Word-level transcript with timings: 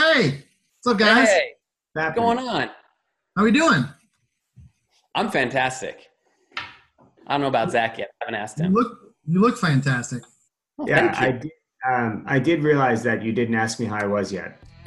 Hey, 0.00 0.44
what's 0.82 0.94
up, 0.94 0.98
guys? 0.98 1.28
Hey, 1.28 1.50
what's 1.92 2.16
going 2.16 2.38
on? 2.38 2.68
How 3.36 3.42
are 3.42 3.44
we 3.44 3.52
doing? 3.52 3.84
I'm 5.14 5.30
fantastic. 5.30 6.08
I 7.26 7.32
don't 7.34 7.42
know 7.42 7.48
about 7.48 7.70
Zach 7.70 7.98
yet. 7.98 8.08
I 8.22 8.24
haven't 8.24 8.40
asked 8.40 8.58
You 8.60 8.64
him. 8.64 8.72
look, 8.72 8.98
you 9.26 9.40
look 9.42 9.58
fantastic. 9.58 10.22
Oh, 10.78 10.88
yeah, 10.88 11.12
thank 11.12 11.18
I 11.18 11.32
did. 11.32 11.50
Um, 11.86 12.24
I 12.26 12.38
did 12.38 12.64
realize 12.64 13.02
that 13.02 13.22
you 13.22 13.32
didn't 13.32 13.56
ask 13.56 13.78
me 13.78 13.84
how 13.84 13.96
I 13.96 14.06
was 14.06 14.32
yet. 14.32 14.58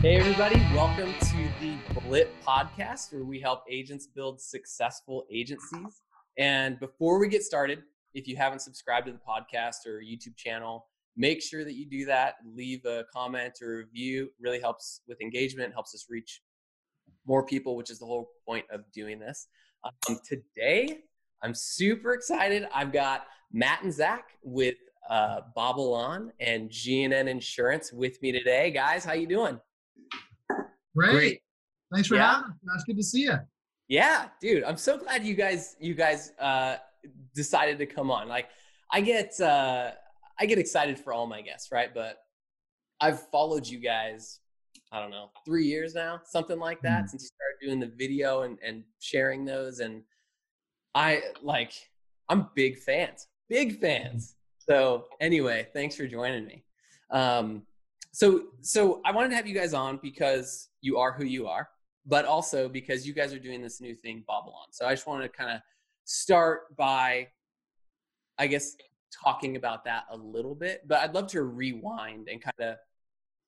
Hey, 0.00 0.16
everybody, 0.16 0.56
welcome 0.74 1.12
to 1.20 1.48
the 1.60 1.76
Blip 2.00 2.32
podcast, 2.44 3.12
where 3.12 3.22
we 3.22 3.38
help 3.38 3.62
agents 3.70 4.06
build 4.06 4.40
successful 4.40 5.26
agencies. 5.30 6.00
And 6.38 6.78
before 6.80 7.18
we 7.18 7.28
get 7.28 7.42
started, 7.42 7.82
if 8.14 8.26
you 8.26 8.36
haven't 8.36 8.60
subscribed 8.60 9.06
to 9.06 9.12
the 9.12 9.18
podcast 9.26 9.86
or 9.86 10.00
YouTube 10.00 10.36
channel, 10.36 10.86
make 11.16 11.42
sure 11.42 11.64
that 11.64 11.74
you 11.74 11.86
do 11.88 12.04
that. 12.06 12.36
Leave 12.54 12.84
a 12.84 13.04
comment 13.12 13.54
or 13.62 13.76
review. 13.78 14.24
It 14.24 14.32
really 14.40 14.60
helps 14.60 15.00
with 15.06 15.20
engagement, 15.20 15.72
helps 15.72 15.94
us 15.94 16.06
reach 16.08 16.42
more 17.26 17.44
people, 17.44 17.76
which 17.76 17.90
is 17.90 17.98
the 17.98 18.06
whole 18.06 18.30
point 18.46 18.64
of 18.70 18.80
doing 18.92 19.18
this. 19.18 19.48
Um, 19.84 20.18
today, 20.26 21.00
I'm 21.42 21.54
super 21.54 22.12
excited. 22.12 22.66
I've 22.72 22.92
got 22.92 23.26
Matt 23.52 23.82
and 23.82 23.92
Zach 23.92 24.28
with 24.42 24.76
uh, 25.10 25.40
Babylon 25.56 26.32
and 26.40 26.70
GNN 26.70 27.28
Insurance 27.28 27.92
with 27.92 28.20
me 28.22 28.32
today. 28.32 28.70
Guys, 28.70 29.04
how 29.04 29.12
you 29.12 29.26
doing? 29.26 29.60
Great. 30.96 31.12
Great. 31.12 31.42
Thanks 31.92 32.08
for 32.08 32.14
Yeah. 32.16 32.34
having 32.36 32.50
us. 32.50 32.56
Josh. 32.64 32.84
Good 32.86 32.96
to 32.96 33.02
see 33.02 33.22
you. 33.22 33.38
Yeah, 33.92 34.28
dude, 34.40 34.64
I'm 34.64 34.78
so 34.78 34.96
glad 34.96 35.22
you 35.22 35.34
guys 35.34 35.76
you 35.78 35.92
guys 35.92 36.32
uh, 36.40 36.76
decided 37.34 37.76
to 37.76 37.84
come 37.84 38.10
on. 38.10 38.26
Like, 38.26 38.48
I 38.90 39.02
get 39.02 39.38
uh, 39.38 39.90
I 40.40 40.46
get 40.46 40.58
excited 40.58 40.98
for 40.98 41.12
all 41.12 41.26
my 41.26 41.42
guests, 41.42 41.70
right? 41.70 41.92
But 41.92 42.16
I've 43.02 43.28
followed 43.28 43.66
you 43.66 43.78
guys. 43.80 44.40
I 44.92 44.98
don't 44.98 45.10
know, 45.10 45.28
three 45.44 45.66
years 45.66 45.94
now, 45.94 46.22
something 46.24 46.58
like 46.58 46.80
that, 46.80 47.04
Mhm. 47.04 47.10
since 47.10 47.22
you 47.24 47.28
started 47.28 47.58
doing 47.66 47.80
the 47.80 47.94
video 47.94 48.42
and 48.44 48.58
and 48.62 48.82
sharing 48.98 49.44
those. 49.44 49.80
And 49.80 50.04
I 50.94 51.20
like, 51.42 51.74
I'm 52.30 52.48
big 52.54 52.78
fans, 52.78 53.26
big 53.50 53.78
fans. 53.78 54.36
So 54.56 55.04
anyway, 55.20 55.68
thanks 55.74 55.96
for 55.96 56.06
joining 56.06 56.46
me. 56.46 56.64
Um, 57.10 57.66
so 58.12 58.52
so 58.62 59.02
I 59.04 59.12
wanted 59.12 59.28
to 59.30 59.36
have 59.36 59.46
you 59.46 59.54
guys 59.54 59.74
on 59.74 59.98
because 60.02 60.70
you 60.80 60.96
are 60.96 61.12
who 61.12 61.26
you 61.26 61.46
are 61.46 61.68
but 62.06 62.24
also 62.24 62.68
because 62.68 63.06
you 63.06 63.12
guys 63.12 63.32
are 63.32 63.38
doing 63.38 63.62
this 63.62 63.80
new 63.80 63.94
thing, 63.94 64.24
Babylon. 64.26 64.66
So 64.70 64.86
I 64.86 64.92
just 64.92 65.06
wanted 65.06 65.24
to 65.24 65.36
kind 65.36 65.50
of 65.50 65.60
start 66.04 66.76
by, 66.76 67.28
I 68.38 68.46
guess, 68.46 68.76
talking 69.24 69.56
about 69.56 69.84
that 69.84 70.04
a 70.10 70.16
little 70.16 70.54
bit. 70.54 70.82
But 70.86 71.00
I'd 71.00 71.14
love 71.14 71.28
to 71.28 71.42
rewind 71.42 72.28
and 72.28 72.42
kind 72.42 72.70
of 72.70 72.76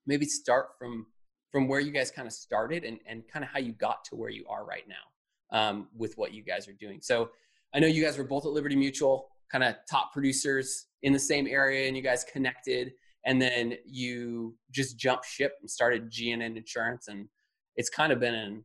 maybe 0.07 0.27
start 0.27 0.71
from 0.79 1.07
from 1.51 1.69
where 1.69 1.79
you 1.79 1.93
guys 1.93 2.11
kind 2.11 2.27
of 2.27 2.35
started 2.35 2.85
and 2.85 2.99
and 3.07 3.27
kind 3.29 3.45
of 3.45 3.51
how 3.51 3.59
you 3.59 3.73
got 3.73 4.05
to 4.05 4.17
where 4.17 4.31
you 4.31 4.45
are 4.49 4.65
right 4.65 4.85
now 4.89 5.59
um, 5.59 5.89
with 5.97 6.17
what 6.17 6.33
you 6.33 6.43
guys 6.43 6.69
are 6.69 6.73
doing. 6.73 7.01
So 7.03 7.31
I 7.75 7.81
know 7.81 7.87
you 7.87 8.05
guys 8.05 8.19
were 8.19 8.25
both 8.25 8.47
at 8.47 8.53
Liberty 8.53 8.77
Mutual, 8.77 9.29
kind 9.51 9.65
of 9.65 9.77
top 9.91 10.13
producers 10.13 10.87
in 11.03 11.13
the 11.13 11.19
same 11.19 11.47
area, 11.47 11.87
and 11.87 11.97
you 11.97 12.03
guys 12.03 12.25
connected. 12.25 12.93
And 13.27 13.41
then 13.41 13.75
you 13.87 14.55
just 14.71 14.99
jumped 14.99 15.27
ship 15.27 15.55
and 15.61 15.71
started 15.71 16.11
GNN 16.11 16.57
Insurance, 16.57 17.09
and 17.09 17.29
it's 17.77 17.89
kind 17.91 18.13
of 18.13 18.21
been 18.21 18.35
an, 18.35 18.65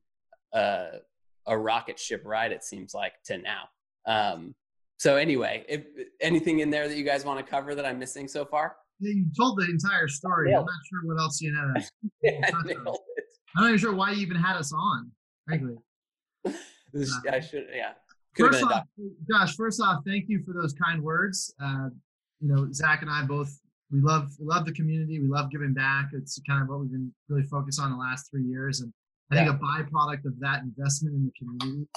uh, 0.53 0.97
a 1.47 1.57
rocket 1.57 1.99
ship 1.99 2.21
ride 2.25 2.51
it 2.51 2.63
seems 2.63 2.93
like 2.93 3.13
to 3.25 3.37
now 3.37 3.63
um, 4.05 4.53
so 4.97 5.15
anyway 5.15 5.63
if 5.67 5.83
anything 6.21 6.59
in 6.59 6.69
there 6.69 6.87
that 6.87 6.97
you 6.97 7.03
guys 7.03 7.25
want 7.25 7.43
to 7.43 7.49
cover 7.49 7.75
that 7.75 7.85
i'm 7.85 7.97
missing 7.99 8.27
so 8.27 8.45
far 8.45 8.75
Yeah, 8.99 9.13
You 9.13 9.25
told 9.37 9.57
the 9.59 9.65
entire 9.69 10.07
story. 10.07 10.53
I'm 10.53 10.61
not 10.61 10.81
sure 10.89 11.13
what 11.13 11.21
else 11.21 11.39
you 11.41 11.51
know. 11.53 11.73
yeah, 12.21 12.31
I 12.43 12.51
touch 12.51 12.53
on. 12.55 12.65
nailed 12.67 12.99
it. 13.15 13.23
I'm 13.55 13.63
not 13.63 13.67
even 13.69 13.79
sure 13.79 13.93
why 13.95 14.11
you 14.11 14.21
even 14.21 14.37
had 14.37 14.57
us 14.57 14.73
on. 14.73 15.11
Frankly. 15.47 15.75
This- 16.93 17.13
I 17.31 17.39
should 17.39 17.67
yeah 17.73 17.91
could 18.35 18.47
First 18.53 18.63
off, 18.63 18.83
Josh. 19.29 19.55
First 19.55 19.81
off, 19.81 20.03
thank 20.05 20.25
you 20.27 20.41
for 20.45 20.53
those 20.59 20.73
kind 20.73 21.01
words. 21.03 21.53
Uh, 21.63 21.89
you 22.39 22.47
know, 22.51 22.67
Zach 22.71 23.01
and 23.01 23.11
I 23.11 23.23
both 23.23 23.51
we 23.91 24.01
love 24.01 24.31
we 24.39 24.45
love 24.47 24.65
the 24.65 24.71
community. 24.73 25.19
We 25.19 25.27
love 25.27 25.49
giving 25.51 25.73
back. 25.73 26.09
It's 26.13 26.39
kind 26.47 26.61
of 26.63 26.67
what 26.69 26.79
we've 26.81 26.91
been 26.91 27.11
really 27.27 27.43
focused 27.43 27.79
on 27.79 27.91
the 27.91 27.97
last 27.97 28.29
three 28.31 28.43
years, 28.43 28.81
and 28.81 28.91
I 29.31 29.35
think 29.35 29.49
a 29.49 29.53
byproduct 29.53 30.25
of 30.25 30.39
that 30.39 30.63
investment 30.63 31.15
in 31.15 31.25
the 31.25 31.31
community 31.37 31.87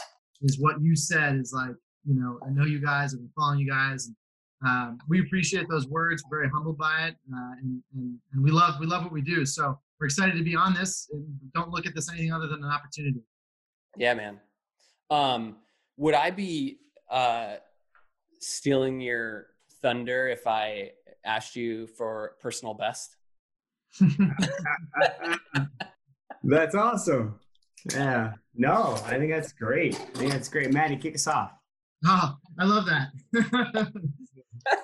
is 0.42 0.58
what 0.60 0.80
you 0.82 0.94
said. 0.94 1.36
Is 1.36 1.52
like 1.52 1.74
you 2.06 2.14
know, 2.14 2.38
I 2.46 2.50
know 2.50 2.64
you 2.64 2.80
guys. 2.80 3.14
I've 3.14 3.20
been 3.20 3.30
following 3.36 3.60
you 3.60 3.70
guys. 3.70 4.06
And, 4.06 4.16
um, 4.64 4.98
we 5.08 5.20
appreciate 5.20 5.68
those 5.68 5.88
words. 5.88 6.22
We're 6.30 6.38
very 6.38 6.50
humbled 6.50 6.78
by 6.78 7.08
it, 7.08 7.16
uh, 7.34 7.52
and, 7.60 7.82
and 7.96 8.16
and 8.32 8.42
we 8.42 8.52
love 8.52 8.78
we 8.78 8.86
love 8.86 9.02
what 9.02 9.12
we 9.12 9.20
do. 9.20 9.44
So 9.44 9.76
we're 9.98 10.06
excited 10.06 10.36
to 10.36 10.44
be 10.44 10.54
on 10.54 10.72
this. 10.72 11.08
And 11.12 11.26
don't 11.52 11.70
look 11.70 11.84
at 11.86 11.94
this 11.94 12.08
anything 12.10 12.32
other 12.32 12.46
than 12.46 12.62
an 12.62 12.70
opportunity. 12.70 13.22
Yeah, 13.96 14.14
man. 14.14 14.38
Um, 15.10 15.56
would 15.96 16.14
I 16.14 16.30
be 16.30 16.78
uh, 17.10 17.56
stealing 18.38 19.00
your 19.00 19.46
thunder 19.82 20.28
if 20.28 20.46
I 20.46 20.92
asked 21.24 21.56
you 21.56 21.88
for 21.88 22.36
personal 22.40 22.74
best? 22.74 23.16
that's 26.44 26.74
awesome. 26.74 27.38
Yeah. 27.92 28.32
No, 28.54 28.98
I 29.06 29.18
think 29.18 29.32
that's 29.32 29.52
great. 29.52 29.94
I 29.94 30.18
think 30.18 30.32
that's 30.32 30.48
great. 30.48 30.72
Maddie, 30.72 30.96
kick 30.96 31.14
us 31.14 31.26
off. 31.26 31.52
Oh, 32.06 32.34
I 32.58 32.64
love 32.64 32.86
that. 32.86 33.92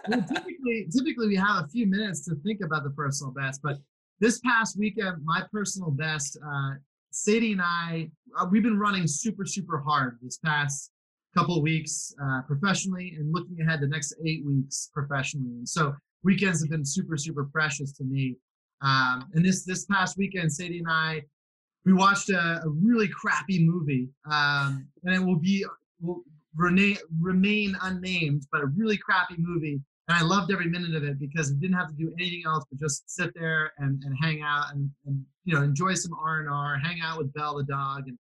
Well, 0.09 0.23
typically, 0.23 0.89
typically 0.93 1.29
we 1.29 1.37
have 1.37 1.65
a 1.65 1.69
few 1.69 1.87
minutes 1.87 2.25
to 2.27 2.35
think 2.37 2.61
about 2.65 2.85
the 2.85 2.91
personal 2.91 3.33
best, 3.33 3.61
but 3.63 3.77
this 4.21 4.41
past 4.41 4.79
weekend, 4.79 5.25
my 5.25 5.45
personal 5.53 5.91
best, 5.91 6.37
uh, 6.45 6.71
Sadie 7.11 7.53
and 7.53 7.63
I, 7.63 8.11
uh, 8.39 8.47
we've 8.51 8.63
been 8.63 8.79
running 8.79 9.07
super, 9.07 9.45
super 9.47 9.79
hard 9.79 10.19
this 10.23 10.39
past 10.39 10.91
couple 11.37 11.57
of 11.57 11.63
weeks 11.63 12.13
uh, 12.23 12.43
professionally 12.43 13.15
and 13.19 13.33
looking 13.33 13.61
ahead 13.61 13.81
the 13.81 13.87
next 13.87 14.15
eight 14.27 14.45
weeks 14.45 14.91
professionally. 14.93 15.59
And 15.59 15.69
so 15.69 15.95
weekends 16.25 16.61
have 16.61 16.71
been 16.71 16.85
super, 16.85 17.17
super 17.17 17.45
precious 17.45 17.93
to 17.93 18.05
me. 18.05 18.37
Um, 18.83 19.29
and 19.35 19.45
this 19.45 19.65
this 19.65 19.85
past 19.87 20.17
weekend, 20.17 20.53
Sadie 20.53 20.79
and 20.79 20.91
I, 20.91 21.23
we 21.89 21.95
watched 21.95 22.29
a, 22.29 22.61
a 22.63 22.69
really 22.69 23.09
crappy 23.09 23.65
movie, 23.65 24.11
um, 24.31 24.87
and 25.05 25.15
it 25.15 25.25
will 25.25 25.39
be 25.39 25.65
will 26.03 26.21
remain 26.55 26.99
remain 27.19 27.75
unnamed, 27.81 28.43
but 28.53 28.61
a 28.61 28.67
really 28.67 28.99
crappy 28.99 29.37
movie. 29.39 29.81
And 30.07 30.19
I 30.19 30.23
loved 30.23 30.53
every 30.53 30.69
minute 30.69 30.95
of 30.95 31.03
it 31.03 31.19
because 31.19 31.51
we 31.51 31.59
didn't 31.59 31.77
have 31.77 31.89
to 31.89 31.95
do 31.95 32.13
anything 32.19 32.43
else 32.47 32.65
but 32.71 32.79
just 32.79 33.09
sit 33.11 33.31
there 33.35 33.73
and, 33.79 34.03
and 34.05 34.15
hang 34.23 34.43
out 34.43 34.67
and, 34.73 34.91
and 35.07 35.23
you 35.45 35.55
know 35.55 35.63
enjoy 35.63 35.95
some 35.95 36.13
R 36.23 36.41
and 36.41 36.51
R, 36.51 36.77
hang 36.77 37.01
out 37.03 37.17
with 37.17 37.33
Belle 37.33 37.57
the 37.57 37.65
dog, 37.65 38.03
and 38.07 38.19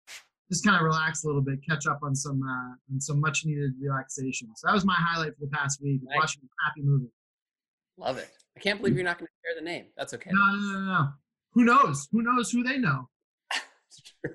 just 0.52 0.66
kind 0.66 0.76
of 0.76 0.82
relax 0.82 1.24
a 1.24 1.28
little 1.28 1.42
bit, 1.42 1.60
catch 1.68 1.86
up 1.86 2.00
on 2.02 2.16
some 2.16 2.42
uh, 2.42 2.94
on 2.94 3.00
some 3.00 3.20
much 3.22 3.46
needed 3.46 3.74
relaxation. 3.80 4.50
So 4.56 4.68
that 4.68 4.74
was 4.74 4.86
my 4.86 4.96
highlight 4.98 5.34
for 5.38 5.46
the 5.46 5.52
past 5.56 5.84
week, 5.84 6.02
Nice. 6.04 6.18
watching 6.18 6.42
a 6.44 6.50
crappy 6.60 6.82
movie. 6.82 7.12
Love 8.00 8.18
it. 8.18 8.32
I 8.58 8.60
can't 8.60 8.80
believe 8.80 8.96
you're 8.96 9.06
not 9.06 9.20
going 9.20 9.28
to 9.28 9.48
share 9.48 9.56
the 9.56 9.64
name. 9.64 9.86
That's 9.96 10.16
okay. 10.16 10.32
No, 10.34 10.56
no, 10.56 10.80
no, 10.80 10.80
no. 10.80 11.08
Who 11.54 11.64
knows? 11.64 12.08
Who 12.12 12.24
knows 12.24 12.50
who 12.50 12.64
they 12.64 12.80
know? 12.80 13.08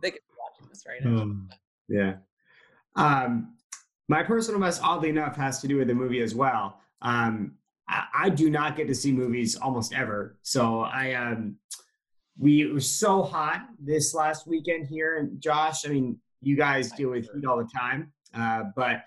They 0.00 0.12
could 0.12 0.20
be 0.20 0.34
watching 0.38 0.68
this 0.68 0.84
right 0.86 1.04
now. 1.04 1.22
Um, 1.22 1.50
yeah. 1.88 2.14
Um, 2.94 3.54
my 4.08 4.22
personal 4.22 4.60
best, 4.60 4.80
oddly 4.84 5.08
enough, 5.08 5.36
has 5.36 5.60
to 5.62 5.68
do 5.68 5.78
with 5.78 5.88
the 5.88 5.94
movie 5.94 6.22
as 6.22 6.34
well. 6.34 6.78
Um, 7.02 7.56
I, 7.88 8.04
I 8.14 8.28
do 8.28 8.50
not 8.50 8.76
get 8.76 8.86
to 8.86 8.94
see 8.94 9.10
movies 9.12 9.56
almost 9.56 9.92
ever, 9.92 10.38
so 10.42 10.80
I 10.80 11.14
um, 11.14 11.56
we 12.38 12.62
it 12.62 12.72
was 12.72 12.88
so 12.88 13.22
hot 13.22 13.66
this 13.80 14.14
last 14.14 14.46
weekend 14.46 14.86
here, 14.86 15.18
and 15.18 15.40
Josh, 15.40 15.84
I 15.84 15.88
mean, 15.88 16.18
you 16.40 16.56
guys 16.56 16.92
deal 16.92 17.10
with 17.10 17.28
heat 17.34 17.44
all 17.44 17.58
the 17.58 17.68
time, 17.76 18.12
uh, 18.34 18.64
but 18.76 19.04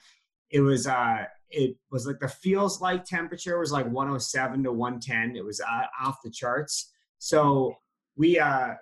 it 0.50 0.62
was 0.62 0.88
uh, 0.88 1.26
it 1.50 1.78
was 1.92 2.06
like 2.06 2.20
the 2.20 2.28
feels 2.28 2.82
like 2.82 3.06
temperature 3.06 3.60
was 3.60 3.72
like 3.72 3.86
107 3.86 4.64
to 4.64 4.72
110. 4.72 5.36
It 5.36 5.46
was 5.46 5.62
uh, 5.62 5.84
off 6.02 6.18
the 6.24 6.30
charts. 6.30 6.92
So 7.20 7.76
we 8.16 8.40
uh, 8.40 8.74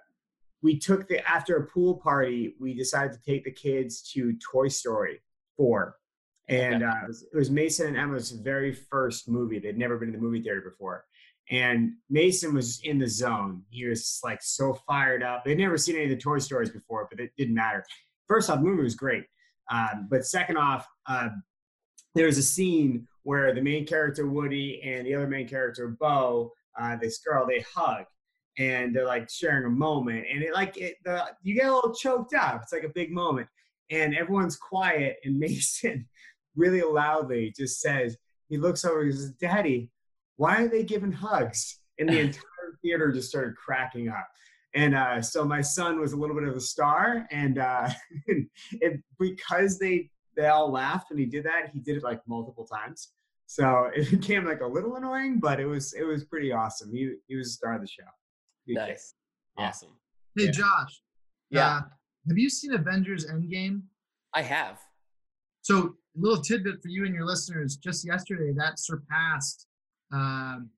we 0.65 0.79
took 0.79 1.07
the 1.07 1.25
after 1.29 1.57
a 1.57 1.67
pool 1.67 1.95
party 1.97 2.55
we 2.59 2.73
decided 2.73 3.13
to 3.13 3.21
take 3.21 3.43
the 3.43 3.51
kids 3.51 4.01
to 4.01 4.33
toy 4.51 4.67
story 4.67 5.21
4 5.57 5.95
and 6.47 6.83
uh, 6.83 6.93
it, 7.03 7.07
was, 7.07 7.23
it 7.33 7.37
was 7.37 7.51
mason 7.51 7.87
and 7.87 7.97
emma's 7.97 8.31
very 8.31 8.71
first 8.71 9.27
movie. 9.27 9.59
They'd 9.59 9.77
never 9.77 9.97
been 9.97 10.09
in 10.09 10.15
the 10.15 10.21
movie 10.21 10.41
theater 10.41 10.61
before. 10.61 11.05
And 11.49 11.93
mason 12.09 12.53
was 12.53 12.81
in 12.83 12.99
the 12.99 13.07
zone. 13.07 13.63
He 13.69 13.85
was 13.85 14.19
like 14.23 14.41
so 14.41 14.73
fired 14.87 15.23
up. 15.23 15.43
They'd 15.45 15.57
never 15.57 15.77
seen 15.77 15.95
any 15.95 16.05
of 16.05 16.09
the 16.11 16.17
toy 16.17 16.39
stories 16.39 16.69
before 16.69 17.07
but 17.09 17.19
it 17.19 17.31
didn't 17.37 17.55
matter. 17.55 17.83
First 18.27 18.49
off 18.49 18.59
the 18.59 18.65
movie 18.65 18.83
was 18.83 18.95
great. 18.95 19.25
Um, 19.71 20.07
but 20.09 20.25
second 20.25 20.57
off 20.57 20.87
uh, 21.07 21.29
there 22.13 22.27
was 22.27 22.37
a 22.37 22.43
scene 22.43 23.07
where 23.23 23.53
the 23.53 23.61
main 23.61 23.85
character 23.85 24.27
woody 24.27 24.81
and 24.83 25.05
the 25.05 25.15
other 25.15 25.27
main 25.27 25.47
character 25.47 25.87
bo 25.87 26.51
uh, 26.79 26.95
this 26.97 27.19
girl 27.19 27.47
they 27.47 27.65
hug 27.73 28.05
and 28.57 28.95
they're 28.95 29.05
like 29.05 29.29
sharing 29.29 29.65
a 29.65 29.69
moment 29.69 30.25
and 30.31 30.41
it 30.41 30.53
like 30.53 30.77
it 30.77 30.95
the 31.03 31.25
you 31.43 31.53
get 31.53 31.67
a 31.67 31.73
little 31.73 31.93
choked 31.93 32.33
up 32.33 32.61
it's 32.63 32.71
like 32.71 32.83
a 32.83 32.89
big 32.89 33.11
moment 33.11 33.47
and 33.91 34.15
everyone's 34.15 34.55
quiet 34.55 35.17
and 35.23 35.37
mason 35.39 36.07
really 36.55 36.81
loudly 36.81 37.53
just 37.55 37.79
says, 37.81 38.17
he 38.49 38.57
looks 38.57 38.85
over 38.85 39.01
and 39.01 39.13
says, 39.13 39.31
Daddy, 39.31 39.89
why 40.37 40.63
are 40.63 40.67
they 40.67 40.83
giving 40.83 41.11
hugs? 41.11 41.79
And 41.99 42.09
the 42.09 42.19
entire 42.19 42.79
theater 42.81 43.11
just 43.11 43.29
started 43.29 43.55
cracking 43.55 44.09
up. 44.09 44.27
And 44.73 44.93
uh, 44.93 45.21
so 45.21 45.45
my 45.45 45.61
son 45.61 45.99
was 45.99 46.11
a 46.11 46.17
little 46.17 46.35
bit 46.35 46.47
of 46.49 46.55
a 46.55 46.61
star, 46.61 47.25
and 47.31 47.59
uh, 47.59 47.87
it, 48.27 49.01
because 49.17 49.79
they 49.79 50.09
they 50.35 50.47
all 50.47 50.69
laughed 50.69 51.09
when 51.09 51.17
he 51.17 51.25
did 51.25 51.45
that, 51.45 51.69
he 51.71 51.79
did 51.79 51.95
it 51.95 52.03
like 52.03 52.19
multiple 52.27 52.65
times. 52.65 53.11
So 53.45 53.89
it 53.95 54.11
became 54.11 54.43
like 54.43 54.59
a 54.59 54.67
little 54.67 54.97
annoying, 54.97 55.39
but 55.39 55.61
it 55.61 55.65
was 55.65 55.93
it 55.93 56.03
was 56.03 56.25
pretty 56.25 56.51
awesome. 56.51 56.91
He 56.91 57.13
he 57.27 57.37
was 57.37 57.47
the 57.47 57.53
star 57.53 57.75
of 57.75 57.81
the 57.81 57.87
show. 57.87 58.03
Nice, 58.67 59.13
awesome. 59.57 59.91
Hey 60.37 60.45
Yeah. 60.45 60.51
Josh, 60.51 61.01
Yeah, 61.49 61.67
uh, 61.67 61.81
have 62.29 62.37
you 62.37 62.49
seen 62.49 62.73
Avengers 62.73 63.25
Endgame? 63.27 63.81
I 64.33 64.41
have. 64.41 64.79
So, 65.61 65.95
a 66.17 66.19
little 66.19 66.41
tidbit 66.43 66.81
for 66.81 66.89
you 66.89 67.05
and 67.05 67.13
your 67.13 67.25
listeners. 67.25 67.77
Just 67.77 68.05
yesterday, 68.05 68.53
that 68.57 68.79
surpassed. 68.79 69.67
Um, 70.11 70.69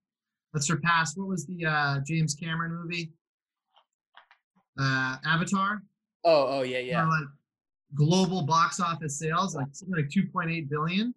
that 0.53 0.63
surpassed. 0.63 1.17
What 1.17 1.27
was 1.27 1.45
the 1.45 1.65
uh, 1.65 1.99
James 2.05 2.33
Cameron 2.35 2.73
movie? 2.73 3.11
Uh, 4.79 5.17
Avatar. 5.25 5.81
Oh, 6.23 6.47
oh 6.59 6.61
yeah, 6.63 6.79
You 6.79 6.91
know, 6.93 6.97
yeah. 6.99 7.07
like 7.07 7.27
global 7.95 8.43
box 8.43 8.79
office 8.79 9.17
sales, 9.19 9.55
like 9.55 9.67
something 9.71 9.95
like 9.95 10.09
2.8 10.09 10.69
billion. 10.69 11.13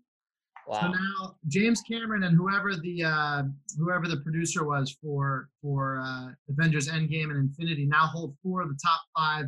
So 0.72 0.88
now 0.88 1.34
James 1.48 1.82
Cameron 1.82 2.22
and 2.22 2.36
whoever 2.36 2.76
the 2.76 3.02
uh, 3.04 3.42
whoever 3.78 4.06
the 4.06 4.18
producer 4.18 4.64
was 4.64 4.96
for 5.02 5.48
for 5.60 6.00
uh, 6.04 6.28
Avengers 6.48 6.88
Endgame 6.88 7.30
and 7.30 7.38
Infinity 7.38 7.86
now 7.86 8.06
hold 8.06 8.36
four 8.42 8.62
of 8.62 8.68
the 8.68 8.78
top 8.82 9.00
five 9.16 9.46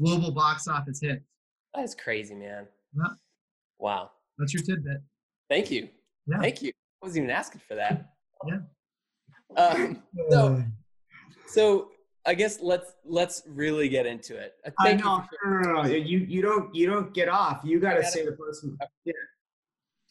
global 0.00 0.32
box 0.32 0.66
office 0.66 1.00
hits. 1.00 1.22
That's 1.74 1.94
crazy, 1.94 2.34
man. 2.34 2.66
Yeah. 2.96 3.04
Wow. 3.78 4.10
That's 4.38 4.52
your 4.52 4.62
tidbit. 4.62 4.98
Thank 5.48 5.70
you. 5.70 5.88
Yeah. 6.26 6.40
Thank 6.40 6.62
you. 6.62 6.70
I 6.70 7.06
wasn't 7.06 7.24
even 7.24 7.30
asking 7.30 7.60
for 7.68 7.74
that. 7.76 8.10
Yeah. 8.46 8.58
Um, 9.56 10.02
so, 10.30 10.64
so 11.46 11.90
I 12.26 12.34
guess 12.34 12.58
let's 12.60 12.94
let's 13.04 13.42
really 13.46 13.88
get 13.88 14.06
into 14.06 14.36
it. 14.36 14.54
Uh, 14.66 14.70
I 14.80 14.84
Thank 14.84 15.00
you. 15.00 15.04
know. 15.06 15.24
for 15.42 15.60
No, 15.62 15.72
no, 15.72 15.82
no, 15.82 15.88
You 15.88 16.18
you 16.18 16.42
don't 16.42 16.74
you 16.74 16.88
don't 16.90 17.12
get 17.14 17.28
off. 17.28 17.60
You 17.64 17.78
got 17.78 17.94
to 17.94 18.00
gotta- 18.00 18.10
say 18.12 18.24
the 18.24 18.32
person. 18.32 18.76
Yeah. 19.04 19.12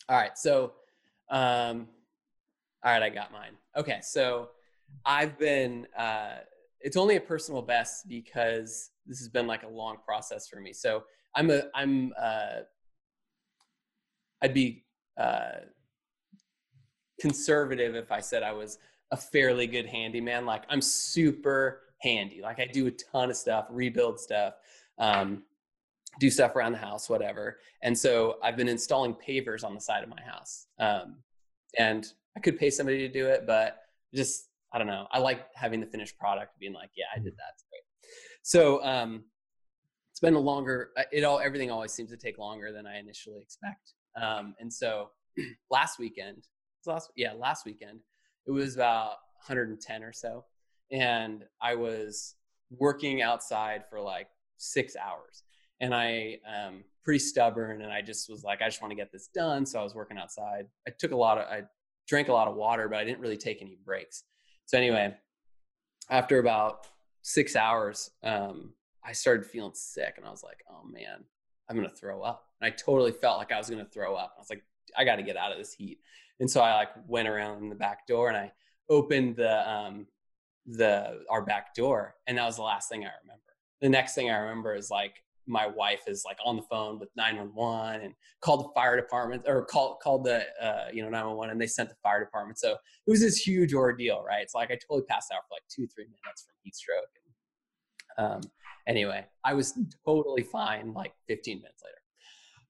All 0.10 0.18
right. 0.18 0.38
So, 0.38 0.74
um, 1.30 1.88
all 2.84 2.92
right, 2.92 3.04
I 3.04 3.10
got 3.10 3.32
mine. 3.32 3.54
Okay. 3.78 4.00
So 4.02 4.50
I've 5.06 5.38
been, 5.40 5.88
uh, 5.98 6.40
it's 6.82 6.98
only 6.98 7.16
a 7.16 7.22
personal 7.22 7.62
best 7.62 8.08
because 8.10 8.92
this 9.06 9.20
has 9.20 9.30
been 9.30 9.48
like 9.48 9.64
a 9.64 9.68
long 9.70 9.98
process 10.06 10.48
for 10.48 10.60
me. 10.60 10.74
So 10.74 11.04
I'm 11.36 11.50
a, 11.50 11.64
I'm, 11.74 12.14
uh, 12.22 12.62
I'd 14.42 14.54
be, 14.54 14.84
uh, 15.18 15.62
conservative 17.20 17.96
if 17.96 18.12
I 18.12 18.20
said 18.20 18.44
I 18.44 18.52
was 18.52 18.80
a 19.12 19.18
fairly 19.18 19.68
good 19.68 19.86
handyman. 19.86 20.46
Like 20.46 20.64
I'm 20.70 20.82
super 20.82 21.82
handy. 22.00 22.42
Like 22.42 22.60
I 22.60 22.66
do 22.66 22.88
a 22.88 22.92
ton 22.92 23.30
of 23.30 23.38
stuff, 23.38 23.68
rebuild 23.70 24.20
stuff, 24.20 24.56
um, 24.98 25.44
do 26.20 26.30
stuff 26.30 26.56
around 26.56 26.74
the 26.74 26.78
house, 26.78 27.10
whatever. 27.10 27.60
And 27.82 27.98
so 27.98 28.38
I've 28.44 28.58
been 28.58 28.68
installing 28.68 29.16
pavers 29.16 29.64
on 29.64 29.74
the 29.74 29.82
side 29.82 30.04
of 30.04 30.10
my 30.10 30.22
house. 30.22 30.68
Um, 30.80 31.18
and 31.78 32.06
I 32.38 32.40
could 32.40 32.58
pay 32.58 32.70
somebody 32.70 33.00
to 33.00 33.10
do 33.10 33.28
it, 33.28 33.46
but 33.48 33.78
just, 34.14 34.50
I 34.72 34.78
don't 34.78 34.88
know. 34.88 35.08
I 35.12 35.20
like 35.20 35.48
having 35.56 35.80
the 35.80 35.86
finished 35.86 36.18
product 36.18 36.60
being 36.60 36.74
like, 36.74 36.92
yeah, 36.96 37.06
I 37.16 37.20
did 37.20 37.34
that. 37.34 37.54
It's 37.54 37.66
great. 37.70 38.10
So 38.44 38.84
um, 38.84 39.24
it's 40.12 40.20
been 40.20 40.36
a 40.36 40.40
longer, 40.40 40.90
uh, 40.98 41.04
it 41.12 41.24
all, 41.24 41.40
everything 41.40 41.72
always 41.72 41.92
seems 41.92 42.12
to 42.12 42.18
take 42.18 42.38
longer 42.38 42.72
than 42.72 42.86
I 42.86 43.00
initially 43.00 43.42
expect. 43.42 43.94
Um, 44.22 44.56
and 44.60 44.72
so 44.72 45.10
last 45.72 46.00
weekend, 46.00 46.48
last, 46.86 47.12
yeah, 47.16 47.34
last 47.34 47.66
weekend, 47.66 48.00
it 48.46 48.52
was 48.52 48.76
about 48.76 49.18
110 49.48 50.04
or 50.04 50.14
so. 50.14 50.46
And 50.92 51.44
I 51.62 51.76
was 51.76 52.36
working 52.78 53.22
outside 53.22 53.84
for 53.90 54.00
like 54.00 54.28
six 54.58 54.96
hours 54.96 55.44
and 55.84 55.94
I 55.94 56.40
um 56.48 56.84
pretty 57.04 57.20
stubborn 57.20 57.82
and 57.82 57.92
I 57.92 58.02
just 58.02 58.30
was 58.30 58.44
like 58.44 58.62
I 58.62 58.66
just 58.66 58.82
want 58.82 58.92
to 58.92 58.96
get 58.96 59.12
this 59.12 59.28
done 59.28 59.66
so 59.66 59.80
I 59.80 59.84
was 59.84 59.94
working 59.94 60.18
outside. 60.18 60.68
I 60.88 60.92
took 60.98 61.12
a 61.12 61.16
lot 61.16 61.38
of 61.38 61.46
I 61.46 61.64
drank 62.08 62.30
a 62.30 62.34
lot 62.34 62.48
of 62.48 62.56
water 62.56 62.88
but 62.88 62.98
I 62.98 63.04
didn't 63.04 63.20
really 63.20 63.38
take 63.38 63.62
any 63.62 63.78
breaks. 63.86 64.24
So 64.66 64.78
anyway, 64.78 65.14
after 66.10 66.40
about 66.40 66.88
6 67.22 67.56
hours 67.58 68.10
um 68.24 68.74
I 69.06 69.12
started 69.12 69.46
feeling 69.46 69.74
sick 69.74 70.14
and 70.16 70.26
I 70.26 70.32
was 70.32 70.44
like, 70.44 70.64
"Oh 70.70 70.88
man, 70.90 71.26
I'm 71.68 71.76
going 71.76 71.90
to 71.90 71.94
throw 71.94 72.22
up." 72.22 72.46
And 72.62 72.72
I 72.72 72.74
totally 72.74 73.12
felt 73.12 73.38
like 73.38 73.52
I 73.52 73.58
was 73.58 73.70
going 73.70 73.84
to 73.84 73.92
throw 73.92 74.16
up. 74.16 74.34
I 74.38 74.40
was 74.40 74.50
like, 74.50 74.64
"I 74.98 75.04
got 75.04 75.18
to 75.18 75.24
get 75.24 75.36
out 75.36 75.52
of 75.52 75.58
this 75.58 75.74
heat." 75.74 76.00
And 76.40 76.50
so 76.50 76.62
I 76.62 76.74
like 76.76 76.92
went 77.06 77.28
around 77.28 77.64
in 77.64 77.68
the 77.68 77.76
back 77.76 78.08
door 78.08 78.30
and 78.30 78.38
I 78.38 78.54
opened 78.90 79.36
the 79.36 79.70
um 79.70 80.08
the 80.66 81.26
our 81.30 81.42
back 81.42 81.76
door 81.76 82.16
and 82.28 82.38
that 82.38 82.46
was 82.46 82.56
the 82.56 82.62
last 82.62 82.88
thing 82.88 83.04
I 83.04 83.12
remember. 83.24 83.44
The 83.82 83.90
next 83.90 84.16
thing 84.16 84.30
I 84.30 84.38
remember 84.38 84.74
is 84.74 84.90
like 84.90 85.22
my 85.48 85.68
wife 85.68 86.02
is 86.08 86.24
like 86.26 86.38
on 86.46 86.56
the 86.56 86.62
phone 86.64 87.00
with 87.00 87.10
911 87.16 88.02
and 88.02 88.14
called 88.42 88.66
the 88.66 88.70
fire 88.74 88.96
department 88.96 89.44
or 89.48 89.66
called 89.66 89.98
called 90.02 90.24
the 90.24 90.46
uh, 90.62 90.88
you 90.94 91.02
know 91.02 91.10
911 91.10 91.52
and 91.52 91.62
they 91.62 91.68
sent 91.68 91.90
the 91.90 91.96
fire 92.02 92.24
department. 92.24 92.58
So 92.60 92.72
it 92.72 93.12
was 93.12 93.22
this 93.22 93.38
huge 93.38 93.74
ordeal, 93.74 94.24
right? 94.24 94.42
It's 94.42 94.56
like 94.56 94.72
I 94.72 94.76
totally 94.76 95.04
passed 95.04 95.32
out 95.32 95.42
for 95.48 95.56
like 95.56 95.64
two 95.70 95.88
three 95.88 96.06
minutes 96.06 96.46
from 96.46 96.56
heat 96.64 96.76
stroke. 96.76 97.10
And, 98.18 98.26
um, 98.26 98.42
anyway, 98.88 99.26
I 99.44 99.54
was 99.54 99.78
totally 100.06 100.44
fine 100.44 100.94
like 100.94 101.14
15 101.28 101.58
minutes 101.58 101.84
later, 101.84 101.98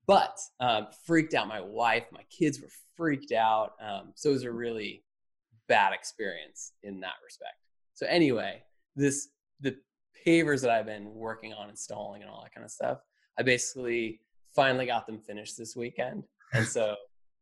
but 0.08 0.40
um, 0.60 0.88
freaked 1.06 1.34
out. 1.34 1.48
My 1.48 1.62
wife, 1.62 2.06
my 2.12 2.24
kids 2.30 2.62
were 2.62 2.70
freaked 2.98 3.32
out. 3.32 3.74
Um, 3.82 4.14
so 4.16 4.30
it 4.30 4.34
was 4.34 4.44
a 4.44 4.52
really 4.52 5.04
bad 5.68 5.94
experience 5.94 6.74
in 6.84 7.00
that 7.02 7.16
respect. 7.24 7.56
So 7.96 8.06
anyway, 8.08 8.64
this 8.96 9.30
the 9.62 9.76
pavers 10.26 10.62
that 10.62 10.70
I've 10.70 10.86
been 10.86 11.14
working 11.14 11.54
on 11.54 11.70
installing 11.70 12.22
and 12.22 12.30
all 12.32 12.42
that 12.44 12.54
kind 12.54 12.64
of 12.66 12.72
stuff. 12.72 13.00
I 13.40 13.44
basically 13.44 14.22
finally 14.56 14.86
got 14.86 15.08
them 15.08 15.20
finished 15.20 15.58
this 15.58 15.76
weekend. 15.76 16.24
And 16.54 16.66
so 16.68 16.96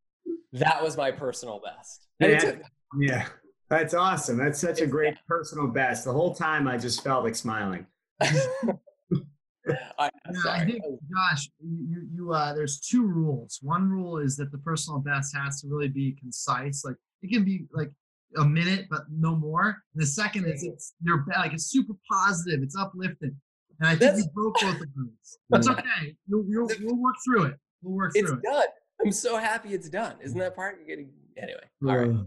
that 0.52 0.82
was 0.82 0.96
my 0.96 1.10
personal 1.10 1.60
best. 1.64 2.06
Yeah. 2.18 2.38
took- 2.38 2.62
Yeah. 2.98 3.26
That's 3.68 3.94
awesome. 3.94 4.36
That's 4.36 4.58
such 4.60 4.80
a 4.80 4.84
It's- 4.84 4.90
great 4.90 5.14
personal 5.26 5.66
best. 5.66 6.04
The 6.04 6.12
whole 6.12 6.34
time 6.34 6.68
I 6.68 6.76
just 6.76 7.02
felt 7.02 7.24
like 7.24 7.34
smiling. 7.34 7.86
I, 8.20 10.10
Yeah, 10.32 10.50
I 10.50 10.64
think, 10.64 10.82
Josh, 10.82 11.48
you, 11.60 12.02
you 12.12 12.32
uh, 12.32 12.52
there's 12.52 12.80
two 12.80 13.06
rules. 13.06 13.60
One 13.62 13.88
rule 13.88 14.18
is 14.18 14.36
that 14.36 14.50
the 14.50 14.58
personal 14.58 14.98
best 14.98 15.34
has 15.36 15.60
to 15.60 15.68
really 15.68 15.88
be 15.88 16.12
concise. 16.20 16.84
Like 16.84 16.96
it 17.22 17.30
can 17.32 17.44
be 17.44 17.66
like 17.72 17.90
a 18.38 18.44
minute, 18.44 18.86
but 18.90 19.02
no 19.10 19.34
more. 19.36 19.66
And 19.94 20.02
the 20.02 20.06
second 20.06 20.46
is 20.46 20.62
it's 20.64 20.94
they're 21.02 21.24
like 21.36 21.52
it's 21.52 21.66
super 21.66 21.94
positive, 22.10 22.60
it's 22.62 22.76
uplifting. 22.76 23.36
And 23.80 23.88
I 23.88 23.90
think 23.92 24.00
That's- 24.00 24.22
we 24.22 24.28
broke 24.34 24.54
both 24.60 24.74
of 24.80 24.88
those. 24.96 25.38
That's 25.50 25.68
okay. 25.68 26.16
You'll, 26.28 26.44
you'll, 26.48 26.68
we'll 26.82 26.96
work 27.02 27.16
through 27.24 27.44
it. 27.44 27.54
We'll 27.82 27.94
work 27.96 28.12
It's 28.14 28.28
through 28.28 28.38
it. 28.38 28.42
done. 28.44 28.64
I'm 29.04 29.12
so 29.12 29.36
happy 29.38 29.70
it's 29.74 29.88
done. 29.88 30.14
Isn't 30.22 30.38
that 30.38 30.54
part? 30.54 30.76
You're 30.78 30.86
getting 30.86 31.10
anyway. 31.36 31.60
All 31.88 31.96
right. 31.98 32.26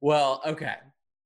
Well, 0.00 0.40
okay. 0.46 0.74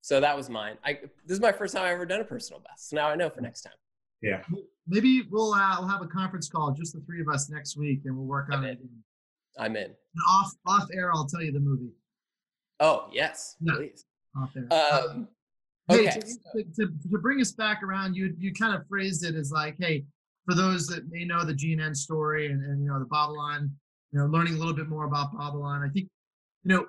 So 0.01 0.19
that 0.19 0.35
was 0.35 0.49
mine. 0.49 0.77
I 0.85 0.93
this 1.25 1.35
is 1.35 1.39
my 1.39 1.51
first 1.51 1.73
time 1.73 1.83
I've 1.85 1.93
ever 1.93 2.05
done 2.05 2.21
a 2.21 2.25
personal 2.25 2.61
best. 2.61 2.89
So 2.89 2.95
now 2.97 3.07
I 3.07 3.15
know 3.15 3.29
for 3.29 3.41
next 3.41 3.61
time. 3.61 3.73
Yeah. 4.21 4.41
Maybe 4.87 5.23
we'll 5.31 5.53
uh, 5.53 5.77
we'll 5.79 5.87
have 5.87 6.01
a 6.01 6.07
conference 6.07 6.49
call, 6.49 6.71
just 6.73 6.93
the 6.93 7.01
three 7.07 7.21
of 7.21 7.27
us 7.29 7.49
next 7.49 7.77
week, 7.77 8.01
and 8.05 8.15
we'll 8.15 8.25
work 8.27 8.49
on 8.51 8.59
I'm 8.59 8.63
it. 8.65 8.79
in. 8.81 8.89
I'm 9.57 9.75
in. 9.75 9.85
And 9.85 9.95
off 10.29 10.51
off 10.67 10.87
air, 10.93 11.11
I'll 11.13 11.25
tell 11.25 11.41
you 11.41 11.51
the 11.51 11.59
movie. 11.59 11.93
Oh 12.79 13.07
yes, 13.11 13.55
Yeah. 13.61 13.73
please. 13.77 14.05
Um, 14.71 15.27
Hey, 15.89 16.07
okay. 16.07 16.19
to, 16.21 16.63
to, 16.63 16.63
to, 16.75 16.93
to 17.11 17.17
bring 17.17 17.41
us 17.41 17.51
back 17.51 17.83
around, 17.83 18.15
you 18.15 18.33
you 18.37 18.53
kind 18.53 18.73
of 18.73 18.87
phrased 18.87 19.25
it 19.25 19.35
as 19.35 19.51
like, 19.51 19.75
hey, 19.79 20.05
for 20.45 20.55
those 20.55 20.87
that 20.87 21.09
may 21.09 21.25
know 21.25 21.43
the 21.43 21.53
GNN 21.53 21.95
story 21.95 22.51
and, 22.51 22.63
and 22.63 22.81
you 22.81 22.89
know 22.89 22.99
the 22.99 23.05
Babylon, 23.05 23.69
you 24.11 24.19
know, 24.19 24.25
learning 24.25 24.55
a 24.55 24.57
little 24.57 24.73
bit 24.73 24.87
more 24.87 25.05
about 25.05 25.37
Babylon. 25.37 25.83
I 25.83 25.89
think, 25.89 26.07
you 26.63 26.73
know, 26.73 26.85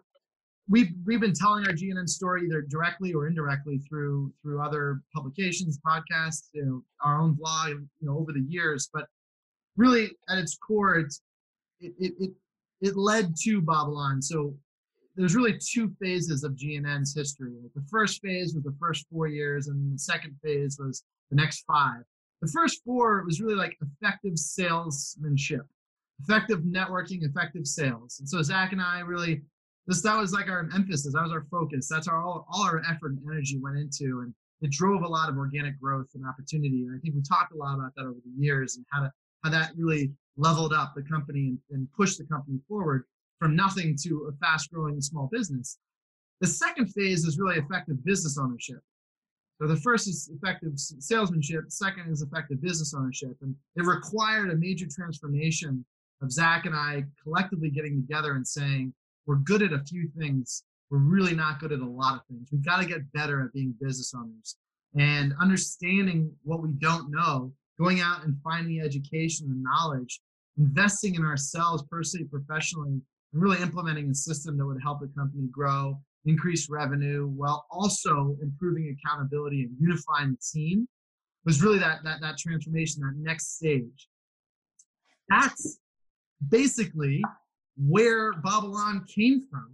we've 0.68 0.92
we've 1.04 1.20
been 1.20 1.34
telling 1.34 1.66
our 1.66 1.72
GNN 1.72 2.08
story 2.08 2.42
either 2.46 2.62
directly 2.62 3.12
or 3.12 3.26
indirectly 3.26 3.78
through 3.78 4.32
through 4.42 4.62
other 4.62 5.00
publications, 5.12 5.78
podcasts, 5.84 6.48
you 6.52 6.64
know, 6.64 6.84
our 7.02 7.20
own 7.20 7.32
blog, 7.32 7.70
you 7.70 8.06
know, 8.06 8.16
over 8.16 8.32
the 8.32 8.44
years. 8.48 8.90
But 8.92 9.06
really, 9.76 10.12
at 10.28 10.38
its 10.38 10.56
core, 10.56 10.96
it's 10.98 11.20
it 11.80 11.94
it 11.98 12.12
it, 12.20 12.30
it 12.80 12.96
led 12.96 13.34
to 13.42 13.60
Babylon. 13.60 14.22
So 14.22 14.54
there's 15.16 15.36
really 15.36 15.58
two 15.58 15.92
phases 16.00 16.44
of 16.44 16.52
GNN's 16.52 17.14
history. 17.14 17.52
The 17.74 17.84
first 17.90 18.20
phase 18.20 18.54
was 18.54 18.64
the 18.64 18.74
first 18.80 19.06
four 19.10 19.28
years, 19.28 19.68
and 19.68 19.94
the 19.94 19.98
second 19.98 20.36
phase 20.42 20.78
was 20.78 21.04
the 21.30 21.36
next 21.36 21.64
five. 21.66 22.02
The 22.42 22.48
first 22.48 22.82
four 22.84 23.24
was 23.24 23.40
really 23.40 23.54
like 23.54 23.78
effective 23.80 24.38
salesmanship, 24.38 25.66
effective 26.22 26.60
networking, 26.60 27.22
effective 27.22 27.66
sales. 27.66 28.18
And 28.18 28.28
so 28.28 28.42
Zach 28.42 28.72
and 28.72 28.82
I 28.82 29.00
really 29.00 29.42
this 29.86 30.00
that 30.02 30.16
was 30.16 30.32
like 30.32 30.48
our 30.48 30.68
emphasis, 30.74 31.12
that 31.12 31.22
was 31.22 31.32
our 31.32 31.46
focus. 31.50 31.88
That's 31.88 32.08
our 32.08 32.22
all, 32.22 32.46
all 32.50 32.64
our 32.64 32.82
effort 32.90 33.12
and 33.12 33.20
energy 33.30 33.58
went 33.58 33.76
into, 33.76 34.20
and 34.20 34.34
it 34.62 34.70
drove 34.70 35.02
a 35.02 35.08
lot 35.08 35.28
of 35.28 35.36
organic 35.36 35.78
growth 35.78 36.08
and 36.14 36.26
opportunity. 36.26 36.84
And 36.84 36.96
I 36.96 36.98
think 37.00 37.14
we 37.14 37.22
talked 37.22 37.52
a 37.52 37.56
lot 37.56 37.74
about 37.74 37.94
that 37.96 38.02
over 38.02 38.18
the 38.24 38.42
years 38.42 38.76
and 38.76 38.86
how 38.90 39.02
to 39.02 39.12
how 39.42 39.50
that 39.50 39.72
really 39.76 40.10
leveled 40.36 40.72
up 40.72 40.94
the 40.94 41.02
company 41.02 41.48
and, 41.48 41.58
and 41.70 41.88
pushed 41.92 42.18
the 42.18 42.24
company 42.24 42.58
forward. 42.66 43.04
From 43.38 43.56
nothing 43.56 43.96
to 44.02 44.30
a 44.30 44.36
fast 44.44 44.70
growing 44.72 45.00
small 45.00 45.28
business. 45.30 45.78
The 46.40 46.46
second 46.46 46.88
phase 46.88 47.24
is 47.24 47.38
really 47.38 47.58
effective 47.58 48.04
business 48.04 48.38
ownership. 48.38 48.80
So 49.60 49.68
the 49.68 49.76
first 49.76 50.08
is 50.08 50.30
effective 50.34 50.72
salesmanship, 50.76 51.64
second 51.68 52.10
is 52.10 52.22
effective 52.22 52.60
business 52.60 52.92
ownership. 52.94 53.36
And 53.40 53.54
it 53.76 53.84
required 53.84 54.50
a 54.50 54.56
major 54.56 54.86
transformation 54.90 55.84
of 56.22 56.32
Zach 56.32 56.66
and 56.66 56.74
I 56.74 57.04
collectively 57.22 57.70
getting 57.70 58.00
together 58.00 58.32
and 58.32 58.46
saying, 58.46 58.92
we're 59.26 59.36
good 59.36 59.62
at 59.62 59.72
a 59.72 59.82
few 59.84 60.08
things. 60.18 60.64
We're 60.90 60.98
really 60.98 61.34
not 61.34 61.60
good 61.60 61.72
at 61.72 61.80
a 61.80 61.86
lot 61.86 62.16
of 62.16 62.20
things. 62.26 62.48
We've 62.52 62.64
got 62.64 62.80
to 62.80 62.86
get 62.86 63.10
better 63.12 63.42
at 63.42 63.52
being 63.52 63.74
business 63.80 64.12
owners 64.14 64.56
and 64.96 65.34
understanding 65.40 66.30
what 66.42 66.62
we 66.62 66.70
don't 66.78 67.10
know, 67.10 67.52
going 67.78 68.00
out 68.00 68.24
and 68.24 68.36
finding 68.42 68.80
education 68.80 69.46
and 69.50 69.62
knowledge, 69.62 70.20
investing 70.58 71.14
in 71.14 71.24
ourselves 71.24 71.84
personally, 71.90 72.26
professionally, 72.26 73.00
and 73.34 73.42
really 73.42 73.60
implementing 73.60 74.10
a 74.10 74.14
system 74.14 74.56
that 74.56 74.64
would 74.64 74.80
help 74.82 75.00
the 75.00 75.08
company 75.08 75.48
grow, 75.50 76.00
increase 76.24 76.70
revenue, 76.70 77.26
while 77.26 77.66
also 77.70 78.36
improving 78.40 78.96
accountability 78.96 79.62
and 79.62 79.76
unifying 79.78 80.30
the 80.30 80.38
team 80.52 80.88
was 81.44 81.62
really 81.62 81.78
that 81.78 82.02
that 82.04 82.20
that 82.22 82.38
transformation, 82.38 83.02
that 83.02 83.14
next 83.16 83.56
stage. 83.56 84.08
That's 85.28 85.78
basically 86.48 87.22
where 87.76 88.32
Babylon 88.34 89.04
came 89.12 89.42
from 89.50 89.72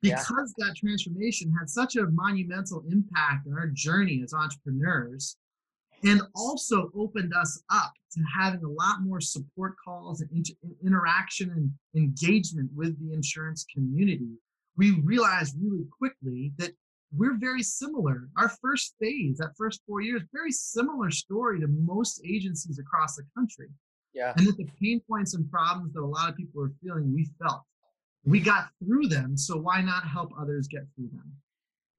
because 0.00 0.54
yeah. 0.58 0.66
that 0.68 0.76
transformation 0.76 1.52
had 1.58 1.68
such 1.68 1.96
a 1.96 2.06
monumental 2.10 2.84
impact 2.90 3.46
on 3.46 3.54
our 3.58 3.68
journey 3.68 4.20
as 4.22 4.32
entrepreneurs 4.32 5.36
and 6.04 6.20
also 6.34 6.90
opened 6.96 7.32
us 7.34 7.62
up 7.70 7.92
to 8.12 8.20
having 8.36 8.62
a 8.64 8.68
lot 8.68 9.02
more 9.02 9.20
support 9.20 9.74
calls 9.82 10.20
and 10.20 10.30
inter- 10.32 10.54
interaction 10.84 11.50
and 11.50 11.72
engagement 11.96 12.70
with 12.74 12.98
the 13.00 13.14
insurance 13.14 13.64
community. 13.72 14.28
We 14.76 15.00
realized 15.02 15.56
really 15.60 15.86
quickly 15.98 16.52
that 16.58 16.72
we're 17.14 17.36
very 17.36 17.62
similar. 17.62 18.28
Our 18.36 18.48
first 18.48 18.94
phase 19.00 19.38
that 19.38 19.52
first 19.56 19.82
four 19.86 20.00
years 20.00 20.22
very 20.32 20.50
similar 20.50 21.10
story 21.10 21.60
to 21.60 21.68
most 21.68 22.22
agencies 22.26 22.78
across 22.78 23.16
the 23.16 23.24
country. 23.36 23.68
Yeah. 24.14 24.32
And 24.36 24.46
that 24.46 24.56
the 24.56 24.68
pain 24.80 25.00
points 25.08 25.34
and 25.34 25.50
problems 25.50 25.92
that 25.94 26.00
a 26.00 26.06
lot 26.06 26.28
of 26.28 26.36
people 26.36 26.62
are 26.62 26.72
feeling 26.82 27.14
we 27.14 27.28
felt. 27.40 27.62
We 28.24 28.40
got 28.40 28.68
through 28.84 29.08
them 29.08 29.36
so 29.36 29.56
why 29.56 29.82
not 29.82 30.04
help 30.06 30.30
others 30.38 30.68
get 30.68 30.82
through 30.94 31.08
them 31.12 31.32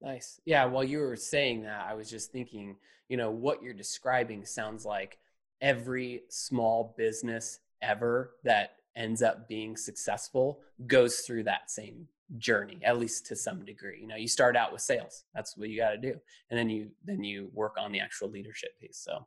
nice. 0.03 0.39
Yeah 0.45 0.65
while 0.65 0.83
you 0.83 1.00
were 1.00 1.15
saying 1.15 1.63
that 1.63 1.86
i 1.88 1.93
was 1.93 2.10
just 2.10 2.31
thinking 2.31 2.75
you 3.10 3.17
know 3.17 3.31
what 3.31 3.63
you're 3.63 3.74
describing 3.74 4.45
sounds 4.45 4.86
like 4.86 5.17
every 5.62 6.24
small 6.29 6.93
business 6.98 7.60
ever 7.81 8.36
that 8.43 8.75
ends 8.95 9.22
up 9.24 9.48
being 9.48 9.75
successful 9.75 10.60
goes 10.86 11.19
through 11.22 11.43
that 11.43 11.72
same 11.72 12.07
journey 12.38 12.79
at 12.83 13.00
least 13.00 13.25
to 13.27 13.36
some 13.36 13.63
degree. 13.65 14.00
You 14.01 14.07
know 14.07 14.15
you 14.15 14.27
start 14.27 14.55
out 14.55 14.72
with 14.72 14.81
sales. 14.81 15.24
That's 15.33 15.57
what 15.57 15.69
you 15.69 15.79
got 15.79 15.91
to 15.91 15.98
do. 15.98 16.15
And 16.50 16.57
then 16.57 16.69
you 16.69 16.89
then 17.03 17.24
you 17.24 17.50
work 17.53 17.75
on 17.79 17.91
the 17.91 18.00
actual 18.00 18.29
leadership 18.29 18.72
piece 18.79 18.98
so. 18.98 19.25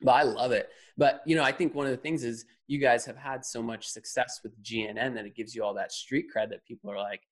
But 0.00 0.12
I 0.12 0.22
love 0.22 0.52
it. 0.52 0.68
But 0.96 1.22
you 1.26 1.34
know, 1.34 1.42
I 1.42 1.50
think 1.50 1.74
one 1.74 1.86
of 1.86 1.90
the 1.90 1.98
things 1.98 2.22
is 2.22 2.44
you 2.68 2.78
guys 2.78 3.04
have 3.06 3.16
had 3.16 3.44
so 3.44 3.62
much 3.62 3.88
success 3.88 4.40
with 4.42 4.62
GNN 4.62 5.14
that 5.14 5.26
it 5.26 5.34
gives 5.34 5.54
you 5.54 5.64
all 5.64 5.74
that 5.74 5.92
street 5.92 6.26
cred 6.34 6.50
that 6.50 6.64
people 6.64 6.90
are 6.90 6.98
like, 6.98 7.22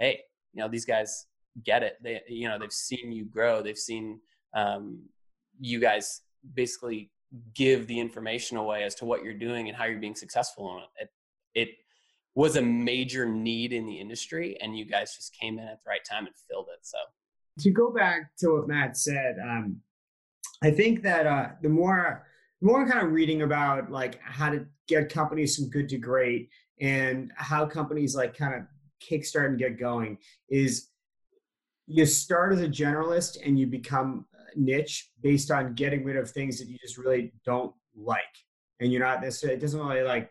hey, 0.00 0.22
you 0.52 0.60
know, 0.60 0.68
these 0.68 0.84
guys 0.84 1.26
get 1.64 1.82
it. 1.82 1.96
They, 2.02 2.22
you 2.28 2.48
know, 2.48 2.58
they've 2.58 2.72
seen 2.72 3.12
you 3.12 3.24
grow. 3.24 3.62
They've 3.62 3.78
seen 3.78 4.20
um, 4.54 5.02
you 5.60 5.80
guys 5.80 6.22
basically 6.54 7.10
give 7.54 7.86
the 7.86 7.98
information 7.98 8.56
away 8.56 8.84
as 8.84 8.94
to 8.96 9.04
what 9.04 9.24
you're 9.24 9.34
doing 9.34 9.68
and 9.68 9.76
how 9.76 9.84
you're 9.84 10.00
being 10.00 10.14
successful 10.14 10.66
on 10.66 10.82
it. 10.82 11.10
It, 11.54 11.68
it 11.68 11.74
was 12.34 12.56
a 12.56 12.62
major 12.62 13.26
need 13.26 13.72
in 13.72 13.86
the 13.86 13.98
industry, 13.98 14.56
and 14.60 14.76
you 14.76 14.84
guys 14.84 15.16
just 15.16 15.34
came 15.38 15.58
in 15.58 15.64
at 15.64 15.82
the 15.82 15.88
right 15.88 16.04
time 16.08 16.26
and 16.26 16.34
filled 16.48 16.68
it. 16.72 16.80
So 16.82 16.98
to 17.60 17.70
go 17.70 17.90
back 17.90 18.36
to 18.38 18.54
what 18.54 18.68
Matt 18.68 18.96
said, 18.96 19.36
um, 19.42 19.80
I 20.62 20.70
think 20.70 21.02
that 21.02 21.26
uh, 21.26 21.48
the 21.62 21.68
more 21.68 22.26
more 22.60 22.80
I'm 22.80 22.88
kind 22.88 23.06
of 23.06 23.12
reading 23.12 23.42
about 23.42 23.90
like 23.90 24.18
how 24.22 24.50
to 24.50 24.66
get 24.88 25.12
companies 25.12 25.56
from 25.56 25.68
good 25.68 25.88
to 25.90 25.98
great 25.98 26.48
and 26.80 27.32
how 27.36 27.66
companies 27.66 28.14
like 28.14 28.36
kind 28.36 28.54
of 28.54 28.62
kickstart 29.00 29.46
and 29.46 29.58
get 29.58 29.78
going 29.78 30.18
is 30.48 30.88
you 31.86 32.06
start 32.06 32.52
as 32.52 32.60
a 32.60 32.68
generalist 32.68 33.38
and 33.44 33.58
you 33.58 33.66
become 33.66 34.26
uh, 34.34 34.44
niche 34.56 35.10
based 35.22 35.50
on 35.50 35.74
getting 35.74 36.04
rid 36.04 36.16
of 36.16 36.30
things 36.30 36.58
that 36.58 36.68
you 36.68 36.78
just 36.78 36.98
really 36.98 37.32
don't 37.44 37.74
like. 37.94 38.22
And 38.80 38.92
you're 38.92 39.04
not 39.04 39.22
necessarily 39.22 39.56
it 39.56 39.60
doesn't 39.60 39.80
really 39.80 40.02
like 40.02 40.30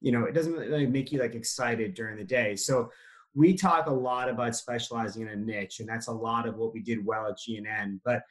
you 0.00 0.12
know 0.12 0.24
it 0.24 0.32
doesn't 0.32 0.54
really 0.54 0.86
make 0.86 1.12
you 1.12 1.20
like 1.20 1.34
excited 1.34 1.94
during 1.94 2.16
the 2.16 2.24
day. 2.24 2.56
So 2.56 2.90
we 3.34 3.54
talk 3.54 3.86
a 3.86 3.92
lot 3.92 4.28
about 4.28 4.56
specializing 4.56 5.22
in 5.22 5.28
a 5.28 5.36
niche 5.36 5.80
and 5.80 5.88
that's 5.88 6.08
a 6.08 6.12
lot 6.12 6.48
of 6.48 6.56
what 6.56 6.72
we 6.72 6.80
did 6.80 7.04
well 7.04 7.28
at 7.28 7.36
gnn 7.46 8.00
but 8.02 8.22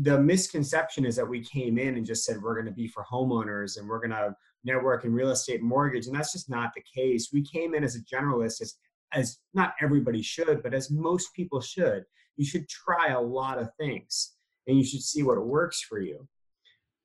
the 0.00 0.18
misconception 0.18 1.04
is 1.04 1.16
that 1.16 1.28
we 1.28 1.40
came 1.40 1.78
in 1.78 1.96
and 1.96 2.06
just 2.06 2.24
said 2.24 2.40
we're 2.40 2.54
going 2.54 2.66
to 2.66 2.72
be 2.72 2.86
for 2.86 3.04
homeowners 3.10 3.78
and 3.78 3.88
we're 3.88 3.98
going 3.98 4.10
to 4.10 4.34
network 4.64 5.04
in 5.04 5.12
real 5.12 5.30
estate 5.30 5.62
mortgage 5.62 6.06
and 6.06 6.14
that's 6.14 6.32
just 6.32 6.50
not 6.50 6.70
the 6.74 6.82
case. 6.94 7.30
We 7.32 7.42
came 7.42 7.74
in 7.74 7.84
as 7.84 7.96
a 7.96 8.00
generalist 8.00 8.60
as 8.60 8.74
as 9.12 9.38
not 9.54 9.74
everybody 9.80 10.22
should 10.22 10.62
but 10.62 10.74
as 10.74 10.90
most 10.90 11.32
people 11.34 11.60
should 11.60 12.04
you 12.38 12.46
should 12.46 12.68
try 12.68 13.08
a 13.08 13.20
lot 13.20 13.58
of 13.58 13.68
things 13.78 14.36
and 14.66 14.78
you 14.78 14.84
should 14.84 15.02
see 15.02 15.22
what 15.22 15.44
works 15.44 15.82
for 15.82 16.00
you. 16.00 16.26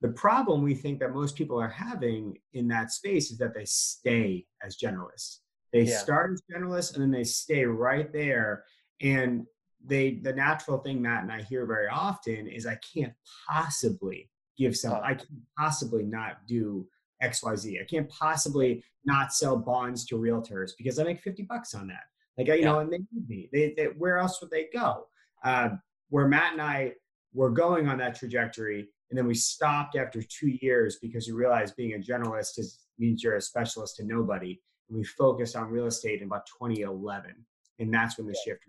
The 0.02 0.10
problem 0.10 0.62
we 0.62 0.76
think 0.76 1.00
that 1.00 1.14
most 1.14 1.36
people 1.36 1.60
are 1.60 1.70
having 1.70 2.38
in 2.54 2.68
that 2.68 2.92
space 2.92 3.32
is 3.32 3.38
that 3.40 3.54
they 3.54 3.66
stay 3.66 4.46
as 4.62 4.78
generalists. 4.78 5.40
They 5.72 5.84
yeah. 5.84 5.98
start 5.98 6.34
as 6.34 6.44
generalists 6.54 6.94
and 6.94 7.02
then 7.02 7.12
they 7.12 7.24
stay 7.24 7.66
right 7.66 8.12
there 8.14 8.66
and 9.02 9.46
they 9.86 10.20
the 10.22 10.34
natural 10.34 10.78
thing 10.78 11.02
Matt 11.02 11.24
and 11.24 11.32
I 11.32 11.42
hear 11.42 11.66
very 11.66 11.88
often 11.88 12.48
is 12.48 12.66
I 12.66 12.78
can't 12.94 13.14
possibly 13.50 14.30
give 14.58 14.78
some 14.78 14.94
uh. 14.94 15.02
I 15.02 15.16
can't 15.16 15.30
possibly 15.58 16.04
not 16.04 16.46
do 16.48 16.88
XYZ. 17.24 17.82
I 17.82 17.86
can't 17.86 18.10
possibly 18.10 18.84
not 19.06 19.34
sell 19.34 19.58
bonds 19.58 20.06
to 20.06 20.16
realtors 20.16 20.72
because 20.78 21.00
I 21.00 21.04
make 21.04 21.22
50 21.22 21.44
bucks 21.44 21.74
on 21.74 21.88
that. 21.88 22.04
Like 22.38 22.48
you 22.48 22.56
yeah. 22.56 22.66
know, 22.66 22.80
and 22.80 22.92
they 22.92 23.00
need 23.12 23.30
me. 23.30 23.50
They, 23.52 23.74
they, 23.78 23.86
where 23.98 24.18
else 24.18 24.42
would 24.42 24.50
they 24.50 24.68
go? 24.74 25.08
Uh, 25.44 25.70
where 26.10 26.28
Matt 26.28 26.54
and 26.54 26.62
I 26.62 26.94
were 27.34 27.50
going 27.50 27.88
on 27.88 27.98
that 28.00 28.16
trajectory, 28.16 28.88
and 29.10 29.18
then 29.18 29.28
we 29.28 29.36
stopped 29.36 29.96
after 29.96 30.22
two 30.22 30.58
years 30.62 30.98
because 31.02 31.28
we 31.28 31.34
realized 31.34 31.76
being 31.76 31.94
a 31.94 31.98
generalist 32.00 32.58
is 32.58 32.80
means 32.98 33.24
you're 33.24 33.36
a 33.36 33.42
specialist 33.42 33.98
to 33.98 34.06
nobody. 34.06 34.60
And 34.90 34.98
we 34.98 35.04
focused 35.04 35.56
on 35.56 35.70
real 35.70 35.86
estate 35.86 36.22
in 36.22 36.28
about 36.28 36.46
2011, 36.48 37.34
and 37.80 37.94
that's 37.94 38.18
when 38.18 38.28
the 38.28 38.34
yeah. 38.46 38.54
shift 38.54 38.62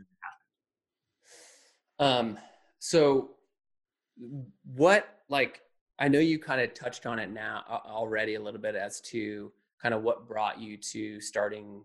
happened. 1.98 2.36
Um, 2.36 2.38
so 2.78 3.30
what 4.74 5.08
like 5.28 5.60
I 5.98 6.08
know 6.08 6.18
you 6.18 6.38
kind 6.38 6.60
of 6.60 6.74
touched 6.74 7.06
on 7.06 7.18
it 7.18 7.30
now 7.30 7.62
already 7.86 8.34
a 8.34 8.40
little 8.40 8.60
bit 8.60 8.74
as 8.74 9.00
to 9.02 9.52
kind 9.80 9.94
of 9.94 10.02
what 10.02 10.26
brought 10.26 10.60
you 10.60 10.76
to 10.76 11.20
starting 11.20 11.82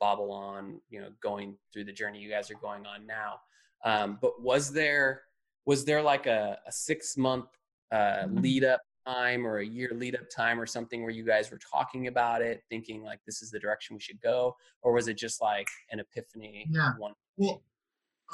Babylon, 0.00 0.80
you 0.88 1.00
know, 1.00 1.08
going 1.22 1.56
through 1.72 1.84
the 1.84 1.92
journey 1.92 2.20
you 2.20 2.30
guys 2.30 2.50
are 2.50 2.54
going 2.54 2.86
on 2.86 3.06
now. 3.06 3.40
Um, 3.84 4.18
but 4.20 4.42
was 4.42 4.72
there 4.72 5.22
was 5.66 5.84
there 5.84 6.02
like 6.02 6.26
a, 6.26 6.58
a 6.66 6.72
six 6.72 7.16
month 7.16 7.46
uh, 7.92 8.24
mm-hmm. 8.24 8.38
lead 8.38 8.64
up 8.64 8.80
time 9.06 9.46
or 9.46 9.58
a 9.58 9.66
year 9.66 9.90
lead 9.94 10.14
up 10.14 10.28
time 10.34 10.60
or 10.60 10.66
something 10.66 11.02
where 11.02 11.10
you 11.10 11.24
guys 11.24 11.50
were 11.50 11.58
talking 11.58 12.06
about 12.06 12.42
it, 12.42 12.62
thinking 12.68 13.02
like 13.02 13.20
this 13.26 13.42
is 13.42 13.50
the 13.50 13.58
direction 13.58 13.96
we 13.96 14.00
should 14.00 14.20
go, 14.20 14.54
or 14.82 14.92
was 14.92 15.08
it 15.08 15.14
just 15.14 15.40
like 15.40 15.66
an 15.90 16.00
epiphany? 16.00 16.66
Yeah. 16.70 16.92
One 16.98 17.14
well, 17.36 17.62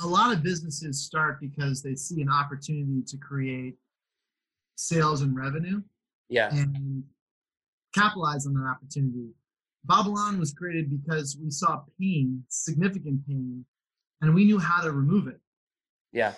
a 0.02 0.06
lot 0.06 0.32
of 0.32 0.42
businesses 0.42 1.04
start 1.04 1.40
because 1.40 1.82
they 1.82 1.94
see 1.94 2.20
an 2.20 2.28
opportunity 2.28 3.02
to 3.06 3.16
create 3.16 3.76
sales 4.76 5.23
and 5.23 5.37
revenue. 5.37 5.83
Yeah. 6.28 6.50
And 6.50 7.04
capitalize 7.95 8.47
on 8.47 8.54
that 8.54 8.66
opportunity. 8.68 9.30
Babylon 9.85 10.38
was 10.38 10.52
created 10.52 10.90
because 10.90 11.38
we 11.42 11.50
saw 11.50 11.83
pain, 11.99 12.42
significant 12.49 13.26
pain, 13.26 13.64
and 14.21 14.35
we 14.35 14.45
knew 14.45 14.59
how 14.59 14.83
to 14.83 14.90
remove 14.90 15.28
it. 15.28 15.40
Yeah. 16.12 16.33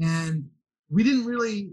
And 0.00 0.48
we 0.90 1.02
didn't 1.02 1.26
really, 1.26 1.70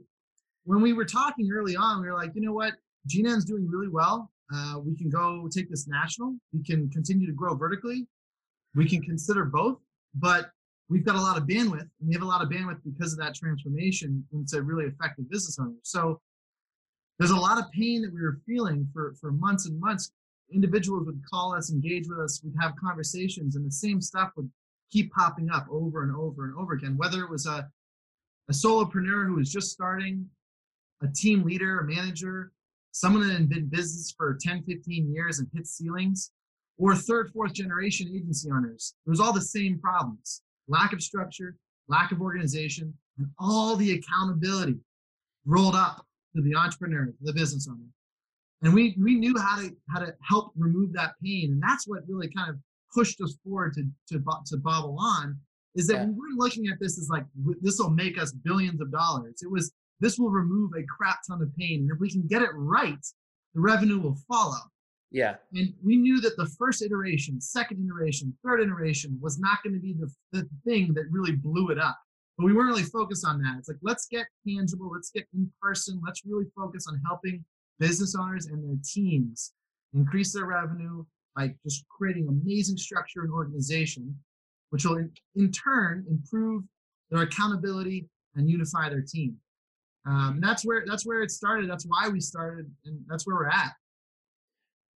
when 0.66 0.82
we 0.82 0.94
were 0.94 1.06
talking 1.06 1.50
early 1.52 1.76
on, 1.76 2.02
we 2.02 2.08
were 2.08 2.18
like, 2.18 2.32
you 2.36 2.42
know 2.42 2.54
what? 2.54 2.74
GNN's 3.08 3.46
doing 3.46 3.68
really 3.68 3.88
well. 3.88 4.32
Uh, 4.54 4.80
we 4.84 4.96
can 4.96 5.10
go 5.10 5.48
take 5.52 5.70
this 5.70 5.88
national. 5.88 6.36
We 6.54 6.64
can 6.64 6.90
continue 6.90 7.26
to 7.28 7.34
grow 7.34 7.56
vertically. 7.56 8.08
We 8.76 8.88
can 8.88 9.02
consider 9.02 9.46
both. 9.46 9.78
But 10.14 10.52
we've 10.92 11.06
got 11.06 11.16
a 11.16 11.22
lot 11.22 11.38
of 11.38 11.44
bandwidth 11.44 11.88
and 12.00 12.08
we 12.08 12.14
have 12.14 12.22
a 12.22 12.26
lot 12.26 12.42
of 12.42 12.50
bandwidth 12.50 12.82
because 12.84 13.14
of 13.14 13.20
that 13.20 13.34
transformation 13.34 14.24
into 14.34 14.62
really 14.62 14.84
effective 14.84 15.30
business 15.30 15.58
owners. 15.58 15.80
So 15.84 16.20
there's 17.18 17.32
a 17.32 17.36
lot 17.36 17.58
of 17.58 17.72
pain 17.72 18.02
that 18.02 18.14
we 18.14 18.22
were 18.22 18.40
feeling 18.46 18.88
for 18.94 19.16
for 19.20 19.32
months 19.32 19.66
and 19.66 19.80
months. 19.80 20.12
Individuals 20.54 21.06
would 21.06 21.22
call 21.32 21.56
us 21.56 21.72
engage 21.72 22.10
with 22.10 22.20
us 22.20 22.42
we'd 22.44 22.54
have 22.60 22.74
conversations 22.76 23.56
and 23.56 23.66
the 23.66 23.72
same 23.72 24.02
stuff 24.02 24.32
would 24.36 24.52
keep 24.92 25.14
popping 25.14 25.50
up 25.50 25.66
over 25.72 26.04
and 26.04 26.14
over 26.14 26.44
and 26.44 26.58
over 26.58 26.74
again. 26.74 26.98
Whether 26.98 27.24
it 27.24 27.30
was 27.30 27.46
a 27.46 27.70
a 28.50 28.54
solopreneur 28.54 29.28
who 29.28 29.36
was 29.36 29.50
just 29.50 29.72
starting 29.72 30.28
a 31.02 31.08
team 31.08 31.44
leader 31.44 31.80
a 31.80 31.88
manager 31.88 32.52
someone 32.92 33.26
that 33.26 33.34
had 33.34 33.48
been 33.48 33.60
in 33.60 33.70
business 33.70 34.14
for 34.18 34.38
10 34.42 34.64
15 34.64 35.14
years 35.14 35.40
and 35.40 35.48
hit 35.54 35.66
ceilings 35.66 36.32
or 36.78 36.96
third, 36.96 37.30
fourth 37.32 37.54
generation 37.54 38.12
agency 38.14 38.50
owners. 38.52 38.96
It 39.06 39.10
was 39.10 39.20
all 39.22 39.32
the 39.32 39.40
same 39.40 39.80
problems 39.80 40.42
lack 40.68 40.94
of 40.94 41.02
structure, 41.02 41.56
lack 41.88 42.12
of 42.12 42.22
organization, 42.22 42.94
and 43.18 43.28
all 43.40 43.76
the 43.76 43.92
accountability 43.94 44.78
rolled 45.46 45.76
up 45.76 46.06
to 46.36 46.42
the 46.42 46.56
entrepreneur, 46.56 47.06
to 47.06 47.14
the 47.22 47.34
business 47.34 47.68
owner. 47.70 47.86
And 48.64 48.74
we, 48.74 48.96
we 49.02 49.16
knew 49.16 49.36
how 49.38 49.60
to 49.60 49.72
how 49.90 50.00
to 50.00 50.14
help 50.22 50.52
remove 50.56 50.94
that 50.94 51.14
pain. 51.24 51.52
And 51.54 51.62
that's 51.62 51.88
what 51.88 52.04
really 52.08 52.30
kind 52.30 52.50
of 52.50 52.58
pushed 52.94 53.20
us 53.22 53.36
forward 53.44 53.74
to 53.74 53.84
to, 54.10 54.24
to 54.48 54.58
Babylon 54.58 55.38
is 55.76 55.88
that 55.88 55.96
yeah. 55.96 56.06
we 56.06 56.12
weren't 56.12 56.38
looking 56.38 56.68
at 56.68 56.80
this 56.80 57.00
as 57.00 57.10
like 57.10 57.26
this 57.62 57.80
will 57.80 57.90
make 57.90 58.22
us 58.22 58.32
billions 58.32 58.82
of 58.82 58.92
dollars. 58.92 59.42
It 59.42 59.50
was 59.50 59.72
this 60.00 60.18
will 60.18 60.30
remove 60.30 60.72
a 60.78 60.84
crap 60.84 61.20
ton 61.28 61.42
of 61.42 61.56
pain. 61.56 61.82
And 61.82 61.92
if 61.92 62.00
we 62.00 62.10
can 62.10 62.28
get 62.28 62.42
it 62.42 62.50
right, 62.54 63.06
the 63.54 63.62
revenue 63.62 64.00
will 64.00 64.18
follow. 64.28 64.60
Yeah. 65.12 65.36
And 65.54 65.74
we 65.84 65.98
knew 65.98 66.22
that 66.22 66.38
the 66.38 66.50
first 66.58 66.82
iteration, 66.82 67.42
second 67.42 67.86
iteration, 67.86 68.34
third 68.46 68.62
iteration 68.62 69.18
was 69.22 69.40
not 69.40 69.62
going 69.64 69.74
to 69.74 69.80
be 69.80 69.94
the, 69.94 70.10
the 70.32 70.48
thing 70.66 70.94
that 70.94 71.04
really 71.12 71.34
blew 71.34 71.70
it 71.70 71.78
up. 71.78 72.00
But 72.38 72.46
we 72.46 72.54
weren't 72.54 72.70
really 72.70 72.84
focused 72.84 73.26
on 73.26 73.42
that. 73.42 73.58
It's 73.60 73.68
like, 73.68 73.78
let's 73.82 74.08
get 74.08 74.26
tangible, 74.48 74.90
let's 74.90 75.12
get 75.12 75.28
in 75.34 75.52
person, 75.62 76.02
let's 76.06 76.22
really 76.26 76.46
focus 76.56 76.86
on 76.88 77.00
helping 77.06 77.44
business 77.78 78.16
owners 78.16 78.46
and 78.48 78.64
their 78.64 78.78
teams 78.86 79.52
increase 79.94 80.34
their 80.34 80.46
revenue 80.46 81.04
by 81.36 81.54
just 81.64 81.86
creating 81.90 82.28
amazing 82.28 82.78
structure 82.78 83.22
and 83.22 83.32
organization, 83.32 84.18
which 84.70 84.86
will 84.86 84.98
in, 84.98 85.12
in 85.36 85.52
turn 85.52 86.06
improve 86.10 86.64
their 87.10 87.24
accountability 87.24 88.08
and 88.36 88.50
unify 88.50 88.88
their 88.88 89.02
team. 89.02 89.36
Um, 90.08 90.36
and 90.36 90.44
that's 90.44 90.66
where 90.66 90.84
that's 90.88 91.06
where 91.06 91.22
it 91.22 91.30
started. 91.30 91.70
That's 91.70 91.86
why 91.86 92.08
we 92.10 92.20
started, 92.20 92.72
and 92.86 93.00
that's 93.08 93.28
where 93.28 93.36
we're 93.36 93.50
at. 93.50 93.74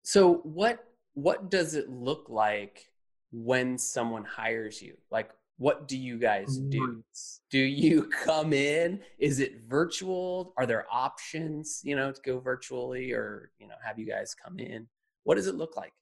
So 0.06 0.36
what 0.44 0.86
what 1.16 1.50
does 1.50 1.74
it 1.74 1.90
look 1.90 2.28
like 2.30 2.86
when 3.32 3.78
someone 3.78 4.24
hires 4.24 4.80
you? 4.80 4.96
Like 5.10 5.32
what 5.58 5.88
do 5.88 5.98
you 5.98 6.20
guys 6.20 6.58
do? 6.58 7.04
Do 7.50 7.58
you 7.58 8.04
come 8.24 8.54
in? 8.54 9.02
Is 9.18 9.40
it 9.40 9.64
virtual? 9.68 10.54
Are 10.58 10.68
there 10.68 10.86
options, 10.92 11.82
you 11.84 11.96
know, 11.96 12.12
to 12.12 12.22
go 12.24 12.40
virtually 12.40 13.14
or, 13.14 13.52
you 13.58 13.68
know, 13.68 13.76
have 13.84 13.98
you 13.98 14.06
guys 14.06 14.36
come 14.36 14.60
in? 14.60 14.88
What 15.24 15.36
does 15.36 15.48
it 15.48 15.56
look 15.56 15.76
like? 15.76 15.94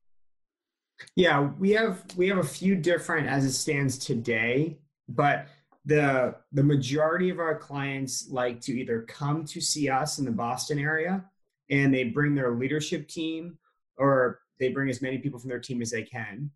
Yeah, 1.16 1.52
we 1.58 1.72
have 1.72 2.04
we 2.18 2.28
have 2.28 2.40
a 2.40 2.44
few 2.44 2.76
different 2.76 3.28
as 3.28 3.46
it 3.46 3.54
stands 3.54 3.98
today, 3.98 4.80
but 5.08 5.48
the 5.86 6.36
the 6.52 6.64
majority 6.64 7.30
of 7.30 7.40
our 7.40 7.58
clients 7.58 8.28
like 8.30 8.60
to 8.62 8.78
either 8.78 9.04
come 9.04 9.46
to 9.46 9.62
see 9.62 9.90
us 9.90 10.20
in 10.20 10.26
the 10.26 10.32
Boston 10.32 10.78
area 10.78 11.24
and 11.70 11.94
they 11.94 12.04
bring 12.04 12.36
their 12.36 12.52
leadership 12.52 13.08
team 13.08 13.58
or 13.98 14.40
they 14.60 14.70
bring 14.70 14.90
as 14.90 15.02
many 15.02 15.18
people 15.18 15.40
from 15.40 15.50
their 15.50 15.60
team 15.60 15.82
as 15.82 15.92
they 15.92 16.04
can, 16.04 16.50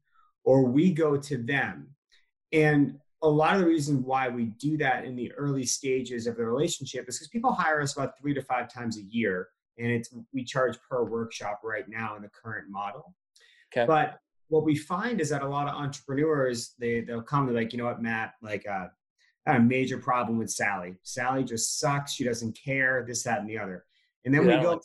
or 0.44 0.64
we 0.64 0.92
go 0.92 1.18
to 1.18 1.38
them. 1.38 1.90
And 2.54 3.00
a 3.22 3.28
lot 3.28 3.56
of 3.56 3.62
the 3.62 3.68
reason 3.68 4.04
why 4.04 4.30
we 4.30 4.46
do 4.46 4.78
that 4.78 5.06
in 5.06 5.16
the 5.16 5.32
early 5.34 5.66
stages 5.66 6.28
of 6.28 6.38
the 6.38 6.46
relationship 6.46 7.06
is 7.08 7.18
because 7.18 7.30
people 7.30 7.52
hire 7.52 7.82
us 7.82 7.96
about 7.96 8.18
three 8.20 8.34
to 8.34 8.42
five 8.42 8.72
times 8.72 8.98
a 8.98 9.04
year, 9.04 9.50
and 9.78 9.92
it's 9.92 10.14
we 10.34 10.44
charge 10.44 10.78
per 10.90 11.04
workshop 11.04 11.62
right 11.64 11.88
now 11.88 12.16
in 12.16 12.22
the 12.22 12.30
current 12.30 12.70
model. 12.70 13.14
Okay. 13.74 13.86
But 13.86 14.20
what 14.50 14.64
we 14.64 14.76
find 14.76 15.20
is 15.20 15.30
that 15.30 15.42
a 15.42 15.48
lot 15.48 15.68
of 15.68 15.76
entrepreneurs 15.76 16.74
they 16.80 17.02
they'll 17.02 17.22
come 17.22 17.48
to 17.48 17.54
like 17.54 17.74
you 17.74 17.80
know 17.80 17.86
what 17.86 18.02
Matt 18.02 18.34
like 18.42 18.66
uh, 18.68 18.88
I 19.46 19.54
had 19.54 19.62
a 19.62 19.64
major 19.64 19.98
problem 19.98 20.38
with 20.38 20.52
Sally. 20.52 20.96
Sally 21.04 21.44
just 21.44 21.80
sucks. 21.80 22.14
She 22.14 22.24
doesn't 22.24 22.58
care. 22.64 23.04
This 23.08 23.24
that 23.24 23.40
and 23.40 23.50
the 23.50 23.58
other. 23.58 23.86
And 24.26 24.34
then 24.34 24.48
yeah, 24.48 24.58
we 24.58 24.64
go 24.64 24.72
like 24.72 24.82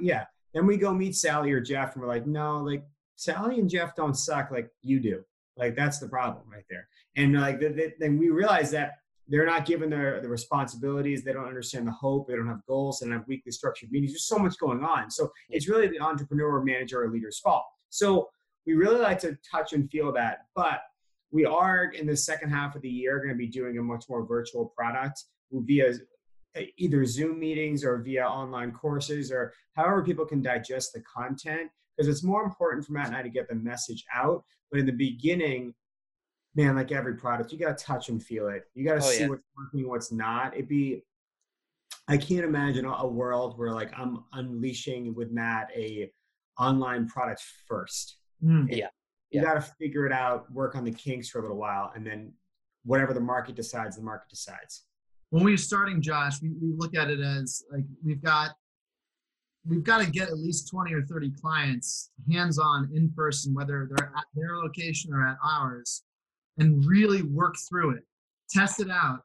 yeah 0.00 0.24
then 0.56 0.66
we 0.66 0.78
go 0.78 0.94
meet 0.94 1.14
Sally 1.14 1.52
or 1.52 1.60
Jeff, 1.60 1.92
and 1.92 2.02
we're 2.02 2.08
like, 2.08 2.26
no, 2.26 2.56
like 2.56 2.82
Sally 3.16 3.60
and 3.60 3.68
Jeff 3.68 3.94
don't 3.94 4.16
suck 4.16 4.50
like 4.50 4.70
you 4.80 4.98
do. 4.98 5.22
Like 5.58 5.76
that's 5.76 5.98
the 5.98 6.08
problem 6.08 6.44
right 6.50 6.64
there. 6.70 6.88
And 7.14 7.38
like 7.38 7.60
then 7.98 8.18
we 8.18 8.30
realize 8.30 8.70
that 8.70 8.92
they're 9.28 9.44
not 9.44 9.66
given 9.66 9.90
their 9.90 10.18
the 10.22 10.28
responsibilities. 10.28 11.22
They 11.22 11.34
don't 11.34 11.46
understand 11.46 11.86
the 11.86 11.92
hope. 11.92 12.26
They 12.26 12.36
don't 12.36 12.46
have 12.46 12.64
goals. 12.66 13.00
They 13.00 13.06
don't 13.06 13.18
have 13.18 13.28
weekly 13.28 13.52
structured 13.52 13.92
meetings. 13.92 14.12
There's 14.12 14.28
so 14.28 14.38
much 14.38 14.56
going 14.58 14.82
on. 14.82 15.10
So 15.10 15.30
it's 15.50 15.68
really 15.68 15.88
the 15.88 16.00
entrepreneur, 16.00 16.62
manager, 16.62 17.04
or 17.04 17.10
leader's 17.10 17.38
fault. 17.38 17.64
So 17.90 18.30
we 18.66 18.74
really 18.74 19.00
like 19.00 19.18
to 19.20 19.36
touch 19.50 19.74
and 19.74 19.90
feel 19.90 20.10
that, 20.14 20.46
but 20.54 20.80
we 21.32 21.44
are 21.44 21.90
in 21.90 22.06
the 22.06 22.16
second 22.16 22.50
half 22.50 22.76
of 22.76 22.82
the 22.82 22.88
year 22.88 23.18
going 23.18 23.28
to 23.28 23.34
be 23.34 23.46
doing 23.46 23.76
a 23.76 23.82
much 23.82 24.06
more 24.08 24.24
virtual 24.24 24.72
product 24.74 25.24
via 25.52 25.92
either 26.76 27.04
Zoom 27.04 27.38
meetings 27.38 27.84
or 27.84 27.98
via 27.98 28.26
online 28.26 28.72
courses 28.72 29.30
or 29.30 29.52
however 29.74 30.02
people 30.02 30.24
can 30.24 30.42
digest 30.42 30.92
the 30.92 31.02
content 31.02 31.70
because 31.96 32.08
it's 32.08 32.22
more 32.22 32.42
important 32.42 32.84
for 32.84 32.92
Matt 32.92 33.08
and 33.08 33.16
I 33.16 33.22
to 33.22 33.28
get 33.28 33.48
the 33.48 33.54
message 33.54 34.04
out. 34.14 34.44
But 34.70 34.80
in 34.80 34.86
the 34.86 34.92
beginning, 34.92 35.74
man, 36.54 36.76
like 36.76 36.92
every 36.92 37.14
product, 37.14 37.52
you 37.52 37.58
got 37.58 37.76
to 37.76 37.84
touch 37.84 38.08
and 38.08 38.22
feel 38.22 38.48
it. 38.48 38.64
You 38.74 38.84
got 38.84 39.00
to 39.00 39.06
oh, 39.06 39.10
see 39.10 39.20
yeah. 39.20 39.28
what's 39.28 39.42
working, 39.56 39.88
what's 39.88 40.12
not. 40.12 40.54
It'd 40.54 40.68
be, 40.68 41.02
I 42.08 42.16
can't 42.16 42.44
imagine 42.44 42.84
a 42.84 43.06
world 43.06 43.58
where 43.58 43.72
like 43.72 43.92
I'm 43.98 44.24
unleashing 44.32 45.14
with 45.14 45.30
Matt 45.30 45.70
a 45.74 46.10
online 46.58 47.08
product 47.08 47.42
first. 47.68 48.16
Mm. 48.42 48.68
Yeah. 48.70 48.88
You 49.30 49.40
yeah. 49.40 49.42
got 49.42 49.54
to 49.54 49.72
figure 49.78 50.06
it 50.06 50.12
out, 50.12 50.50
work 50.52 50.76
on 50.76 50.84
the 50.84 50.92
kinks 50.92 51.28
for 51.28 51.40
a 51.40 51.42
little 51.42 51.56
while, 51.56 51.92
and 51.94 52.06
then 52.06 52.32
whatever 52.84 53.12
the 53.12 53.20
market 53.20 53.56
decides, 53.56 53.96
the 53.96 54.02
market 54.02 54.28
decides 54.30 54.85
when 55.36 55.44
we 55.44 55.50
were 55.50 55.58
starting 55.58 56.00
josh 56.00 56.40
we, 56.40 56.48
we 56.62 56.72
look 56.78 56.96
at 56.96 57.10
it 57.10 57.20
as 57.20 57.62
like 57.70 57.84
we've 58.02 58.22
got 58.22 58.52
we've 59.68 59.84
got 59.84 60.02
to 60.02 60.10
get 60.10 60.28
at 60.28 60.38
least 60.38 60.70
20 60.70 60.94
or 60.94 61.02
30 61.02 61.30
clients 61.32 62.10
hands 62.32 62.58
on 62.58 62.88
in 62.94 63.12
person 63.14 63.52
whether 63.52 63.86
they're 63.90 64.12
at 64.16 64.24
their 64.34 64.56
location 64.56 65.12
or 65.12 65.26
at 65.28 65.36
ours 65.44 66.04
and 66.56 66.82
really 66.86 67.20
work 67.22 67.54
through 67.68 67.90
it 67.90 68.02
test 68.48 68.80
it 68.80 68.88
out 68.90 69.20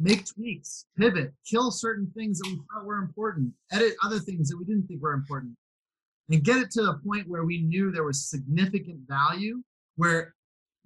make 0.00 0.26
tweaks 0.26 0.86
pivot 0.98 1.32
kill 1.48 1.70
certain 1.70 2.10
things 2.16 2.40
that 2.40 2.48
we 2.48 2.56
thought 2.56 2.84
were 2.84 2.98
important 2.98 3.52
edit 3.70 3.94
other 4.02 4.18
things 4.18 4.48
that 4.48 4.58
we 4.58 4.64
didn't 4.64 4.88
think 4.88 5.00
were 5.00 5.12
important 5.12 5.54
and 6.28 6.42
get 6.42 6.56
it 6.56 6.72
to 6.72 6.90
a 6.90 6.98
point 7.06 7.28
where 7.28 7.44
we 7.44 7.62
knew 7.62 7.92
there 7.92 8.02
was 8.02 8.28
significant 8.28 8.98
value 9.06 9.62
where 9.94 10.34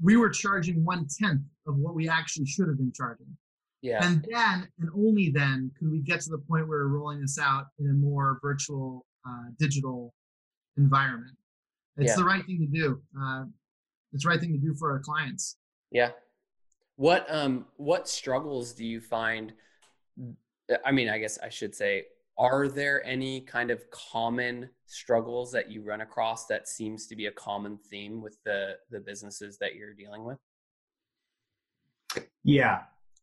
we 0.02 0.18
were 0.18 0.28
charging 0.28 0.84
one 0.84 1.06
tenth 1.18 1.40
of 1.66 1.76
what 1.76 1.94
we 1.94 2.10
actually 2.10 2.44
should 2.44 2.68
have 2.68 2.76
been 2.76 2.92
charging 2.94 3.34
yeah. 3.82 4.04
And 4.04 4.26
then, 4.30 4.68
and 4.78 4.90
only 4.94 5.30
then, 5.30 5.70
could 5.78 5.90
we 5.90 6.00
get 6.00 6.20
to 6.22 6.30
the 6.30 6.38
point 6.38 6.68
where 6.68 6.88
we're 6.88 6.98
rolling 6.98 7.20
this 7.20 7.38
out 7.38 7.66
in 7.78 7.88
a 7.88 7.94
more 7.94 8.38
virtual, 8.42 9.06
uh, 9.26 9.50
digital 9.58 10.14
environment. 10.76 11.36
It's 11.96 12.10
yeah. 12.10 12.16
the 12.16 12.24
right 12.24 12.44
thing 12.44 12.58
to 12.58 12.66
do. 12.66 13.00
Uh, 13.20 13.44
it's 14.12 14.24
the 14.24 14.30
right 14.30 14.40
thing 14.40 14.52
to 14.52 14.58
do 14.58 14.74
for 14.74 14.92
our 14.92 14.98
clients. 14.98 15.56
Yeah. 15.90 16.10
What 16.96 17.26
um 17.30 17.66
what 17.76 18.08
struggles 18.08 18.72
do 18.72 18.84
you 18.84 19.00
find? 19.00 19.52
I 20.84 20.92
mean, 20.92 21.08
I 21.08 21.18
guess 21.18 21.38
I 21.42 21.48
should 21.48 21.74
say, 21.74 22.04
are 22.38 22.68
there 22.68 23.04
any 23.06 23.40
kind 23.40 23.70
of 23.70 23.82
common 23.90 24.68
struggles 24.86 25.50
that 25.52 25.70
you 25.70 25.82
run 25.82 26.00
across 26.00 26.46
that 26.46 26.68
seems 26.68 27.06
to 27.06 27.16
be 27.16 27.26
a 27.26 27.32
common 27.32 27.78
theme 27.90 28.20
with 28.20 28.38
the 28.44 28.76
the 28.90 29.00
businesses 29.00 29.58
that 29.58 29.74
you're 29.74 29.94
dealing 29.94 30.24
with? 30.24 30.38
Yeah, 32.44 32.80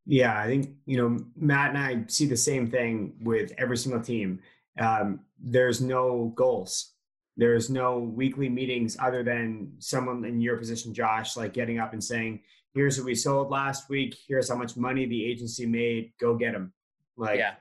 yeah, 0.08 0.39
I 0.39 0.48
think 0.48 0.70
you 0.86 0.98
know 0.98 1.20
Matt 1.36 1.70
and 1.70 1.78
I 1.78 2.06
see 2.08 2.26
the 2.26 2.38
same 2.38 2.72
thing 2.72 3.13
with 3.22 3.52
every 3.58 3.78
single 3.78 4.02
team. 4.02 4.39
Um, 4.80 5.20
there's 5.39 5.82
no 5.82 6.32
goals. 6.36 6.93
There's 7.36 7.70
no 7.70 8.00
weekly 8.00 8.50
meetings 8.50 8.98
other 9.00 9.22
than 9.22 9.74
someone 9.80 10.24
in 10.26 10.39
your 10.41 10.58
position, 10.58 10.93
Josh, 10.93 11.36
like 11.36 11.54
getting 11.54 11.78
up 11.78 11.91
and 11.91 12.04
saying, 12.04 12.39
"Here's 12.74 12.98
what 12.98 13.06
we 13.06 13.15
sold 13.15 13.52
last 13.52 13.89
week. 13.89 14.15
Here's 14.28 14.50
how 14.50 14.56
much 14.56 14.78
money 14.78 15.06
the 15.06 15.26
agency 15.26 15.65
made. 15.65 16.13
Go 16.20 16.36
get 16.36 16.54
them." 16.54 16.74
Like, 17.17 17.39
yeah. 17.39 17.56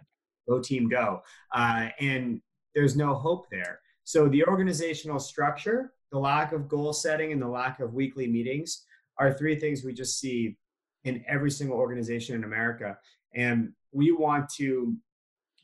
go 0.49 0.61
team, 0.61 0.89
go. 0.89 1.23
Uh, 1.53 1.89
and 1.99 2.41
there's 2.75 2.97
no 2.97 3.15
hope 3.15 3.51
there. 3.51 3.81
So 4.05 4.29
the 4.29 4.45
organizational 4.45 5.19
structure, 5.19 5.95
the 6.13 6.19
lack 6.19 6.53
of 6.53 6.69
goal 6.69 6.93
setting, 6.93 7.33
and 7.33 7.43
the 7.43 7.49
lack 7.49 7.81
of 7.81 7.93
weekly 7.93 8.29
meetings 8.29 8.85
are 9.19 9.33
three 9.33 9.59
things 9.59 9.83
we 9.83 9.93
just 9.93 10.21
see 10.21 10.57
in 11.07 11.25
every 11.29 11.51
single 11.51 11.77
organization 11.79 12.35
in 12.35 12.45
America. 12.45 12.99
And 13.35 13.73
we 13.93 14.13
want 14.13 14.51
to 14.57 14.97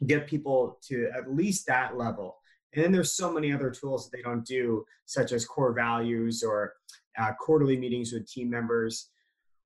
get 0.07 0.27
people 0.27 0.79
to 0.89 1.11
at 1.17 1.35
least 1.35 1.67
that 1.67 1.97
level. 1.97 2.39
And 2.75 2.83
then 2.83 2.93
there's 2.93 3.13
so 3.13 3.31
many 3.31 3.53
other 3.53 3.71
tools 3.71 4.09
that 4.09 4.17
they 4.17 4.23
don't 4.23 4.47
do, 4.47 4.85
such 5.05 5.33
as 5.33 5.45
core 5.45 5.73
values 5.73 6.43
or 6.43 6.75
uh, 7.19 7.33
quarterly 7.39 7.77
meetings 7.77 8.13
with 8.13 8.27
team 8.27 8.49
members. 8.49 9.11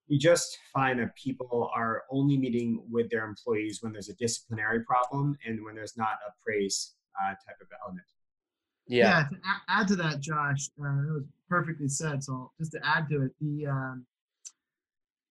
We 0.09 0.19
just 0.19 0.59
find 0.73 0.99
that 1.01 1.15
people 1.15 1.71
are 1.75 2.05
only 2.11 2.37
meeting 2.37 2.83
with 2.91 3.11
their 3.11 3.25
employees 3.25 3.83
when 3.83 3.93
there's 3.93 4.09
a 4.09 4.15
disciplinary 4.15 4.83
problem 4.85 5.37
and 5.47 5.65
when 5.65 5.75
there's 5.75 5.97
not 5.97 6.19
a 6.27 6.33
praise 6.45 6.95
uh, 7.21 7.31
type 7.31 7.61
of 7.61 7.69
element. 7.85 8.07
Yeah. 8.89 9.09
yeah 9.09 9.25
to 9.29 9.37
add 9.69 9.89
to 9.89 9.97
that, 9.97 10.21
Josh, 10.21 10.69
uh, 10.81 10.85
that 10.85 11.13
was 11.13 11.25
perfectly 11.49 11.89
said. 11.89 12.23
So 12.25 12.51
just 12.59 12.73
to 12.73 12.81
add 12.85 13.09
to 13.11 13.23
it, 13.23 13.33
the 13.41 13.67
um, 13.67 14.07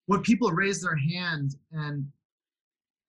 what 0.08 0.24
people 0.24 0.52
raise 0.52 0.82
their 0.82 0.96
hand 0.96 1.56
and 1.72 2.06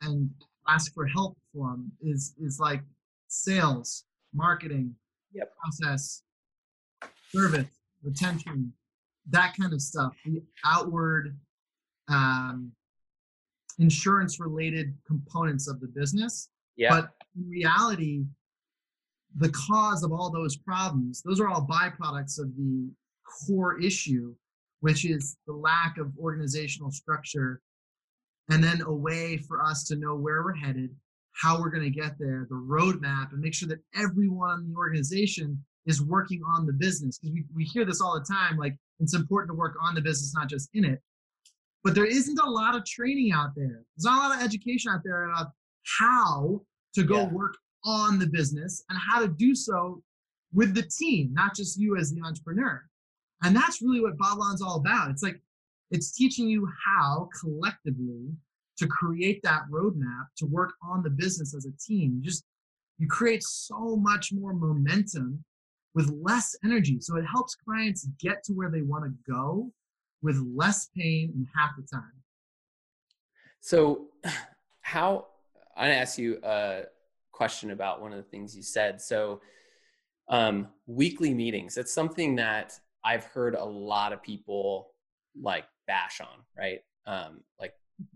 and 0.02 0.30
ask 0.68 0.92
for 0.94 1.06
help 1.06 1.36
from 1.52 1.90
is 2.02 2.34
is 2.40 2.58
like 2.60 2.82
sales, 3.28 4.04
marketing, 4.32 4.94
yep. 5.32 5.52
process, 5.56 6.22
service, 7.30 7.66
retention, 8.02 8.72
that 9.30 9.54
kind 9.58 9.72
of 9.72 9.80
stuff, 9.80 10.14
the 10.24 10.42
outward 10.64 11.36
um, 12.08 12.72
insurance 13.78 14.38
related 14.40 14.94
components 15.06 15.68
of 15.68 15.80
the 15.80 15.88
business. 15.88 16.48
Yeah. 16.76 16.90
But 16.90 17.10
in 17.36 17.48
reality, 17.48 18.24
the 19.36 19.50
cause 19.50 20.02
of 20.02 20.12
all 20.12 20.30
those 20.30 20.56
problems, 20.56 21.22
those 21.22 21.40
are 21.40 21.48
all 21.48 21.66
byproducts 21.66 22.38
of 22.38 22.56
the 22.56 22.90
core 23.46 23.80
issue, 23.80 24.34
which 24.86 25.04
is 25.04 25.36
the 25.48 25.52
lack 25.52 25.98
of 25.98 26.12
organizational 26.16 26.92
structure 26.92 27.60
and 28.50 28.62
then 28.62 28.82
a 28.82 28.92
way 28.92 29.36
for 29.36 29.60
us 29.60 29.82
to 29.82 29.96
know 29.96 30.14
where 30.14 30.44
we're 30.44 30.54
headed, 30.54 30.94
how 31.32 31.58
we're 31.58 31.70
going 31.70 31.82
to 31.82 31.90
get 31.90 32.12
there, 32.20 32.46
the 32.48 32.54
roadmap, 32.54 33.32
and 33.32 33.40
make 33.40 33.52
sure 33.52 33.68
that 33.68 33.80
everyone 33.96 34.60
in 34.60 34.70
the 34.70 34.76
organization 34.76 35.60
is 35.86 36.00
working 36.00 36.40
on 36.54 36.66
the 36.66 36.72
business. 36.72 37.18
Because 37.18 37.34
we, 37.34 37.44
we 37.52 37.64
hear 37.64 37.84
this 37.84 38.00
all 38.00 38.14
the 38.14 38.24
time 38.32 38.56
like 38.58 38.76
it's 39.00 39.12
important 39.12 39.50
to 39.50 39.54
work 39.58 39.74
on 39.82 39.96
the 39.96 40.00
business, 40.00 40.32
not 40.36 40.48
just 40.48 40.70
in 40.72 40.84
it. 40.84 41.00
But 41.82 41.96
there 41.96 42.06
isn't 42.06 42.38
a 42.38 42.48
lot 42.48 42.76
of 42.76 42.84
training 42.86 43.32
out 43.32 43.56
there. 43.56 43.82
There's 43.96 44.04
not 44.04 44.24
a 44.24 44.28
lot 44.28 44.38
of 44.38 44.44
education 44.44 44.92
out 44.92 45.00
there 45.02 45.30
about 45.30 45.48
how 45.98 46.62
to 46.94 47.02
go 47.02 47.22
Yeah. 47.22 47.32
work 47.32 47.56
on 47.82 48.20
the 48.20 48.28
business 48.28 48.84
and 48.88 48.96
how 48.96 49.18
to 49.18 49.26
do 49.26 49.56
so 49.56 50.00
with 50.52 50.76
the 50.76 50.82
team, 50.82 51.34
not 51.34 51.56
just 51.56 51.76
you 51.76 51.96
as 51.96 52.12
the 52.12 52.22
entrepreneur. 52.22 52.84
And 53.42 53.54
that's 53.54 53.82
really 53.82 54.00
what 54.00 54.18
Babylon's 54.18 54.62
all 54.62 54.76
about. 54.76 55.10
It's 55.10 55.22
like 55.22 55.40
it's 55.90 56.12
teaching 56.12 56.48
you 56.48 56.68
how 56.86 57.28
collectively 57.40 58.30
to 58.78 58.86
create 58.86 59.42
that 59.42 59.62
roadmap 59.70 60.26
to 60.36 60.46
work 60.46 60.72
on 60.82 61.02
the 61.02 61.10
business 61.10 61.54
as 61.54 61.66
a 61.66 61.72
team. 61.78 62.16
You 62.16 62.22
just 62.22 62.44
you 62.98 63.06
create 63.08 63.42
so 63.42 63.96
much 63.96 64.32
more 64.32 64.54
momentum 64.54 65.44
with 65.94 66.12
less 66.22 66.54
energy. 66.64 66.98
So 67.00 67.16
it 67.16 67.24
helps 67.24 67.54
clients 67.54 68.06
get 68.20 68.42
to 68.44 68.52
where 68.52 68.70
they 68.70 68.82
want 68.82 69.04
to 69.04 69.32
go 69.32 69.70
with 70.22 70.42
less 70.54 70.88
pain 70.96 71.32
and 71.34 71.46
half 71.56 71.70
the 71.76 71.86
time. 71.86 72.12
So, 73.60 74.08
how 74.80 75.26
I'm 75.76 75.88
gonna 75.88 75.94
ask 75.94 76.16
you 76.16 76.38
a 76.42 76.82
question 77.32 77.70
about 77.70 78.00
one 78.00 78.12
of 78.12 78.18
the 78.18 78.30
things 78.30 78.56
you 78.56 78.62
said. 78.62 79.00
So, 79.00 79.40
um, 80.28 80.68
weekly 80.86 81.34
meetings. 81.34 81.76
It's 81.76 81.92
something 81.92 82.36
that 82.36 82.78
I've 83.06 83.24
heard 83.24 83.54
a 83.54 83.64
lot 83.64 84.12
of 84.12 84.20
people 84.20 84.88
like 85.40 85.64
bash 85.86 86.20
on, 86.20 86.42
right? 86.58 86.80
Um, 87.06 87.42
like 87.60 87.72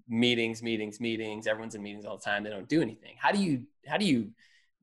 meetings, 0.08 0.64
meetings, 0.64 0.98
meetings. 1.00 1.46
Everyone's 1.46 1.76
in 1.76 1.82
meetings 1.82 2.04
all 2.04 2.16
the 2.16 2.24
time. 2.24 2.42
They 2.42 2.50
don't 2.50 2.68
do 2.68 2.82
anything. 2.82 3.14
How 3.16 3.30
do 3.30 3.38
you 3.38 3.62
how 3.86 3.96
do 3.96 4.04
you 4.04 4.30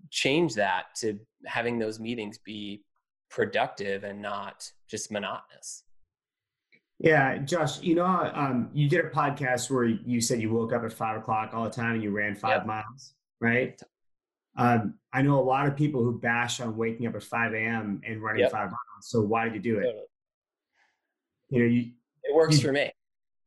change 0.09 0.55
that 0.55 0.95
to 1.01 1.19
having 1.45 1.77
those 1.77 1.99
meetings 1.99 2.37
be 2.37 2.83
productive 3.29 4.05
and 4.05 4.21
not 4.21 4.71
just 4.87 5.11
monotonous? 5.11 5.83
Yeah, 6.99 7.37
Josh, 7.39 7.81
you 7.81 7.93
know, 7.93 8.05
um, 8.05 8.69
you 8.73 8.89
did 8.89 9.05
a 9.05 9.09
podcast 9.09 9.69
where 9.69 9.83
you 9.83 10.21
said 10.21 10.41
you 10.41 10.51
woke 10.51 10.73
up 10.73 10.83
at 10.83 10.93
five 10.93 11.17
o'clock 11.17 11.51
all 11.53 11.65
the 11.65 11.69
time 11.69 11.95
and 11.95 12.03
you 12.03 12.11
ran 12.11 12.33
five 12.33 12.61
Yep. 12.61 12.65
miles, 12.65 13.13
right? 13.39 13.79
Um, 14.57 14.95
I 15.13 15.21
know 15.21 15.39
a 15.39 15.43
lot 15.43 15.67
of 15.67 15.75
people 15.75 16.03
who 16.03 16.19
bash 16.19 16.59
on 16.59 16.75
waking 16.75 17.05
up 17.07 17.15
at 17.15 17.23
5 17.23 17.53
a.m. 17.53 18.01
and 18.05 18.21
running 18.21 18.41
Yep. 18.41 18.51
five 18.51 18.69
miles. 18.69 18.77
So 19.01 19.21
why 19.21 19.45
did 19.45 19.53
you 19.55 19.59
do 19.61 19.79
it? 19.79 19.83
Totally. 19.83 20.03
You 21.49 21.59
know, 21.61 21.65
you, 21.67 21.91
It 22.23 22.35
works 22.35 22.57
You- 22.57 22.67
for 22.67 22.73
me. 22.73 22.91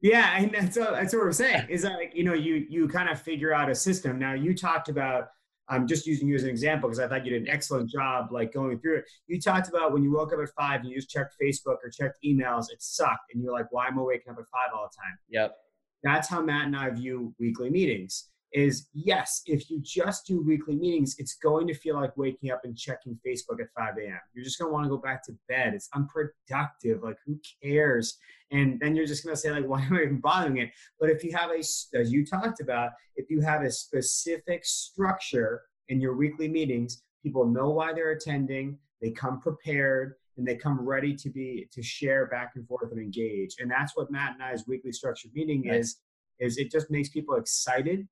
yeah, 0.00 0.36
and 0.38 0.52
that's 0.54 0.78
what, 0.78 0.92
that's 0.92 1.12
what 1.12 1.22
we're 1.22 1.32
saying 1.32 1.66
is 1.68 1.82
that 1.82 1.94
like, 1.98 2.12
you 2.14 2.24
know, 2.24 2.32
you, 2.34 2.64
you 2.68 2.88
kind 2.88 3.08
of 3.10 3.20
figure 3.20 3.52
out 3.52 3.68
a 3.68 3.74
system. 3.74 4.18
Now 4.18 4.32
you 4.34 4.54
talked 4.54 4.88
about, 4.88 5.28
I'm 5.68 5.86
just 5.86 6.06
using 6.06 6.26
you 6.28 6.34
as 6.34 6.42
an 6.44 6.48
example 6.48 6.88
because 6.88 6.98
I 6.98 7.06
thought 7.06 7.24
you 7.24 7.32
did 7.32 7.42
an 7.42 7.48
excellent 7.48 7.90
job 7.90 8.32
like 8.32 8.52
going 8.52 8.78
through 8.80 8.98
it. 8.98 9.04
You 9.26 9.40
talked 9.40 9.68
about 9.68 9.92
when 9.92 10.02
you 10.02 10.10
woke 10.12 10.32
up 10.32 10.40
at 10.40 10.48
five 10.58 10.80
and 10.80 10.88
you 10.90 10.96
just 10.96 11.10
checked 11.10 11.34
Facebook 11.40 11.76
or 11.84 11.90
checked 11.90 12.18
emails, 12.24 12.70
it 12.72 12.80
sucked. 12.82 13.34
And 13.34 13.42
you're 13.42 13.52
like, 13.52 13.70
why 13.70 13.86
am 13.88 13.98
I 13.98 14.02
waking 14.02 14.32
up 14.32 14.38
at 14.38 14.46
five 14.46 14.72
all 14.74 14.88
the 14.90 14.96
time? 14.96 15.18
Yep. 15.28 15.56
that's 16.02 16.28
how 16.28 16.40
Matt 16.40 16.66
and 16.66 16.76
I 16.76 16.88
view 16.90 17.34
weekly 17.38 17.68
meetings. 17.70 18.29
Is 18.52 18.88
yes, 18.92 19.42
if 19.46 19.70
you 19.70 19.80
just 19.80 20.26
do 20.26 20.42
weekly 20.42 20.74
meetings, 20.74 21.14
it's 21.18 21.36
going 21.36 21.68
to 21.68 21.74
feel 21.74 21.94
like 21.94 22.16
waking 22.16 22.50
up 22.50 22.62
and 22.64 22.76
checking 22.76 23.16
Facebook 23.24 23.60
at 23.60 23.68
5 23.78 23.94
a.m. 23.98 24.18
You're 24.34 24.44
just 24.44 24.58
gonna 24.58 24.72
want 24.72 24.84
to 24.86 24.90
go 24.90 24.96
back 24.98 25.22
to 25.24 25.32
bed. 25.48 25.72
It's 25.74 25.88
unproductive. 25.94 27.02
Like 27.02 27.18
who 27.24 27.38
cares? 27.62 28.18
And 28.50 28.80
then 28.80 28.96
you're 28.96 29.06
just 29.06 29.24
gonna 29.24 29.36
say 29.36 29.52
like, 29.52 29.64
why 29.68 29.82
am 29.82 29.94
I 29.94 30.02
even 30.02 30.20
bothering 30.20 30.58
it? 30.58 30.70
But 30.98 31.10
if 31.10 31.22
you 31.22 31.32
have 31.36 31.50
a, 31.50 31.58
as 31.58 32.12
you 32.12 32.26
talked 32.26 32.60
about, 32.60 32.90
if 33.14 33.30
you 33.30 33.40
have 33.40 33.62
a 33.62 33.70
specific 33.70 34.64
structure 34.64 35.62
in 35.88 36.00
your 36.00 36.16
weekly 36.16 36.48
meetings, 36.48 37.02
people 37.22 37.46
know 37.46 37.70
why 37.70 37.92
they're 37.92 38.12
attending. 38.12 38.78
They 39.00 39.10
come 39.10 39.40
prepared 39.40 40.14
and 40.36 40.46
they 40.46 40.56
come 40.56 40.80
ready 40.80 41.14
to 41.14 41.30
be 41.30 41.68
to 41.72 41.82
share 41.82 42.26
back 42.26 42.52
and 42.56 42.66
forth 42.66 42.90
and 42.90 43.00
engage. 43.00 43.56
And 43.58 43.70
that's 43.70 43.96
what 43.96 44.10
Matt 44.10 44.34
and 44.34 44.42
I's 44.42 44.66
weekly 44.66 44.92
structured 44.92 45.32
meeting 45.34 45.62
Nice. 45.66 45.76
is. 45.84 46.00
Is 46.38 46.56
it 46.56 46.70
just 46.70 46.90
makes 46.90 47.10
people 47.10 47.36
excited. 47.36 48.08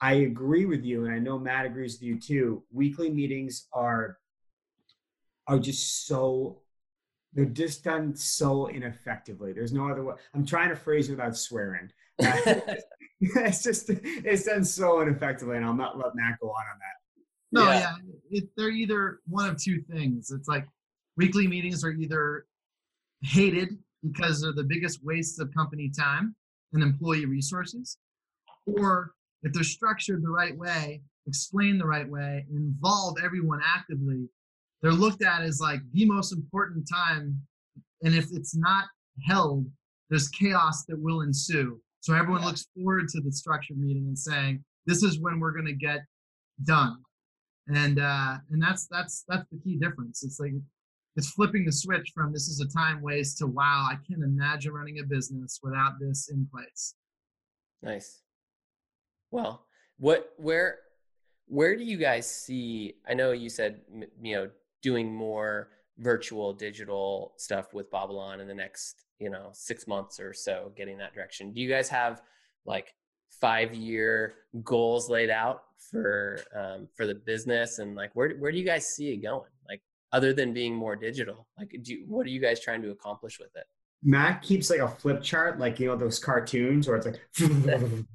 I 0.00 0.14
agree 0.14 0.66
with 0.66 0.84
you, 0.84 1.04
and 1.06 1.14
I 1.14 1.18
know 1.18 1.38
Matt 1.38 1.66
agrees 1.66 1.94
with 1.94 2.02
you 2.02 2.20
too. 2.20 2.62
Weekly 2.72 3.10
meetings 3.10 3.66
are 3.72 4.18
are 5.48 5.58
just 5.58 6.06
so 6.06 6.58
they're 7.32 7.44
just 7.44 7.84
done 7.84 8.14
so 8.16 8.68
ineffectively. 8.68 9.52
There's 9.52 9.72
no 9.72 9.88
other 9.88 10.04
way. 10.04 10.14
I'm 10.34 10.44
trying 10.44 10.70
to 10.70 10.76
phrase 10.76 11.08
it 11.08 11.12
without 11.12 11.36
swearing. 11.36 11.90
it's 12.18 13.62
just 13.62 13.90
it's 13.90 14.44
done 14.44 14.64
so 14.64 15.00
ineffectively, 15.02 15.56
and 15.56 15.64
I'll 15.64 15.74
not 15.74 15.96
let 15.98 16.14
Matt 16.14 16.38
go 16.40 16.48
on 16.48 16.64
on 16.72 16.78
that. 16.78 16.96
No, 17.52 17.70
Yeah. 17.70 17.78
yeah, 17.80 18.38
it, 18.38 18.48
they're 18.56 18.70
either 18.70 19.20
one 19.26 19.48
of 19.48 19.56
two 19.62 19.80
things. 19.80 20.30
It's 20.30 20.48
like 20.48 20.66
weekly 21.16 21.46
meetings 21.46 21.84
are 21.84 21.92
either 21.92 22.46
hated 23.22 23.78
because 24.02 24.42
they're 24.42 24.52
the 24.52 24.64
biggest 24.64 25.02
waste 25.04 25.40
of 25.40 25.52
company 25.54 25.88
time 25.90 26.34
and 26.72 26.82
employee 26.82 27.24
resources, 27.26 27.98
or 28.66 29.12
if 29.42 29.52
they're 29.52 29.62
structured 29.64 30.22
the 30.22 30.28
right 30.30 30.56
way, 30.56 31.02
explained 31.26 31.80
the 31.80 31.86
right 31.86 32.08
way, 32.08 32.46
involve 32.50 33.16
everyone 33.24 33.60
actively, 33.64 34.28
they're 34.82 34.92
looked 34.92 35.22
at 35.24 35.42
as 35.42 35.60
like 35.60 35.80
the 35.92 36.04
most 36.04 36.32
important 36.32 36.88
time. 36.88 37.40
And 38.02 38.14
if 38.14 38.26
it's 38.32 38.54
not 38.56 38.84
held, 39.26 39.66
there's 40.10 40.28
chaos 40.28 40.84
that 40.86 40.98
will 41.00 41.22
ensue. 41.22 41.80
So 42.00 42.14
everyone 42.14 42.42
Yeah. 42.42 42.48
looks 42.48 42.66
forward 42.74 43.08
to 43.08 43.20
the 43.20 43.32
structured 43.32 43.78
meeting 43.78 44.06
and 44.06 44.18
saying, 44.18 44.64
"This 44.86 45.02
is 45.02 45.18
when 45.20 45.40
we're 45.40 45.52
going 45.52 45.66
to 45.66 45.72
get 45.74 46.00
done." 46.64 47.02
and 47.68 47.98
uh 47.98 48.38
and 48.50 48.62
that's 48.62 48.86
that's 48.86 49.24
that's 49.26 49.44
the 49.50 49.58
key 49.58 49.74
difference 49.76 50.22
it's 50.22 50.38
like 50.38 50.52
it's 51.16 51.30
flipping 51.32 51.64
the 51.64 51.72
switch 51.72 52.12
from 52.14 52.32
this 52.32 52.46
is 52.46 52.60
a 52.60 52.68
time 52.68 53.02
waste 53.02 53.38
to 53.38 53.46
wow 53.48 53.88
i 53.90 53.96
can't 54.08 54.22
imagine 54.22 54.72
running 54.72 55.00
a 55.00 55.02
business 55.02 55.58
without 55.64 55.94
this 55.98 56.28
in 56.28 56.46
place 56.46 56.94
Nice. 57.82 58.22
Well, 59.36 59.66
what 59.98 60.32
where 60.38 60.78
where 61.46 61.76
do 61.76 61.84
you 61.84 61.98
guys 61.98 62.28
see? 62.28 62.94
I 63.06 63.12
know 63.12 63.32
you 63.32 63.50
said 63.50 63.82
you 64.22 64.34
know 64.34 64.50
doing 64.80 65.14
more 65.14 65.68
virtual 65.98 66.54
digital 66.54 67.34
stuff 67.36 67.74
with 67.74 67.90
Babylon 67.90 68.40
in 68.40 68.48
the 68.48 68.54
next 68.54 69.04
you 69.18 69.28
know 69.28 69.50
six 69.52 69.86
months 69.86 70.18
or 70.18 70.32
so, 70.32 70.72
getting 70.74 70.96
that 70.96 71.12
direction. 71.12 71.52
Do 71.52 71.60
you 71.60 71.68
guys 71.68 71.90
have 71.90 72.22
like 72.64 72.94
five 73.30 73.74
year 73.74 74.36
goals 74.64 75.10
laid 75.10 75.28
out 75.28 75.64
for 75.90 76.38
um, 76.58 76.88
for 76.96 77.06
the 77.06 77.14
business 77.14 77.78
and 77.78 77.94
like 77.94 78.12
where 78.14 78.36
where 78.38 78.50
do 78.50 78.56
you 78.56 78.64
guys 78.64 78.86
see 78.86 79.10
it 79.10 79.18
going? 79.18 79.50
Like 79.68 79.82
other 80.12 80.32
than 80.32 80.54
being 80.54 80.74
more 80.74 80.96
digital, 80.96 81.46
like 81.58 81.76
do 81.82 81.92
you, 81.92 82.04
what 82.08 82.26
are 82.26 82.30
you 82.30 82.40
guys 82.40 82.58
trying 82.58 82.80
to 82.80 82.90
accomplish 82.90 83.38
with 83.38 83.54
it? 83.54 83.66
Matt 84.02 84.40
keeps 84.40 84.70
like 84.70 84.80
a 84.80 84.88
flip 84.88 85.22
chart, 85.22 85.58
like 85.58 85.78
you 85.78 85.88
know 85.88 85.96
those 85.96 86.18
cartoons 86.18 86.88
where 86.88 86.96
it's 86.96 87.06
like, 87.06 87.20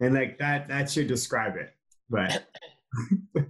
and 0.00 0.14
like 0.14 0.38
that 0.38 0.68
that 0.68 0.90
should 0.90 1.06
describe 1.06 1.56
it. 1.56 1.74
But 2.10 2.46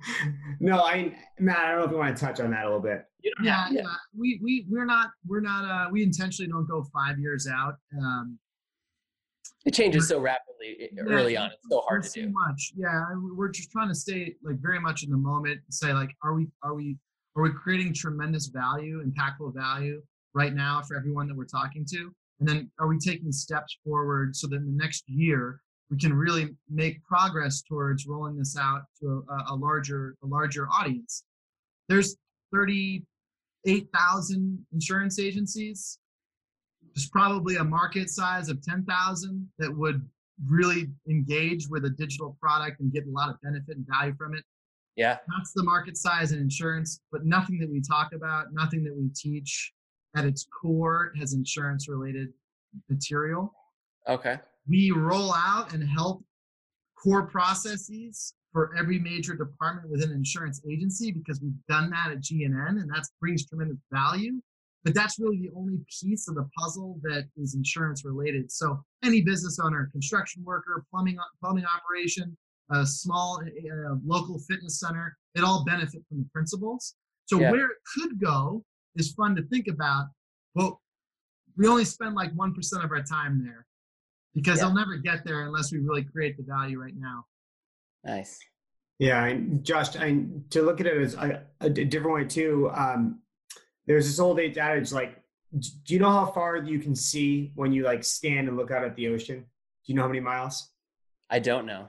no, 0.61 0.80
I 0.83 1.14
Matt, 1.38 1.59
I 1.59 1.70
don't 1.70 1.78
know 1.80 1.85
if 1.87 1.90
you 1.90 1.96
want 1.98 2.16
to 2.16 2.24
touch 2.24 2.40
on 2.40 2.50
that 2.52 2.62
a 2.64 2.66
little 2.66 2.80
bit. 2.80 3.04
You 3.22 3.33
don't 3.37 3.44
yeah 3.46 3.68
yeah 3.70 3.83
we 4.16 4.38
we 4.42 4.66
we're 4.68 4.85
not 4.85 5.11
we're 5.26 5.40
not 5.40 5.64
uh 5.64 5.90
we 5.90 6.02
intentionally 6.02 6.50
don't 6.50 6.68
go 6.68 6.85
five 6.92 7.18
years 7.18 7.46
out 7.48 7.76
um 7.98 8.38
It 9.64 9.72
changes 9.72 10.09
so 10.09 10.20
rapidly 10.20 10.90
i- 10.94 11.00
early 11.00 11.33
Yeah, 11.33 11.44
on. 11.44 11.50
It's 11.52 11.66
so 11.70 11.80
hard 11.88 12.02
to 12.02 12.09
there's 12.09 12.26
do. 12.26 12.33
so 12.33 12.46
much 12.46 12.72
yeah 12.76 13.02
we're 13.35 13.48
just 13.48 13.70
trying 13.70 13.88
to 13.88 13.94
stay 13.94 14.35
like 14.42 14.57
very 14.61 14.78
much 14.78 15.04
in 15.04 15.11
the 15.11 15.16
moment 15.16 15.52
and 15.64 15.72
say 15.74 15.92
like 15.94 16.11
are 16.22 16.35
we 16.35 16.48
are 16.62 16.74
we 16.74 16.98
are 17.37 17.42
we 17.42 17.50
creating 17.52 17.94
tremendous 17.94 18.48
value 18.48 19.02
impactful 19.02 19.54
value 19.54 20.02
right 20.35 20.52
now 20.54 20.83
for 20.83 20.94
everyone 20.96 21.26
that 21.26 21.35
we're 21.37 21.46
talking 21.46 21.85
to 21.92 22.12
and 22.40 22.48
then 22.48 22.70
are 22.78 22.88
we 22.88 22.98
taking 22.98 23.33
steps 23.33 23.78
forward 23.85 24.37
so 24.37 24.46
that 24.48 24.57
in 24.57 24.66
the 24.66 24.72
next 24.85 25.04
year 25.09 25.61
we 25.90 25.98
can 25.98 26.14
really 26.14 26.54
make 26.70 27.02
progress 27.04 27.62
towards 27.62 28.06
rolling 28.06 28.36
this 28.36 28.56
out 28.58 28.82
to 29.00 29.24
a, 29.28 29.52
a 29.52 29.54
larger 29.54 30.16
a 30.22 30.26
larger 30.26 30.68
audience 30.68 31.24
there's 31.88 32.16
38,000 32.52 34.66
insurance 34.72 35.18
agencies 35.18 35.98
there's 36.94 37.08
probably 37.08 37.56
a 37.56 37.64
market 37.64 38.08
size 38.08 38.48
of 38.48 38.62
10,000 38.62 39.48
that 39.58 39.76
would 39.76 40.08
really 40.46 40.86
engage 41.08 41.68
with 41.68 41.84
a 41.84 41.90
digital 41.90 42.36
product 42.40 42.80
and 42.80 42.92
get 42.92 43.06
a 43.06 43.10
lot 43.10 43.28
of 43.28 43.40
benefit 43.42 43.76
and 43.76 43.86
value 43.88 44.14
from 44.16 44.34
it. 44.34 44.44
Yeah. 44.96 45.18
That's 45.36 45.52
the 45.54 45.64
market 45.64 45.96
size 45.96 46.32
in 46.32 46.38
insurance, 46.38 47.00
but 47.10 47.24
nothing 47.24 47.58
that 47.58 47.70
we 47.70 47.80
talk 47.80 48.12
about, 48.12 48.46
nothing 48.52 48.84
that 48.84 48.96
we 48.96 49.08
teach. 49.14 49.72
at 50.16 50.24
its 50.24 50.46
core 50.62 51.12
has 51.18 51.32
insurance 51.32 51.88
related 51.88 52.28
material. 52.88 53.52
Okay. 54.08 54.38
We 54.68 54.90
roll 54.90 55.33
out 55.33 55.72
and 55.72 55.87
help 55.88 56.24
core 57.03 57.27
processes 57.27 58.35
for 58.53 58.70
every 58.79 58.98
major 58.98 59.35
department 59.35 59.90
within 59.90 60.11
an 60.11 60.16
insurance 60.16 60.62
agency 60.70 61.11
because 61.11 61.40
we've 61.42 61.53
done 61.68 61.90
that 61.90 62.12
at 62.12 62.20
GNN 62.20 62.81
and 62.81 62.88
that 62.88 63.07
brings 63.20 63.46
tremendous 63.46 63.79
value. 63.92 64.40
But 64.85 64.94
that's 64.94 65.18
really 65.18 65.38
the 65.38 65.50
only 65.57 65.79
piece 66.00 66.29
of 66.29 66.37
the 66.37 66.48
puzzle 66.59 67.00
that 67.03 67.24
is 67.37 67.55
insurance 67.55 68.05
related. 68.05 68.53
So 68.53 68.83
any 69.03 69.22
business 69.22 69.59
owner, 69.59 69.88
construction 69.92 70.44
worker, 70.44 70.85
plumbing 70.90 71.18
plumbing 71.42 71.64
operation, 71.64 72.37
a 72.70 72.87
small 72.87 73.40
uh, 73.42 73.94
local 74.07 74.38
fitness 74.38 74.79
center, 74.79 75.16
it 75.35 75.42
all 75.42 75.64
benefit 75.64 76.03
from 76.09 76.18
the 76.18 76.29
principles. 76.33 76.94
So 77.27 77.40
yeah. 77.40 77.50
where 77.50 77.66
it 77.66 77.79
could 77.96 78.20
go 78.20 78.62
is 78.94 79.12
fun 79.14 79.35
to 79.37 79.42
think 79.42 79.68
about. 79.68 80.07
But 80.55 80.74
we 81.57 81.66
only 81.66 81.85
spend 81.85 82.14
like 82.14 82.33
one 82.35 82.55
percent 82.55 82.85
of 82.85 82.90
our 82.92 83.03
time 83.03 83.42
there 83.42 83.66
because 84.34 84.58
yeah. 84.58 84.64
they'll 84.64 84.74
never 84.74 84.96
get 84.96 85.24
there 85.24 85.42
unless 85.42 85.72
we 85.72 85.78
really 85.78 86.04
create 86.04 86.36
the 86.36 86.42
value 86.42 86.80
right 86.80 86.96
now. 86.96 87.26
Nice. 88.04 88.38
Yeah, 88.98 89.24
and 89.24 89.64
Josh, 89.64 89.94
and 89.96 90.44
to 90.50 90.62
look 90.62 90.80
at 90.80 90.86
it 90.86 91.00
as 91.00 91.14
a, 91.14 91.42
a 91.60 91.70
different 91.70 92.14
way 92.14 92.24
too. 92.24 92.70
Um, 92.72 93.20
there's 93.86 94.06
this 94.06 94.18
old 94.18 94.38
age 94.38 94.56
adage 94.56 94.92
like, 94.92 95.20
do 95.58 95.94
you 95.94 96.00
know 96.00 96.10
how 96.10 96.26
far 96.26 96.56
you 96.56 96.78
can 96.78 96.94
see 96.94 97.52
when 97.54 97.72
you 97.72 97.84
like 97.84 98.02
stand 98.04 98.48
and 98.48 98.56
look 98.56 98.70
out 98.70 98.84
at 98.84 98.96
the 98.96 99.08
ocean? 99.08 99.40
Do 99.40 99.92
you 99.92 99.94
know 99.94 100.02
how 100.02 100.08
many 100.08 100.20
miles? 100.20 100.70
I 101.30 101.38
don't 101.38 101.66
know. 101.66 101.88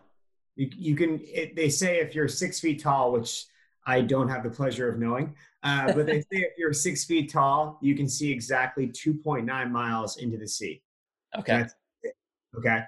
You, 0.55 0.69
you 0.75 0.95
can. 0.95 1.19
It, 1.23 1.55
they 1.55 1.69
say 1.69 1.99
if 1.99 2.15
you're 2.15 2.27
six 2.27 2.59
feet 2.59 2.81
tall, 2.81 3.11
which 3.11 3.45
I 3.85 4.01
don't 4.01 4.29
have 4.29 4.43
the 4.43 4.49
pleasure 4.49 4.89
of 4.89 4.99
knowing, 4.99 5.35
uh, 5.63 5.93
but 5.93 6.05
they 6.05 6.21
say 6.31 6.39
if 6.39 6.57
you're 6.57 6.73
six 6.73 7.05
feet 7.05 7.31
tall, 7.31 7.77
you 7.81 7.95
can 7.95 8.07
see 8.07 8.31
exactly 8.31 8.87
2.9 8.87 9.71
miles 9.71 10.17
into 10.17 10.37
the 10.37 10.47
sea. 10.47 10.81
Okay. 11.37 11.65
Okay. 12.57 12.81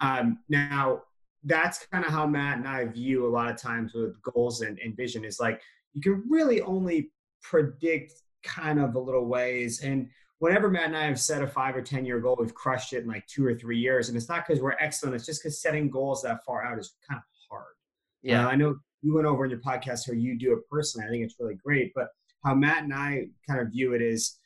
Um, 0.00 0.38
now 0.48 1.02
that's 1.44 1.86
kind 1.86 2.04
of 2.04 2.10
how 2.10 2.26
Matt 2.26 2.58
and 2.58 2.66
I 2.68 2.84
view 2.86 3.26
a 3.26 3.28
lot 3.28 3.50
of 3.50 3.56
times 3.56 3.92
with 3.94 4.20
goals 4.22 4.62
and, 4.62 4.78
and 4.78 4.96
vision 4.96 5.24
is 5.24 5.38
like 5.38 5.60
you 5.92 6.00
can 6.00 6.24
really 6.28 6.60
only 6.62 7.10
predict 7.42 8.14
kind 8.42 8.80
of 8.80 8.94
a 8.94 8.98
little 8.98 9.26
ways. 9.26 9.82
And 9.82 10.08
whenever 10.38 10.70
Matt 10.70 10.86
and 10.86 10.96
I 10.96 11.04
have 11.04 11.20
set 11.20 11.42
a 11.42 11.46
five 11.46 11.76
or 11.76 11.82
10 11.82 12.04
year 12.04 12.20
goal, 12.20 12.36
we've 12.38 12.54
crushed 12.54 12.92
it 12.92 13.02
in 13.02 13.08
like 13.08 13.26
two 13.26 13.46
or 13.46 13.54
three 13.54 13.78
years. 13.78 14.08
And 14.08 14.16
it's 14.16 14.28
not 14.28 14.46
because 14.46 14.62
we're 14.62 14.76
excellent, 14.80 15.14
it's 15.14 15.26
just 15.26 15.42
because 15.42 15.60
setting 15.60 15.90
goals 15.90 16.22
that 16.22 16.44
far 16.44 16.64
out 16.64 16.78
is 16.78 16.94
kind 17.08 17.18
of 17.18 17.24
hard. 17.50 17.74
Yeah. 18.22 18.46
Uh, 18.46 18.50
I 18.50 18.56
know 18.56 18.76
you 19.02 19.14
went 19.14 19.26
over 19.26 19.44
in 19.44 19.50
your 19.50 19.60
podcast 19.60 20.06
how 20.06 20.14
you 20.14 20.38
do 20.38 20.52
it 20.54 20.60
personally. 20.70 21.06
I 21.06 21.10
think 21.10 21.24
it's 21.24 21.36
really 21.38 21.56
great. 21.56 21.92
But 21.94 22.08
how 22.44 22.54
Matt 22.54 22.84
and 22.84 22.94
I 22.94 23.26
kind 23.48 23.60
of 23.60 23.70
view 23.70 23.94
it 23.94 24.02
is 24.02 24.38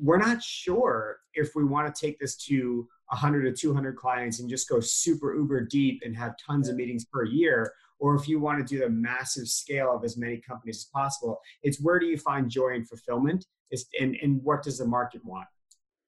we're 0.00 0.18
not 0.18 0.42
sure 0.42 1.18
if 1.34 1.54
we 1.54 1.64
want 1.64 1.92
to 1.92 2.00
take 2.00 2.18
this 2.18 2.36
to 2.36 2.86
100 3.08 3.42
to 3.42 3.52
200 3.52 3.96
clients 3.96 4.40
and 4.40 4.48
just 4.48 4.68
go 4.68 4.80
super 4.80 5.34
uber 5.34 5.62
deep 5.62 6.02
and 6.04 6.16
have 6.16 6.34
tons 6.44 6.68
of 6.68 6.76
meetings 6.76 7.04
per 7.04 7.24
year. 7.24 7.72
Or 8.00 8.14
if 8.14 8.28
you 8.28 8.38
want 8.38 8.58
to 8.58 8.74
do 8.74 8.80
the 8.80 8.90
massive 8.90 9.48
scale 9.48 9.94
of 9.94 10.04
as 10.04 10.16
many 10.16 10.36
companies 10.36 10.76
as 10.76 10.84
possible 10.84 11.40
it's 11.62 11.80
where 11.80 11.98
do 11.98 12.06
you 12.06 12.16
find 12.18 12.48
joy 12.48 12.74
and 12.74 12.88
fulfillment? 12.88 13.46
It's, 13.70 13.86
and, 14.00 14.16
and 14.22 14.42
what 14.42 14.62
does 14.62 14.78
the 14.78 14.86
market 14.86 15.24
want? 15.24 15.46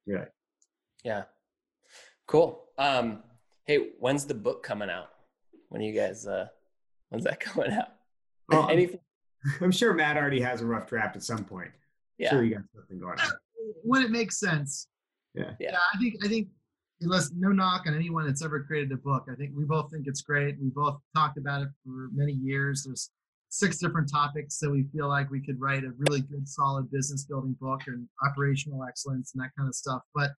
Really 0.06 0.26
yeah. 1.04 1.24
Cool. 2.26 2.64
Um 2.78 3.22
hey 3.64 3.90
when's 3.98 4.24
the 4.26 4.34
book 4.34 4.62
coming 4.62 4.90
out? 4.90 5.10
When 5.68 5.80
are 5.82 5.84
you 5.84 5.94
guys 5.94 6.26
uh 6.26 6.46
when's 7.08 7.24
that 7.24 7.40
coming 7.40 7.72
out? 7.72 7.88
Well, 8.48 8.68
anything? 8.68 9.00
I'm 9.60 9.72
sure 9.72 9.94
matt 9.94 10.16
already 10.16 10.40
has 10.40 10.60
a 10.60 10.66
rough 10.66 10.86
draft 10.86 11.16
at 11.16 11.22
some 11.22 11.44
point. 11.44 11.70
Yeah. 12.18 12.30
sure 12.30 12.44
you 12.44 12.54
got 12.54 12.64
something 12.74 12.98
going 12.98 13.18
on. 13.18 13.30
When 13.82 14.02
it 14.02 14.10
makes 14.10 14.38
sense. 14.38 14.86
Yeah. 15.34 15.52
yeah 15.60 15.76
i 15.94 15.98
think 15.98 16.16
i 16.24 16.28
think 16.28 16.48
unless 17.00 17.30
no 17.36 17.48
knock 17.50 17.84
on 17.86 17.94
anyone 17.94 18.26
that's 18.26 18.44
ever 18.44 18.62
created 18.62 18.92
a 18.92 18.96
book. 18.96 19.26
I 19.30 19.34
think 19.34 19.52
we 19.56 19.64
both 19.64 19.90
think 19.90 20.06
it's 20.06 20.22
great. 20.22 20.56
We 20.60 20.70
both 20.70 20.98
talked 21.14 21.38
about 21.38 21.62
it 21.62 21.68
for 21.84 22.08
many 22.12 22.32
years. 22.32 22.84
There's 22.84 23.10
six 23.48 23.78
different 23.78 24.10
topics 24.10 24.58
that 24.58 24.70
we 24.70 24.84
feel 24.92 25.08
like 25.08 25.30
we 25.30 25.44
could 25.44 25.60
write 25.60 25.84
a 25.84 25.92
really 25.96 26.20
good, 26.20 26.48
solid 26.48 26.90
business 26.90 27.24
building 27.24 27.56
book 27.60 27.80
and 27.86 28.08
operational 28.24 28.84
excellence 28.84 29.32
and 29.34 29.42
that 29.42 29.50
kind 29.56 29.68
of 29.68 29.74
stuff. 29.74 30.02
But 30.14 30.30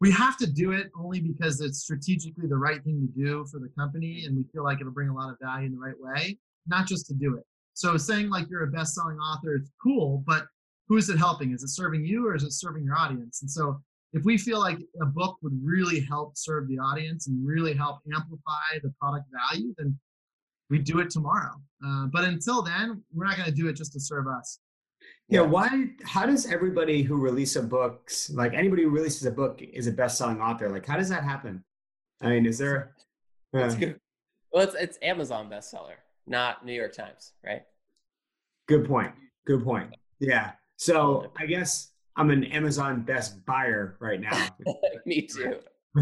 we 0.00 0.10
have 0.12 0.36
to 0.38 0.46
do 0.46 0.72
it 0.72 0.90
only 0.98 1.20
because 1.20 1.60
it's 1.60 1.78
strategically 1.78 2.46
the 2.46 2.56
right 2.56 2.84
thing 2.84 3.08
to 3.08 3.20
do 3.20 3.46
for 3.50 3.58
the 3.58 3.70
company 3.78 4.24
and 4.26 4.36
we 4.36 4.44
feel 4.52 4.62
like 4.62 4.80
it'll 4.80 4.92
bring 4.92 5.08
a 5.08 5.14
lot 5.14 5.30
of 5.30 5.36
value 5.40 5.66
in 5.66 5.72
the 5.72 5.78
right 5.78 5.98
way, 5.98 6.38
not 6.66 6.86
just 6.86 7.06
to 7.06 7.14
do 7.14 7.36
it. 7.36 7.44
So 7.72 7.96
saying 7.96 8.28
like 8.28 8.48
you're 8.50 8.64
a 8.64 8.70
best-selling 8.70 9.16
author 9.16 9.56
is 9.56 9.70
cool, 9.82 10.22
but 10.26 10.46
who 10.88 10.98
is 10.98 11.08
it 11.08 11.18
helping? 11.18 11.52
Is 11.52 11.62
it 11.62 11.70
serving 11.70 12.04
you 12.04 12.28
or 12.28 12.34
is 12.34 12.42
it 12.42 12.52
serving 12.52 12.84
your 12.84 12.96
audience? 12.96 13.40
And 13.40 13.50
so 13.50 13.80
if 14.16 14.24
we 14.24 14.38
feel 14.38 14.58
like 14.58 14.78
a 15.02 15.06
book 15.06 15.36
would 15.42 15.58
really 15.62 16.00
help 16.00 16.36
serve 16.36 16.66
the 16.68 16.78
audience 16.78 17.26
and 17.26 17.46
really 17.46 17.74
help 17.74 18.00
amplify 18.14 18.78
the 18.82 18.92
product 18.98 19.26
value, 19.50 19.74
then 19.76 19.98
we 20.70 20.78
do 20.78 21.00
it 21.00 21.10
tomorrow. 21.10 21.52
Uh, 21.86 22.06
but 22.06 22.24
until 22.24 22.62
then, 22.62 23.02
we're 23.12 23.26
not 23.26 23.36
going 23.36 23.48
to 23.48 23.54
do 23.54 23.68
it 23.68 23.74
just 23.74 23.92
to 23.92 24.00
serve 24.00 24.26
us. 24.26 24.58
Yeah. 25.28 25.42
Why? 25.42 25.90
How 26.04 26.24
does 26.24 26.50
everybody 26.50 27.02
who 27.02 27.16
releases 27.16 27.56
a 27.56 27.62
book, 27.62 28.10
like 28.32 28.54
anybody 28.54 28.84
who 28.84 28.90
releases 28.90 29.26
a 29.26 29.30
book, 29.30 29.60
is 29.60 29.86
a 29.86 29.92
best-selling 29.92 30.40
author? 30.40 30.70
Like, 30.70 30.86
how 30.86 30.96
does 30.96 31.10
that 31.10 31.22
happen? 31.22 31.62
I 32.22 32.30
mean, 32.30 32.46
is 32.46 32.58
there? 32.58 32.94
Uh, 33.54 33.68
good. 33.74 34.00
Well, 34.50 34.64
it's 34.64 34.74
it's 34.74 34.98
Amazon 35.02 35.50
bestseller, 35.50 35.96
not 36.26 36.64
New 36.64 36.72
York 36.72 36.94
Times, 36.94 37.34
right? 37.44 37.62
Good 38.66 38.86
point. 38.86 39.12
Good 39.46 39.62
point. 39.62 39.94
Yeah. 40.18 40.52
So 40.78 41.30
I 41.36 41.46
guess 41.46 41.90
I'm 42.16 42.30
an 42.30 42.44
Amazon 42.44 43.02
best 43.02 43.44
buyer 43.44 43.96
right 44.00 44.20
now. 44.20 44.48
Me 45.06 45.22
too. 45.22 45.58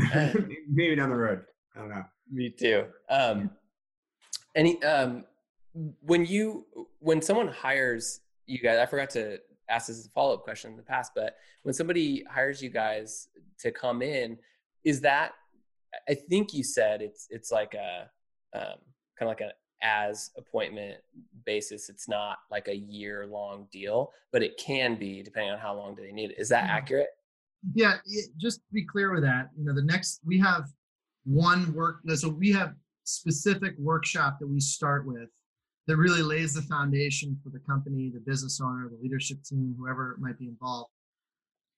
Maybe 0.68 0.94
down 0.94 1.11
the 1.11 1.16
road. 1.16 1.42
I 1.74 1.81
don't 1.81 1.88
know. 1.88 2.05
Me 2.31 2.50
too. 2.50 2.87
Um, 3.11 3.50
any 4.55 4.83
um, 4.83 5.24
when 6.00 6.24
you 6.24 6.66
when 7.00 7.20
someone 7.20 7.48
hires 7.48 8.20
you 8.46 8.59
guys, 8.59 8.79
I 8.79 8.87
forgot 8.87 9.11
to 9.11 9.38
ask 9.68 9.88
this 9.88 9.98
as 9.98 10.07
a 10.07 10.11
follow 10.11 10.35
up 10.35 10.44
question 10.44 10.70
in 10.70 10.77
the 10.77 10.83
past, 10.83 11.12
but 11.14 11.37
when 11.62 11.74
somebody 11.74 12.24
hires 12.31 12.62
you 12.62 12.70
guys 12.70 13.29
to 13.61 13.72
come 13.72 14.03
in, 14.03 14.38
is 14.85 15.00
that 15.00 15.33
I 16.09 16.14
think 16.14 16.55
you 16.55 16.62
said 16.62 17.03
it's 17.03 17.27
it's 17.31 17.50
like 17.50 17.74
a 17.74 18.11
um, 18.57 18.79
kind 19.18 19.22
of 19.22 19.29
like 19.29 19.40
a 19.40 19.53
as 19.85 20.31
appointment 20.37 20.97
basis. 21.44 21.88
It's 21.88 22.09
not 22.09 22.38
like 22.51 22.68
a 22.68 22.77
year 22.77 23.27
long 23.27 23.68
deal, 23.70 24.11
but 24.33 24.42
it 24.42 24.57
can 24.59 24.97
be 24.99 25.23
depending 25.23 25.53
on 25.53 25.59
how 25.59 25.77
long 25.77 25.94
do 25.94 26.03
they 26.03 26.11
need 26.11 26.31
it. 26.31 26.38
Is 26.38 26.49
that 26.49 26.64
accurate? 26.64 27.11
Yeah, 27.75 27.94
just 28.37 28.59
to 28.59 28.73
be 28.73 28.85
clear 28.85 29.12
with 29.12 29.23
that, 29.23 29.51
you 29.57 29.64
know, 29.64 29.75
the 29.75 29.83
next 29.83 30.20
we 30.25 30.38
have 30.40 30.68
one 31.25 31.73
work 31.73 32.01
so 32.16 32.29
we 32.29 32.53
have 32.53 32.75
specific 33.05 33.75
workshop 33.79 34.38
that 34.40 34.49
we 34.49 34.61
start 34.61 35.07
with 35.07 35.29
that 35.87 35.97
really 35.97 36.23
lays 36.23 36.55
the 36.55 36.62
foundation 36.62 37.38
for 37.42 37.51
the 37.51 37.59
company, 37.61 38.11
the 38.12 38.20
business 38.20 38.61
owner, 38.62 38.88
the 38.88 39.03
leadership 39.03 39.42
team, 39.44 39.75
whoever 39.79 40.16
might 40.18 40.38
be 40.38 40.49
involved. 40.49 40.90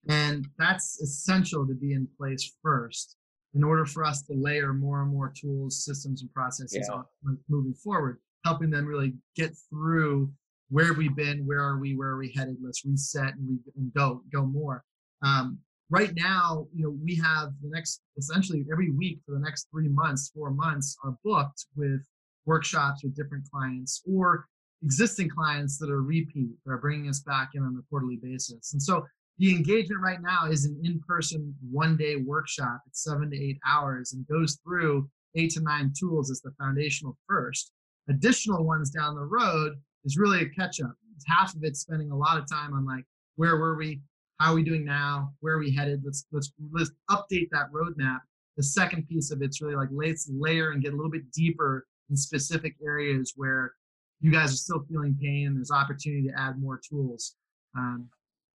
And 0.08 0.46
that's 0.58 1.00
essential 1.00 1.66
to 1.66 1.74
be 1.74 1.92
in 1.92 2.06
place 2.16 2.52
first 2.62 3.15
in 3.56 3.64
order 3.64 3.86
for 3.86 4.04
us 4.04 4.22
to 4.22 4.34
layer 4.34 4.74
more 4.74 5.02
and 5.02 5.10
more 5.10 5.32
tools, 5.34 5.82
systems, 5.84 6.20
and 6.20 6.32
processes 6.32 6.86
yeah. 6.88 6.94
on 6.94 7.38
moving 7.48 7.72
forward, 7.72 8.18
helping 8.44 8.70
them 8.70 8.84
really 8.84 9.14
get 9.34 9.50
through 9.70 10.30
where 10.68 10.92
we've 10.92 11.16
we 11.16 11.24
been, 11.24 11.46
where 11.46 11.60
are 11.60 11.78
we, 11.78 11.96
where 11.96 12.08
are 12.08 12.18
we 12.18 12.32
headed? 12.36 12.56
Let's 12.62 12.84
reset 12.84 13.34
and, 13.34 13.48
re- 13.48 13.72
and 13.76 13.94
go 13.94 14.22
go 14.30 14.44
more. 14.44 14.84
Um, 15.22 15.58
right 15.88 16.12
now, 16.14 16.66
you 16.74 16.84
know, 16.84 16.96
we 17.02 17.16
have 17.16 17.50
the 17.62 17.70
next 17.70 18.02
essentially 18.18 18.64
every 18.70 18.90
week 18.90 19.20
for 19.24 19.32
the 19.32 19.40
next 19.40 19.68
three 19.70 19.88
months, 19.88 20.30
four 20.34 20.50
months 20.50 20.96
are 21.02 21.16
booked 21.24 21.64
with 21.76 22.06
workshops 22.44 23.02
with 23.02 23.16
different 23.16 23.44
clients 23.50 24.02
or 24.06 24.46
existing 24.82 25.30
clients 25.30 25.78
that 25.78 25.90
are 25.90 26.02
repeat 26.02 26.50
that 26.64 26.72
are 26.72 26.78
bringing 26.78 27.08
us 27.08 27.20
back 27.20 27.50
in 27.54 27.62
on 27.62 27.74
a 27.78 27.82
quarterly 27.88 28.18
basis. 28.22 28.74
And 28.74 28.82
so 28.82 29.06
the 29.38 29.50
engagement 29.50 30.00
right 30.02 30.22
now 30.22 30.46
is 30.50 30.64
an 30.64 30.80
in-person 30.82 31.54
one-day 31.70 32.16
workshop. 32.16 32.80
It's 32.86 33.04
seven 33.04 33.30
to 33.30 33.36
eight 33.36 33.58
hours 33.66 34.12
and 34.12 34.26
goes 34.26 34.58
through 34.64 35.10
eight 35.34 35.50
to 35.50 35.60
nine 35.60 35.92
tools 35.98 36.30
as 36.30 36.40
the 36.40 36.52
foundational 36.58 37.16
first. 37.28 37.72
Additional 38.08 38.64
ones 38.64 38.90
down 38.90 39.14
the 39.14 39.24
road 39.24 39.74
is 40.04 40.16
really 40.16 40.40
a 40.40 40.48
catch-up. 40.48 40.94
Half 41.26 41.54
of 41.54 41.64
it 41.64 41.76
spending 41.76 42.10
a 42.10 42.16
lot 42.16 42.38
of 42.38 42.48
time 42.48 42.72
on 42.72 42.86
like 42.86 43.04
where 43.36 43.56
were 43.56 43.76
we, 43.76 44.00
how 44.38 44.52
are 44.52 44.54
we 44.54 44.62
doing 44.62 44.84
now, 44.84 45.32
where 45.40 45.54
are 45.54 45.58
we 45.58 45.74
headed? 45.74 46.02
Let's 46.04 46.26
let's 46.32 46.52
let's 46.72 46.90
update 47.10 47.48
that 47.52 47.72
roadmap. 47.72 48.20
The 48.56 48.62
second 48.62 49.08
piece 49.08 49.30
of 49.30 49.42
it's 49.42 49.60
really 49.60 49.76
like 49.76 49.88
let's 49.92 50.30
layer 50.32 50.70
and 50.70 50.82
get 50.82 50.92
a 50.92 50.96
little 50.96 51.10
bit 51.10 51.30
deeper 51.32 51.86
in 52.10 52.16
specific 52.16 52.76
areas 52.84 53.32
where 53.36 53.74
you 54.20 54.30
guys 54.30 54.52
are 54.52 54.56
still 54.56 54.84
feeling 54.88 55.16
pain 55.20 55.54
there's 55.54 55.70
opportunity 55.70 56.28
to 56.28 56.38
add 56.38 56.60
more 56.60 56.80
tools. 56.88 57.34
Um, 57.76 58.08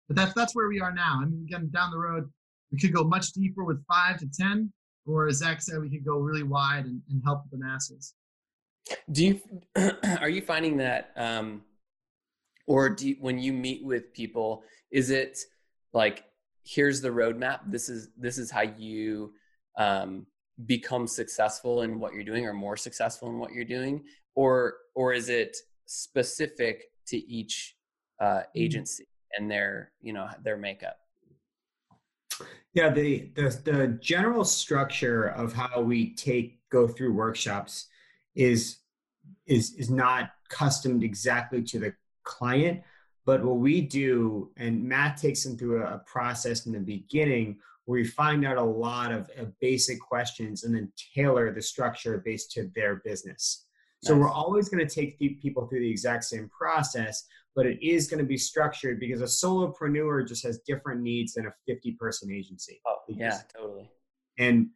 but 0.09 0.17
that's 0.17 0.35
that's 0.35 0.55
where 0.55 0.69
we 0.69 0.81
are 0.81 0.93
now. 0.93 1.21
I 1.23 1.27
mean, 1.27 1.47
again, 1.49 1.71
down 1.73 1.91
the 1.91 1.99
road, 1.99 2.31
we 2.73 2.79
could 2.79 2.93
go 2.93 3.05
much 3.05 3.33
deeper 3.33 3.65
with 3.65 3.85
five 3.87 4.19
to 4.19 4.29
ten, 4.39 4.73
or 5.07 5.27
as 5.27 5.39
Zach 5.39 5.61
said, 5.63 5.81
we 5.81 5.91
could 5.91 6.05
go 6.05 6.19
really 6.19 6.43
wide 6.43 6.85
and, 6.85 7.01
and 7.11 7.23
help 7.25 7.43
the 7.51 7.59
masses. 7.59 8.15
Do 9.11 9.25
you 9.25 9.41
are 10.21 10.29
you 10.29 10.43
finding 10.43 10.77
that, 10.79 11.11
um, 11.17 11.63
or 12.67 12.89
do 12.89 13.09
you, 13.09 13.17
when 13.21 13.39
you 13.39 13.53
meet 13.53 13.85
with 13.85 14.13
people, 14.13 14.63
is 14.91 15.11
it 15.11 15.39
like 15.93 16.25
here's 16.67 17.01
the 17.01 17.09
roadmap 17.09 17.61
this 17.67 17.89
is 17.89 18.09
this 18.19 18.39
is 18.39 18.51
how 18.51 18.63
you 18.63 19.33
um, 19.79 20.27
become 20.67 21.07
successful 21.07 21.83
in 21.83 21.99
what 22.01 22.13
you're 22.13 22.25
doing 22.25 22.45
or 22.45 22.53
more 22.53 22.77
successful 22.77 23.29
in 23.29 23.39
what 23.39 23.53
you're 23.53 23.65
doing 23.65 24.03
or 24.35 24.75
or 24.95 25.13
is 25.13 25.29
it 25.29 25.57
specific 25.87 26.85
to 27.07 27.17
each 27.17 27.77
uh, 28.21 28.25
mm-hmm. 28.25 28.59
agency 28.59 29.07
and 29.37 29.51
their 29.51 29.93
you 30.01 30.13
know 30.13 30.29
their 30.43 30.57
makeup. 30.57 30.99
Yeah 32.75 32.91
the, 32.91 33.31
the 33.35 33.61
the 33.65 33.99
general 34.01 34.45
structure 34.45 35.29
of 35.29 35.53
how 35.53 35.81
we 35.81 36.15
take 36.15 36.61
go 36.71 36.87
through 36.87 37.13
workshops 37.13 37.87
is 38.35 38.79
is 39.47 39.75
is 39.75 39.91
not 39.91 40.31
customed 40.49 41.03
exactly 41.03 41.63
to 41.63 41.79
the 41.79 41.95
client 42.23 42.83
but 43.25 43.45
what 43.45 43.57
we 43.57 43.81
do 43.81 44.51
and 44.57 44.83
matt 44.85 45.17
takes 45.17 45.43
them 45.43 45.57
through 45.57 45.83
a, 45.83 45.95
a 45.95 45.99
process 46.07 46.67
in 46.67 46.73
the 46.73 46.79
beginning 46.79 47.57
where 47.87 48.01
we 48.01 48.05
find 48.05 48.45
out 48.45 48.59
a 48.59 48.63
lot 48.63 49.13
of, 49.13 49.31
of 49.39 49.59
basic 49.61 49.99
questions 50.01 50.65
and 50.65 50.75
then 50.75 50.93
tailor 51.15 51.53
the 51.53 51.63
structure 51.63 52.21
based 52.25 52.51
to 52.53 52.71
their 52.75 52.97
business. 52.97 53.67
So 54.03 54.15
we're 54.15 54.31
always 54.31 54.69
going 54.69 54.87
to 54.87 54.95
take 54.95 55.19
people 55.19 55.67
through 55.67 55.81
the 55.81 55.91
exact 55.91 56.25
same 56.25 56.49
process, 56.49 57.25
but 57.57 57.67
it 57.67 57.85
is 57.85 58.07
going 58.07 58.19
to 58.19 58.25
be 58.25 58.37
structured 58.37 59.01
because 59.01 59.23
a 59.23 59.25
solopreneur 59.25 60.29
just 60.29 60.45
has 60.45 60.61
different 60.67 61.01
needs 61.01 61.33
than 61.33 61.47
a 61.47 61.53
50 61.67 61.93
person 61.93 62.31
agency. 62.31 62.81
Oh, 62.87 62.97
yeah, 63.09 63.41
totally. 63.57 63.91
And 64.39 64.69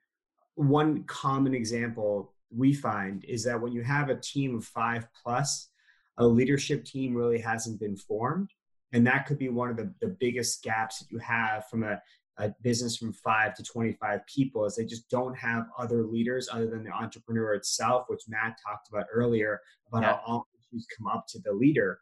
one 0.55 1.05
common 1.05 1.55
example 1.55 2.33
we 2.51 2.73
find 2.73 3.25
is 3.27 3.45
that 3.45 3.61
when 3.61 3.73
you 3.73 3.83
have 3.83 4.09
a 4.09 4.17
team 4.17 4.57
of 4.57 4.65
five 4.65 5.07
plus, 5.23 5.69
a 6.17 6.27
leadership 6.27 6.85
team 6.85 7.15
really 7.15 7.39
hasn't 7.39 7.79
been 7.79 7.97
formed. 7.97 8.51
And 8.93 9.07
that 9.07 9.27
could 9.27 9.39
be 9.39 9.51
one 9.51 9.71
of 9.71 9.77
the, 9.77 9.93
the 10.01 10.17
biggest 10.19 10.65
gaps 10.65 10.99
that 10.99 11.11
you 11.11 11.19
have 11.19 11.69
from 11.69 11.85
a 11.85 12.01
a 12.41 12.55
business 12.63 12.97
from 12.97 13.13
five 13.13 13.55
to 13.55 13.63
25 13.63 14.21
people 14.27 14.65
is 14.65 14.75
they 14.75 14.85
just 14.85 15.09
don't 15.11 15.37
have 15.37 15.67
other 15.79 16.05
leaders 16.05 16.49
other 16.51 16.69
than 16.69 16.83
the 16.85 16.91
entrepreneur 16.91 17.55
itself, 17.55 18.07
which 18.09 18.23
Matt 18.29 18.57
talked 18.67 18.89
about 18.89 19.05
earlier 19.13 19.61
about 19.89 20.03
yeah. 20.03 20.09
how 20.09 20.21
all 20.27 20.49
issues 20.59 20.87
come 20.97 21.07
up 21.07 21.27
to 21.29 21.39
the 21.41 21.53
leader. 21.53 22.01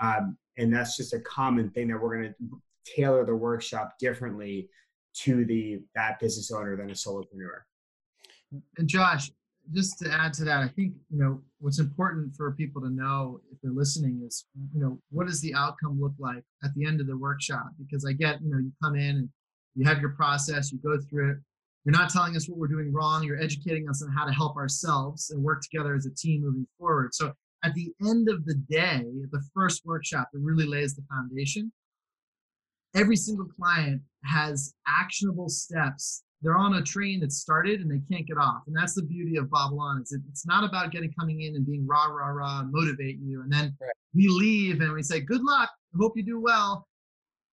Um, 0.00 0.36
and 0.58 0.72
that's 0.72 0.96
just 0.96 1.14
a 1.14 1.20
common 1.20 1.70
thing 1.70 1.88
that 1.88 2.00
we're 2.00 2.20
going 2.20 2.34
to 2.34 2.60
tailor 2.84 3.24
the 3.24 3.34
workshop 3.34 3.94
differently 3.98 4.68
to 5.14 5.44
the 5.44 5.80
that 5.94 6.18
business 6.20 6.50
owner 6.50 6.76
than 6.76 6.90
a 6.90 6.94
solopreneur. 6.94 7.60
And 8.78 8.88
Josh, 8.88 9.30
just 9.72 9.98
to 10.00 10.10
add 10.10 10.32
to 10.34 10.44
that, 10.44 10.60
I 10.60 10.68
think 10.68 10.94
you 11.10 11.18
know 11.18 11.40
what's 11.60 11.78
important 11.78 12.34
for 12.34 12.52
people 12.52 12.82
to 12.82 12.90
know 12.90 13.40
if 13.52 13.58
they're 13.62 13.72
listening 13.72 14.22
is 14.26 14.46
you 14.74 14.80
know 14.80 14.98
what 15.10 15.26
does 15.26 15.40
the 15.40 15.54
outcome 15.54 16.00
look 16.00 16.14
like 16.18 16.42
at 16.64 16.74
the 16.74 16.86
end 16.86 17.00
of 17.00 17.06
the 17.06 17.16
workshop? 17.16 17.68
Because 17.78 18.04
I 18.04 18.12
get 18.12 18.42
you 18.42 18.50
know 18.50 18.58
you 18.58 18.72
come 18.82 18.96
in 18.96 19.16
and 19.16 19.28
you 19.74 19.86
have 19.86 20.00
your 20.00 20.10
process, 20.10 20.72
you 20.72 20.78
go 20.78 20.98
through 21.08 21.32
it. 21.32 21.36
You're 21.84 21.92
not 21.92 22.10
telling 22.10 22.36
us 22.36 22.48
what 22.48 22.58
we're 22.58 22.68
doing 22.68 22.92
wrong. 22.92 23.24
You're 23.24 23.40
educating 23.40 23.88
us 23.88 24.02
on 24.02 24.12
how 24.12 24.24
to 24.24 24.32
help 24.32 24.56
ourselves 24.56 25.30
and 25.30 25.42
work 25.42 25.62
together 25.62 25.94
as 25.94 26.06
a 26.06 26.14
team 26.14 26.42
moving 26.42 26.66
forward. 26.78 27.12
So 27.12 27.32
at 27.62 27.74
the 27.74 27.92
end 28.06 28.28
of 28.28 28.44
the 28.44 28.54
day, 28.54 29.04
the 29.30 29.42
first 29.54 29.82
workshop 29.84 30.28
that 30.32 30.40
really 30.40 30.66
lays 30.66 30.94
the 30.94 31.02
foundation, 31.10 31.72
every 32.94 33.16
single 33.16 33.46
client 33.46 34.02
has 34.24 34.74
actionable 34.86 35.48
steps. 35.48 36.24
They're 36.42 36.58
on 36.58 36.74
a 36.74 36.82
train 36.82 37.20
that 37.20 37.30
started 37.30 37.80
and 37.80 37.90
they 37.90 38.00
can't 38.12 38.26
get 38.26 38.36
off. 38.36 38.62
And 38.66 38.76
that's 38.76 38.94
the 38.94 39.04
beauty 39.04 39.36
of 39.36 39.50
Babylon. 39.50 39.98
It's, 40.00 40.12
it's 40.12 40.44
not 40.44 40.64
about 40.64 40.90
getting 40.90 41.12
coming 41.12 41.42
in 41.42 41.54
and 41.54 41.64
being 41.64 41.86
rah, 41.86 42.06
rah, 42.06 42.28
rah, 42.28 42.64
motivate 42.64 43.18
you. 43.20 43.42
And 43.42 43.52
then 43.52 43.76
right. 43.80 43.90
we 44.12 44.26
leave 44.28 44.80
and 44.80 44.92
we 44.92 45.02
say, 45.02 45.20
good 45.20 45.42
luck. 45.42 45.70
Hope 45.96 46.16
you 46.16 46.24
do 46.24 46.40
well 46.40 46.88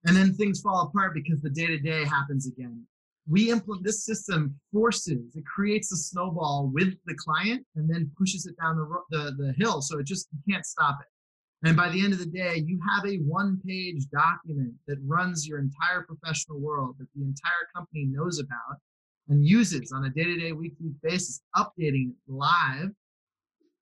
and 0.06 0.16
then 0.16 0.34
things 0.34 0.62
fall 0.62 0.82
apart 0.82 1.14
because 1.14 1.42
the 1.42 1.50
day 1.50 1.68
to 1.68 1.78
day 1.78 2.06
happens 2.06 2.48
again. 2.48 2.86
We 3.30 3.52
implement 3.52 3.86
this 3.86 4.06
system 4.06 4.60
forces 4.74 5.36
it 5.36 5.46
creates 5.46 5.92
a 5.92 5.98
snowball 5.98 6.72
with 6.74 6.96
the 7.06 7.16
client 7.16 7.66
and 7.76 7.90
then 7.90 8.12
pushes 8.18 8.46
it 8.46 8.56
down 8.62 8.78
the 8.78 8.88
the, 9.12 9.32
the 9.38 9.54
hill. 9.58 9.82
So 9.82 10.00
it 10.00 10.06
just 10.06 10.28
you 10.32 10.54
can't 10.54 10.66
stop 10.66 11.00
it. 11.02 11.68
And 11.68 11.76
by 11.76 11.90
the 11.90 12.02
end 12.02 12.14
of 12.14 12.20
the 12.20 12.26
day, 12.26 12.64
you 12.66 12.80
have 12.90 13.06
a 13.06 13.18
one 13.18 13.60
page 13.66 14.06
document 14.12 14.74
that 14.88 14.98
runs 15.06 15.46
your 15.46 15.60
entire 15.60 16.04
professional 16.04 16.60
world 16.60 16.96
that 17.00 17.08
the 17.16 17.24
entire 17.24 17.68
company 17.76 18.06
knows 18.06 18.40
about 18.40 18.80
and 19.28 19.46
uses 19.46 19.92
on 19.92 20.06
a 20.06 20.10
day 20.10 20.24
to 20.24 20.38
day, 20.38 20.52
weekly 20.54 20.92
basis, 21.04 21.42
updating 21.56 22.14
live 22.28 22.90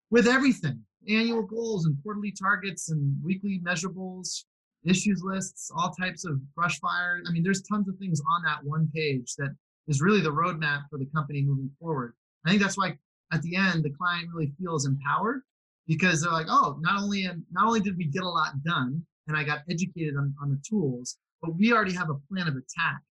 with 0.10 0.28
everything 0.28 0.82
annual 1.08 1.44
goals 1.44 1.86
and 1.86 1.98
quarterly 2.04 2.32
targets 2.32 2.90
and 2.90 3.16
weekly 3.24 3.62
measurables 3.66 4.44
issues 4.88 5.22
lists, 5.24 5.72
all 5.76 5.92
types 5.92 6.26
of 6.26 6.40
brush 6.56 6.80
fire. 6.80 7.22
I 7.28 7.32
mean, 7.32 7.44
there's 7.44 7.62
tons 7.62 7.88
of 7.88 7.98
things 7.98 8.22
on 8.22 8.44
that 8.44 8.64
one 8.64 8.90
page 8.94 9.36
that 9.38 9.56
is 9.88 10.02
really 10.02 10.22
the 10.22 10.32
roadmap 10.32 10.84
for 10.90 10.98
the 10.98 11.08
company 11.14 11.42
moving 11.42 11.70
forward. 11.80 12.14
I 12.46 12.50
think 12.50 12.62
that's 12.62 12.78
why 12.78 12.98
at 13.34 13.42
the 13.42 13.56
end 13.56 13.84
the 13.84 13.90
client 13.90 14.30
really 14.34 14.52
feels 14.60 14.86
empowered 14.86 15.42
because 15.88 16.22
they're 16.22 16.32
like, 16.32 16.48
oh, 16.50 16.78
not 16.82 17.02
only 17.02 17.28
not 17.52 17.68
only 17.68 17.80
did 17.80 17.98
we 17.98 18.06
get 18.06 18.24
a 18.24 18.30
lot 18.30 18.64
done 18.64 19.06
and 19.28 19.36
I 19.36 19.44
got 19.44 19.60
educated 19.70 20.16
on, 20.16 20.34
on 20.42 20.50
the 20.50 20.60
tools, 20.68 21.18
but 21.42 21.56
we 21.56 21.74
already 21.74 21.94
have 21.94 22.10
a 22.10 22.16
plan 22.30 22.48
of 22.48 22.56
attack 22.56 23.02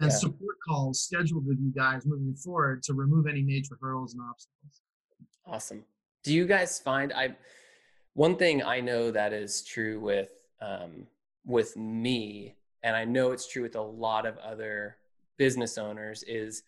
and 0.00 0.10
yeah. 0.10 0.16
support 0.16 0.56
calls 0.66 1.02
scheduled 1.02 1.46
with 1.46 1.58
you 1.60 1.72
guys 1.72 2.04
moving 2.04 2.34
forward 2.34 2.82
to 2.84 2.94
remove 2.94 3.26
any 3.26 3.42
major 3.42 3.78
hurdles 3.80 4.14
and 4.14 4.22
obstacles. 4.22 4.82
Awesome. 5.46 5.84
Do 6.22 6.34
you 6.34 6.46
guys 6.46 6.78
find 6.78 7.12
I 7.12 7.36
one 8.14 8.36
thing 8.36 8.62
I 8.62 8.80
know 8.80 9.10
that 9.10 9.32
is 9.32 9.62
true 9.62 9.98
with 10.00 10.30
um, 10.60 11.06
with 11.44 11.76
me, 11.76 12.56
and 12.82 12.96
I 12.96 13.04
know 13.04 13.32
it's 13.32 13.48
true 13.48 13.62
with 13.62 13.76
a 13.76 13.82
lot 13.82 14.26
of 14.26 14.36
other 14.38 14.96
business 15.38 15.78
owners, 15.78 16.22
is 16.24 16.62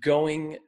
going 0.00 0.58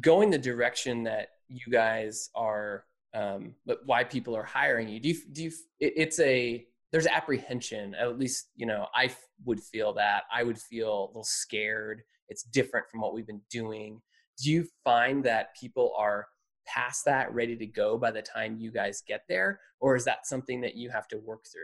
going 0.00 0.30
the 0.30 0.38
direction 0.38 1.02
that 1.02 1.28
you 1.48 1.70
guys 1.70 2.30
are 2.34 2.84
um, 3.14 3.54
but 3.66 3.80
why 3.84 4.04
people 4.04 4.34
are 4.34 4.44
hiring 4.44 4.88
you. 4.88 4.98
Do 4.98 5.10
you 5.10 5.16
do 5.32 5.42
you 5.44 5.52
it, 5.80 5.92
it's 5.96 6.18
a 6.20 6.66
there's 6.92 7.06
apprehension 7.06 7.94
at 7.94 8.18
least 8.18 8.48
you 8.54 8.66
know 8.66 8.86
i 8.94 9.08
would 9.44 9.60
feel 9.60 9.92
that. 9.94 10.24
I 10.32 10.42
would 10.42 10.58
feel 10.58 11.04
a 11.04 11.06
little 11.06 11.24
scared. 11.24 12.02
It's 12.28 12.42
different 12.42 12.86
from 12.90 13.00
what 13.00 13.14
we've 13.14 13.26
been 13.26 13.42
doing. 13.50 14.00
Do 14.42 14.50
you 14.50 14.66
find 14.84 15.24
that 15.24 15.56
people 15.58 15.94
are 15.96 16.26
past 16.66 17.04
that 17.04 17.32
ready 17.34 17.56
to 17.56 17.66
go 17.66 17.98
by 17.98 18.10
the 18.10 18.22
time 18.22 18.56
you 18.58 18.70
guys 18.70 19.02
get 19.06 19.22
there 19.28 19.60
or 19.80 19.96
is 19.96 20.04
that 20.04 20.26
something 20.26 20.60
that 20.60 20.76
you 20.76 20.90
have 20.90 21.08
to 21.08 21.18
work 21.18 21.44
through? 21.46 21.62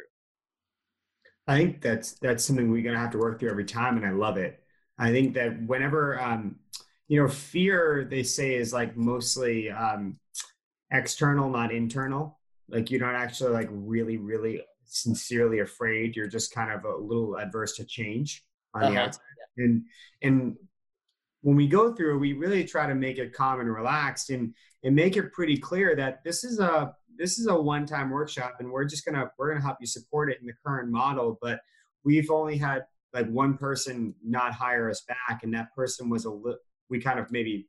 I 1.46 1.56
think 1.56 1.80
that's 1.80 2.12
that's 2.14 2.44
something 2.44 2.70
we're 2.70 2.82
going 2.82 2.94
to 2.94 3.00
have 3.00 3.12
to 3.12 3.18
work 3.18 3.40
through 3.40 3.50
every 3.50 3.64
time 3.64 3.96
and 3.96 4.06
i 4.06 4.11
love 4.11 4.37
it. 4.37 4.62
I 4.98 5.11
think 5.11 5.34
that 5.34 5.62
whenever 5.62 6.20
um 6.20 6.56
you 7.06 7.20
know 7.20 7.28
fear 7.28 8.06
they 8.11 8.22
say 8.22 8.54
is 8.54 8.72
like 8.72 8.96
mostly 8.96 9.70
um 9.70 10.18
external 10.90 11.48
not 11.48 11.72
internal. 11.72 12.38
Like 12.68 12.90
you're 12.90 13.00
not 13.00 13.14
actually 13.14 13.52
like 13.52 13.68
really 13.70 14.18
really 14.18 14.62
sincerely 14.84 15.61
afraid. 15.61 16.16
You're 16.16 16.28
just 16.28 16.54
kind 16.54 16.70
of 16.72 16.84
a 16.84 16.96
little 16.96 17.38
adverse 17.38 17.74
to 17.76 17.84
change 17.84 18.44
on 18.74 18.82
uh-huh. 18.82 18.92
the 18.92 19.00
outside. 19.00 19.22
And 19.56 19.84
and 20.22 20.56
when 21.42 21.57
we 21.57 21.68
go 21.68 21.92
through, 21.94 22.18
we 22.18 22.33
really 22.33 22.64
try 22.64 22.87
to 22.87 22.94
make 22.94 23.18
it 23.18 23.33
calm 23.33 23.61
and 23.61 23.72
relaxed 23.72 24.31
and 24.31 24.55
and 24.85 24.94
make 24.94 25.16
it 25.16 25.33
pretty 25.33 25.57
clear 25.57 25.96
that 25.96 26.22
this 26.24 26.44
is 26.44 26.59
a 26.61 26.94
this 27.16 27.38
is 27.38 27.48
a 27.48 27.61
one-time 27.61 28.11
workshop 28.11 28.57
and 28.61 28.70
we're 28.70 28.85
just 28.85 29.05
gonna 29.05 29.31
we're 29.38 29.48
gonna 29.48 29.64
help 29.64 29.79
you 29.81 29.87
support 29.87 30.31
it 30.31 30.38
in 30.40 30.46
the 30.46 30.53
current 30.64 30.90
model. 30.90 31.38
But 31.40 31.61
we've 32.05 32.31
only 32.31 32.57
had 32.57 32.85
like 33.12 33.29
one 33.29 33.57
person 33.57 34.14
not 34.24 34.53
hire 34.53 34.90
us 34.90 35.03
back, 35.03 35.42
and 35.42 35.55
that 35.55 35.74
person 35.74 36.09
was 36.09 36.24
a 36.24 36.31
little 36.31 36.59
we 36.90 37.01
kind 37.01 37.18
of 37.18 37.31
maybe 37.31 37.68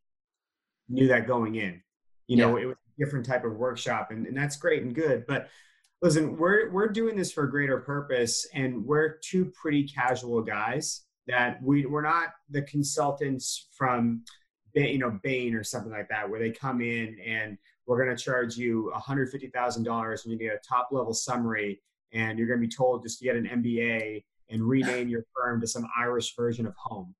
knew 0.87 1.07
that 1.07 1.27
going 1.27 1.55
in. 1.55 1.81
You 2.27 2.37
know, 2.37 2.57
yeah. 2.57 2.63
it 2.63 2.67
was 2.67 2.75
a 2.75 3.03
different 3.03 3.25
type 3.25 3.43
of 3.43 3.53
workshop, 3.53 4.11
and, 4.11 4.27
and 4.27 4.37
that's 4.37 4.55
great 4.57 4.83
and 4.83 4.93
good. 4.93 5.25
But 5.27 5.49
listen, 6.01 6.37
we're 6.37 6.71
we're 6.71 6.89
doing 6.89 7.15
this 7.15 7.31
for 7.31 7.43
a 7.43 7.51
greater 7.51 7.79
purpose, 7.79 8.47
and 8.53 8.85
we're 8.85 9.17
two 9.19 9.45
pretty 9.45 9.87
casual 9.87 10.41
guys 10.41 11.05
that 11.29 11.61
we, 11.61 11.85
we're 11.85 12.01
not 12.01 12.33
the 12.49 12.63
consultants 12.63 13.67
from 13.71 14.23
you 14.73 14.97
know 14.97 15.19
Bain 15.23 15.55
or 15.55 15.63
something 15.63 15.91
like 15.91 16.09
that, 16.09 16.29
where 16.29 16.39
they 16.39 16.51
come 16.51 16.81
in 16.81 17.17
and 17.25 17.57
we're 17.85 18.03
going 18.03 18.15
to 18.15 18.23
charge 18.23 18.55
you 18.55 18.91
$150,000 18.95 20.23
and 20.23 20.31
you 20.31 20.37
get 20.37 20.53
a 20.53 20.59
top 20.67 20.89
level 20.91 21.13
summary, 21.13 21.81
and 22.11 22.37
you're 22.37 22.47
going 22.47 22.59
to 22.59 22.67
be 22.67 22.71
told 22.71 23.03
just 23.03 23.19
to 23.19 23.25
get 23.25 23.35
an 23.35 23.45
MBA 23.45 24.23
and 24.49 24.63
rename 24.63 25.07
your 25.07 25.23
firm 25.35 25.61
to 25.61 25.67
some 25.67 25.87
Irish 25.97 26.35
version 26.35 26.65
of 26.65 26.75
home. 26.75 27.15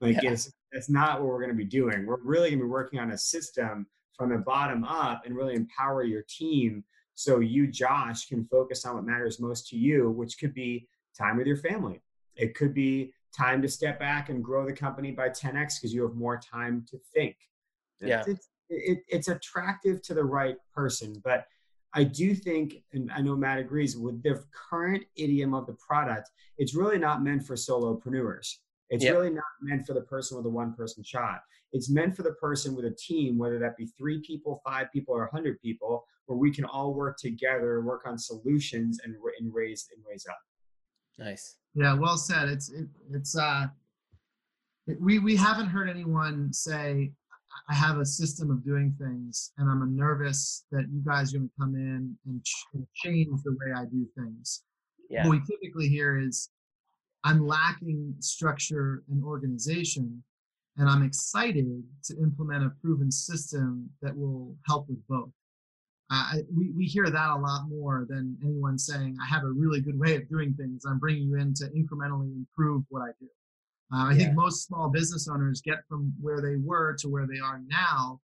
Like 0.00 0.22
yeah. 0.22 0.32
it's, 0.32 0.52
that's 0.72 0.90
not 0.90 1.20
what 1.20 1.28
we're 1.28 1.38
going 1.40 1.50
to 1.50 1.56
be 1.56 1.64
doing. 1.64 2.06
We're 2.06 2.22
really 2.22 2.50
going 2.50 2.60
to 2.60 2.64
be 2.64 2.70
working 2.70 2.98
on 2.98 3.12
a 3.12 3.18
system 3.18 3.86
from 4.16 4.30
the 4.30 4.38
bottom 4.38 4.84
up 4.84 5.22
and 5.24 5.36
really 5.36 5.54
empower 5.54 6.04
your 6.04 6.22
team 6.28 6.84
so 7.14 7.40
you, 7.40 7.66
Josh, 7.66 8.26
can 8.26 8.44
focus 8.46 8.84
on 8.84 8.94
what 8.94 9.04
matters 9.04 9.40
most 9.40 9.68
to 9.68 9.76
you, 9.76 10.10
which 10.10 10.38
could 10.38 10.54
be 10.54 10.88
time 11.16 11.36
with 11.36 11.46
your 11.46 11.56
family. 11.56 12.00
It 12.36 12.54
could 12.54 12.74
be 12.74 13.12
time 13.36 13.62
to 13.62 13.68
step 13.68 13.98
back 13.98 14.28
and 14.28 14.42
grow 14.42 14.66
the 14.66 14.72
company 14.72 15.10
by 15.10 15.28
10x 15.28 15.80
because 15.80 15.92
you 15.92 16.02
have 16.02 16.14
more 16.14 16.38
time 16.38 16.84
to 16.90 16.98
think. 17.14 17.36
Yeah. 18.00 18.24
It's, 18.26 18.48
it, 18.68 18.98
it's 19.08 19.28
attractive 19.28 20.02
to 20.02 20.14
the 20.14 20.24
right 20.24 20.56
person, 20.74 21.20
but 21.24 21.46
I 21.94 22.04
do 22.04 22.34
think, 22.34 22.76
and 22.92 23.10
I 23.12 23.20
know 23.20 23.36
Matt 23.36 23.58
agrees, 23.58 23.96
with 23.96 24.22
the 24.22 24.42
current 24.70 25.04
idiom 25.16 25.54
of 25.54 25.66
the 25.66 25.74
product, 25.74 26.30
it's 26.56 26.74
really 26.74 26.98
not 26.98 27.22
meant 27.22 27.46
for 27.46 27.54
solopreneurs. 27.54 28.56
It's 28.88 29.04
yep. 29.04 29.14
really 29.14 29.30
not 29.30 29.44
meant 29.60 29.86
for 29.86 29.94
the 29.94 30.02
person 30.02 30.36
with 30.36 30.46
a 30.46 30.50
one 30.50 30.74
person 30.74 31.02
shot. 31.02 31.40
It's 31.72 31.90
meant 31.90 32.14
for 32.14 32.22
the 32.22 32.32
person 32.32 32.74
with 32.74 32.84
a 32.84 32.90
team, 32.90 33.38
whether 33.38 33.58
that 33.58 33.76
be 33.76 33.86
three 33.98 34.20
people, 34.20 34.60
five 34.64 34.92
people, 34.92 35.14
or 35.14 35.22
100 35.22 35.60
people, 35.60 36.04
where 36.26 36.38
we 36.38 36.52
can 36.52 36.64
all 36.64 36.94
work 36.94 37.16
together, 37.18 37.80
work 37.80 38.02
on 38.06 38.18
solutions, 38.18 39.00
and, 39.04 39.14
and 39.38 39.54
raise 39.54 39.88
and 39.94 40.04
raise 40.08 40.26
up. 40.26 40.38
Nice. 41.18 41.56
Yeah, 41.74 41.94
well 41.94 42.16
said. 42.16 42.48
It's 42.48 42.70
it, 42.70 42.86
it's 43.12 43.36
uh, 43.36 43.66
it, 44.86 45.00
we 45.00 45.18
we 45.18 45.36
haven't 45.36 45.68
heard 45.68 45.88
anyone 45.88 46.52
say 46.52 47.12
I 47.68 47.74
have 47.74 47.98
a 47.98 48.06
system 48.06 48.50
of 48.50 48.64
doing 48.64 48.94
things, 48.98 49.52
and 49.58 49.70
I'm 49.70 49.96
nervous 49.96 50.64
that 50.72 50.86
you 50.90 51.02
guys 51.04 51.34
are 51.34 51.38
going 51.38 51.48
to 51.48 51.54
come 51.60 51.74
in 51.74 52.16
and, 52.26 52.44
ch- 52.44 52.66
and 52.74 52.86
change 52.94 53.42
the 53.44 53.52
way 53.52 53.72
I 53.74 53.84
do 53.84 54.06
things. 54.16 54.62
Yeah. 55.08 55.26
What 55.26 55.32
we 55.32 55.40
typically 55.40 55.88
hear 55.88 56.18
is, 56.18 56.50
I'm 57.24 57.46
lacking 57.46 58.14
structure 58.20 59.02
and 59.10 59.22
organization, 59.22 60.22
and 60.76 60.88
I'm 60.88 61.02
excited 61.02 61.82
to 62.04 62.18
implement 62.18 62.64
a 62.64 62.72
proven 62.82 63.10
system 63.10 63.90
that 64.00 64.16
will 64.16 64.56
help 64.66 64.88
with 64.88 65.06
both. 65.08 65.30
Uh, 66.12 66.34
we, 66.54 66.70
we 66.76 66.84
hear 66.84 67.08
that 67.08 67.30
a 67.30 67.36
lot 67.36 67.68
more 67.70 68.06
than 68.06 68.36
anyone 68.44 68.78
saying, 68.78 69.16
I 69.22 69.26
have 69.34 69.44
a 69.44 69.50
really 69.50 69.80
good 69.80 69.98
way 69.98 70.14
of 70.14 70.28
doing 70.28 70.52
things. 70.52 70.84
I'm 70.86 70.98
bringing 70.98 71.22
you 71.22 71.38
in 71.38 71.54
to 71.54 71.64
incrementally 71.68 72.30
improve 72.36 72.82
what 72.90 73.00
I 73.00 73.12
do. 73.18 73.28
Uh, 73.94 74.08
I 74.08 74.12
yeah. 74.12 74.18
think 74.18 74.34
most 74.34 74.66
small 74.66 74.90
business 74.90 75.26
owners 75.26 75.62
get 75.62 75.78
from 75.88 76.12
where 76.20 76.42
they 76.42 76.56
were 76.56 76.94
to 76.98 77.08
where 77.08 77.26
they 77.26 77.40
are 77.40 77.62
now 77.66 78.20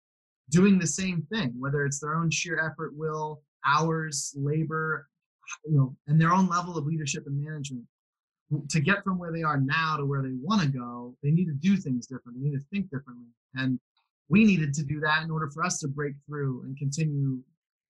doing 0.50 0.80
the 0.80 0.86
same 0.86 1.26
thing, 1.32 1.54
whether 1.58 1.84
it's 1.84 2.00
their 2.00 2.16
own 2.16 2.28
sheer 2.28 2.58
effort, 2.58 2.92
will, 2.96 3.42
hours, 3.64 4.34
labor, 4.36 5.08
you 5.64 5.76
know, 5.76 5.96
and 6.08 6.20
their 6.20 6.32
own 6.32 6.48
level 6.48 6.76
of 6.76 6.86
leadership 6.86 7.24
and 7.26 7.40
management. 7.40 7.84
To 8.70 8.80
get 8.80 9.04
from 9.04 9.18
where 9.18 9.32
they 9.32 9.42
are 9.42 9.60
now 9.60 9.96
to 9.96 10.06
where 10.06 10.22
they 10.22 10.34
want 10.40 10.62
to 10.62 10.68
go, 10.68 11.16
they 11.22 11.30
need 11.30 11.46
to 11.46 11.52
do 11.52 11.76
things 11.76 12.06
different. 12.06 12.38
They 12.38 12.48
need 12.48 12.56
to 12.56 12.64
think 12.72 12.90
differently. 12.90 13.26
And 13.54 13.78
we 14.28 14.44
needed 14.44 14.72
to 14.74 14.84
do 14.84 14.98
that 15.00 15.22
in 15.22 15.30
order 15.30 15.50
for 15.50 15.64
us 15.64 15.78
to 15.80 15.88
break 15.88 16.14
through 16.26 16.62
and 16.62 16.76
continue 16.76 17.40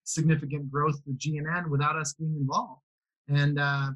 significant 0.06 0.70
growth 0.70 1.00
with 1.06 1.18
GNN 1.18 1.68
without 1.68 1.96
us 1.96 2.14
being 2.14 2.36
involved. 2.40 2.80
And 3.28 3.58
uh, 3.58 3.90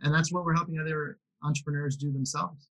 and 0.00 0.14
that's 0.14 0.32
what 0.32 0.44
we're 0.44 0.54
helping 0.54 0.78
other 0.78 1.18
entrepreneurs 1.42 1.96
do 1.96 2.12
themselves. 2.12 2.68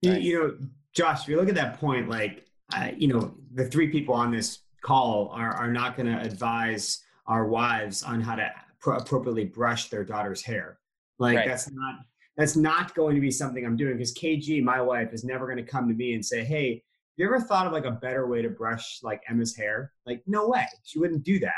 You, 0.00 0.14
you 0.14 0.38
know, 0.38 0.56
Josh, 0.94 1.22
if 1.22 1.28
you 1.28 1.36
look 1.36 1.48
at 1.48 1.54
that 1.54 1.78
point, 1.78 2.08
like, 2.08 2.46
uh, 2.74 2.88
you 2.96 3.08
know, 3.08 3.34
the 3.54 3.66
three 3.66 3.88
people 3.88 4.14
on 4.14 4.32
this 4.32 4.60
call 4.82 5.30
are, 5.32 5.54
are 5.54 5.70
not 5.70 5.96
going 5.96 6.06
to 6.06 6.20
advise 6.20 7.02
our 7.26 7.46
wives 7.46 8.02
on 8.02 8.20
how 8.20 8.34
to 8.34 8.50
pro- 8.80 8.96
appropriately 8.96 9.44
brush 9.44 9.90
their 9.90 10.04
daughter's 10.04 10.42
hair. 10.42 10.78
Like, 11.18 11.36
right. 11.36 11.48
that's 11.48 11.70
not 11.70 11.94
that's 12.36 12.56
not 12.56 12.94
going 12.94 13.14
to 13.14 13.20
be 13.20 13.30
something 13.30 13.64
I'm 13.64 13.76
doing 13.76 13.96
because 13.96 14.14
KG, 14.14 14.62
my 14.62 14.80
wife, 14.80 15.12
is 15.12 15.22
never 15.22 15.46
going 15.46 15.58
to 15.58 15.70
come 15.70 15.86
to 15.88 15.94
me 15.94 16.14
and 16.14 16.24
say, 16.24 16.42
"Hey, 16.42 16.82
you 17.16 17.26
ever 17.26 17.38
thought 17.38 17.66
of 17.66 17.72
like 17.72 17.84
a 17.84 17.90
better 17.90 18.26
way 18.26 18.42
to 18.42 18.48
brush 18.48 19.00
like 19.02 19.22
Emma's 19.28 19.54
hair?" 19.54 19.92
Like, 20.06 20.22
no 20.26 20.48
way, 20.48 20.66
she 20.82 20.98
wouldn't 20.98 21.24
do 21.24 21.38
that. 21.40 21.52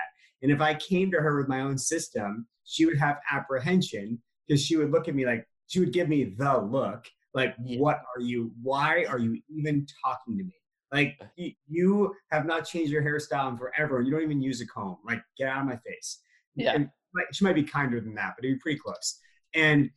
And 0.45 0.53
if 0.53 0.61
I 0.61 0.75
came 0.75 1.11
to 1.11 1.21
her 1.21 1.37
with 1.39 1.49
my 1.49 1.63
own 1.63 1.77
system, 1.77 2.47
she 2.63 2.87
would 2.87 2.99
have 2.99 3.17
apprehension 3.33 4.23
because 4.47 4.63
she 4.63 4.77
would 4.77 4.93
look 4.93 5.09
at 5.09 5.17
me 5.17 5.27
like 5.27 5.49
she 5.67 5.81
would 5.81 5.93
give 5.93 6.09
me 6.09 6.35
the 6.37 6.59
look 6.59 7.07
like, 7.35 7.57
yeah. 7.65 7.79
what 7.79 8.03
are 8.15 8.21
you? 8.21 8.53
Why 8.63 9.05
are 9.09 9.19
you 9.19 9.41
even 9.49 9.87
talking 10.05 10.39
to 10.39 10.45
me? 10.45 10.55
Like, 10.93 11.17
uh. 11.21 11.49
you 11.67 12.15
have 12.31 12.47
not 12.47 12.65
changed 12.65 12.93
your 12.93 13.03
hairstyle 13.03 13.51
in 13.51 13.59
forever, 13.59 13.99
and 13.99 14.07
you 14.07 14.13
don't 14.13 14.23
even 14.23 14.41
use 14.41 14.61
a 14.61 14.67
comb. 14.67 14.99
Like, 15.05 15.21
get 15.37 15.49
out 15.49 15.63
of 15.63 15.67
my 15.67 15.79
face. 15.79 16.21
Yeah. 16.55 16.75
And, 16.75 16.91
she 17.31 17.45
might 17.45 17.55
be 17.55 17.63
kinder 17.63 18.01
than 18.01 18.13
that, 18.17 18.35
but 18.37 18.45
it'd 18.45 18.57
be 18.57 18.61
pretty 18.61 18.79
close. 18.79 19.21
And 19.55 19.89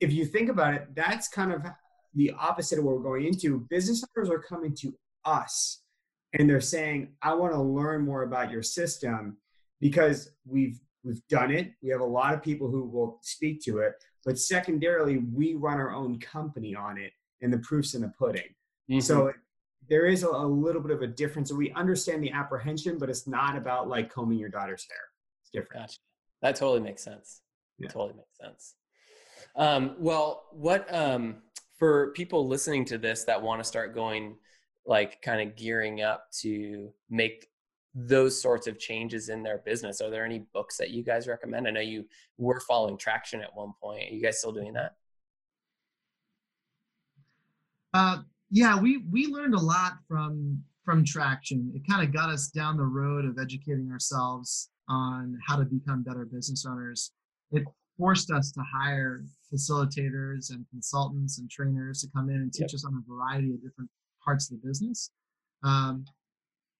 if 0.00 0.12
you 0.12 0.26
think 0.26 0.50
about 0.50 0.74
it, 0.74 0.94
that's 0.94 1.26
kind 1.26 1.50
of 1.50 1.62
the 2.14 2.30
opposite 2.38 2.78
of 2.78 2.84
what 2.84 2.96
we're 2.96 3.02
going 3.02 3.24
into. 3.24 3.66
Business 3.70 4.04
owners 4.14 4.28
are 4.28 4.38
coming 4.38 4.76
to 4.80 4.92
us 5.24 5.80
and 6.34 6.48
they're 6.48 6.60
saying, 6.60 7.14
I 7.22 7.32
want 7.32 7.54
to 7.54 7.62
learn 7.62 8.04
more 8.04 8.24
about 8.24 8.50
your 8.50 8.62
system 8.62 9.38
because 9.80 10.30
we've 10.46 10.78
we've 11.04 11.26
done 11.28 11.50
it. 11.50 11.72
We 11.82 11.90
have 11.90 12.00
a 12.00 12.04
lot 12.04 12.34
of 12.34 12.42
people 12.42 12.68
who 12.70 12.84
will 12.84 13.18
speak 13.22 13.62
to 13.64 13.78
it, 13.78 13.94
but 14.24 14.38
secondarily, 14.38 15.18
we 15.18 15.54
run 15.54 15.78
our 15.78 15.92
own 15.92 16.18
company 16.20 16.74
on 16.74 16.98
it, 16.98 17.12
and 17.40 17.52
the 17.52 17.58
proof's 17.58 17.94
in 17.94 18.02
the 18.02 18.12
pudding. 18.18 18.54
Mm-hmm. 18.90 19.00
So 19.00 19.32
there 19.88 20.06
is 20.06 20.22
a, 20.22 20.28
a, 20.28 20.46
little 20.46 20.82
bit 20.82 20.90
of 20.90 21.02
a 21.02 21.06
difference. 21.06 21.52
We 21.52 21.72
understand 21.72 22.22
the 22.22 22.30
apprehension, 22.30 22.98
but 22.98 23.08
it's 23.08 23.26
not 23.26 23.56
about 23.56 23.88
like 23.88 24.12
combing 24.12 24.38
your 24.38 24.48
daughter's 24.48 24.86
hair. 24.88 24.98
It's 25.42 25.50
different. 25.50 25.82
Gotcha. 25.82 25.98
That 26.42 26.56
totally 26.56 26.80
makes 26.80 27.02
sense. 27.02 27.40
Yeah. 27.78 27.88
Totally 27.88 28.14
makes 28.14 28.36
sense. 28.40 28.74
Um, 29.56 29.96
well, 29.98 30.46
what 30.52 30.92
um, 30.94 31.36
for 31.78 32.12
people 32.12 32.46
listening 32.46 32.84
to 32.86 32.98
this 32.98 33.24
that 33.24 33.40
want 33.40 33.60
to 33.60 33.64
start 33.64 33.94
going, 33.94 34.36
like, 34.84 35.22
kind 35.22 35.40
of 35.40 35.56
gearing 35.56 36.02
up 36.02 36.26
to 36.40 36.92
make 37.08 37.48
those 38.06 38.40
sorts 38.40 38.66
of 38.66 38.78
changes 38.78 39.28
in 39.28 39.42
their 39.42 39.58
business? 39.58 40.00
Are 40.00 40.10
there 40.10 40.24
any 40.24 40.40
books 40.52 40.76
that 40.76 40.90
you 40.90 41.02
guys 41.02 41.26
recommend? 41.26 41.66
I 41.66 41.70
know 41.70 41.80
you 41.80 42.04
were 42.36 42.60
following 42.60 42.96
traction 42.96 43.40
at 43.40 43.54
one 43.54 43.72
point. 43.82 44.10
Are 44.10 44.14
you 44.14 44.22
guys 44.22 44.38
still 44.38 44.52
doing 44.52 44.74
that? 44.74 44.94
Uh, 47.94 48.18
yeah 48.50 48.78
we 48.78 48.98
we 49.10 49.26
learned 49.26 49.54
a 49.54 49.60
lot 49.60 49.94
from 50.06 50.62
from 50.84 51.04
traction. 51.04 51.70
It 51.74 51.82
kind 51.90 52.06
of 52.06 52.14
got 52.14 52.30
us 52.30 52.48
down 52.48 52.78
the 52.78 52.84
road 52.84 53.26
of 53.26 53.38
educating 53.38 53.90
ourselves 53.92 54.70
on 54.88 55.38
how 55.46 55.56
to 55.56 55.64
become 55.64 56.02
better 56.02 56.24
business 56.24 56.64
owners. 56.66 57.12
It 57.52 57.64
forced 57.98 58.30
us 58.30 58.50
to 58.52 58.62
hire 58.72 59.22
facilitators 59.52 60.50
and 60.50 60.64
consultants 60.70 61.38
and 61.38 61.50
trainers 61.50 62.00
to 62.00 62.08
come 62.16 62.30
in 62.30 62.36
and 62.36 62.52
teach 62.52 62.72
yep. 62.72 62.74
us 62.74 62.86
on 62.86 62.94
a 62.94 63.12
variety 63.12 63.52
of 63.52 63.62
different 63.62 63.90
parts 64.24 64.50
of 64.50 64.58
the 64.58 64.66
business. 64.66 65.10
Um, 65.62 66.06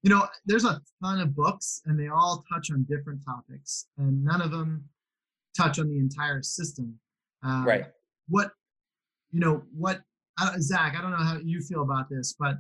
you 0.02 0.10
know 0.10 0.26
there's 0.46 0.64
a 0.64 0.80
ton 1.02 1.20
of 1.20 1.34
books 1.34 1.82
and 1.86 1.98
they 1.98 2.08
all 2.08 2.44
touch 2.52 2.70
on 2.70 2.84
different 2.88 3.20
topics 3.24 3.86
and 3.98 4.24
none 4.24 4.40
of 4.40 4.50
them 4.50 4.84
touch 5.56 5.78
on 5.78 5.88
the 5.88 5.98
entire 5.98 6.42
system. 6.42 6.98
Um, 7.42 7.64
right. 7.64 7.86
what 8.28 8.50
you 9.30 9.38
know 9.38 9.62
what 9.72 10.00
uh, 10.40 10.54
zach 10.58 10.96
i 10.98 11.00
don't 11.00 11.12
know 11.12 11.18
how 11.18 11.38
you 11.38 11.60
feel 11.60 11.82
about 11.82 12.10
this 12.10 12.34
but 12.36 12.56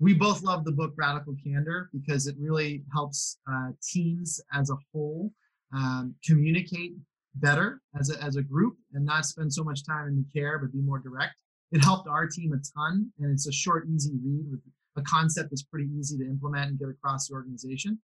we 0.00 0.14
both 0.14 0.42
love 0.42 0.64
the 0.64 0.72
book 0.72 0.94
radical 0.96 1.36
candor 1.44 1.90
because 1.92 2.26
it 2.26 2.34
really 2.40 2.82
helps 2.92 3.38
uh, 3.50 3.68
teams 3.82 4.40
as 4.52 4.70
a 4.70 4.76
whole 4.90 5.30
um, 5.74 6.14
communicate 6.24 6.94
better 7.36 7.80
as 7.98 8.10
a, 8.10 8.22
as 8.22 8.36
a 8.36 8.42
group 8.42 8.76
and 8.94 9.04
not 9.04 9.24
spend 9.24 9.52
so 9.52 9.62
much 9.62 9.86
time 9.86 10.08
in 10.08 10.16
the 10.16 10.40
care 10.40 10.58
but 10.58 10.72
be 10.72 10.80
more 10.80 10.98
direct. 10.98 11.34
It 11.70 11.82
helped 11.82 12.08
our 12.08 12.26
team 12.26 12.52
a 12.52 12.60
ton 12.78 13.10
and 13.20 13.32
it's 13.32 13.46
a 13.46 13.52
short 13.52 13.86
easy 13.88 14.12
read 14.24 14.46
with 14.50 14.60
a 14.96 15.02
concept 15.02 15.50
that's 15.50 15.62
pretty 15.62 15.88
easy 15.98 16.18
to 16.18 16.24
implement 16.24 16.70
and 16.70 16.78
get 16.78 16.88
across 16.88 17.28
the 17.28 17.34
organization. 17.34 17.98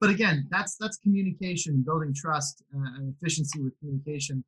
But 0.00 0.10
again, 0.10 0.46
that's 0.50 0.76
that's 0.76 0.98
communication, 0.98 1.82
building 1.86 2.12
trust, 2.14 2.62
uh, 2.74 2.98
and 2.98 3.14
efficiency 3.14 3.62
with 3.62 3.78
communication. 3.78 4.44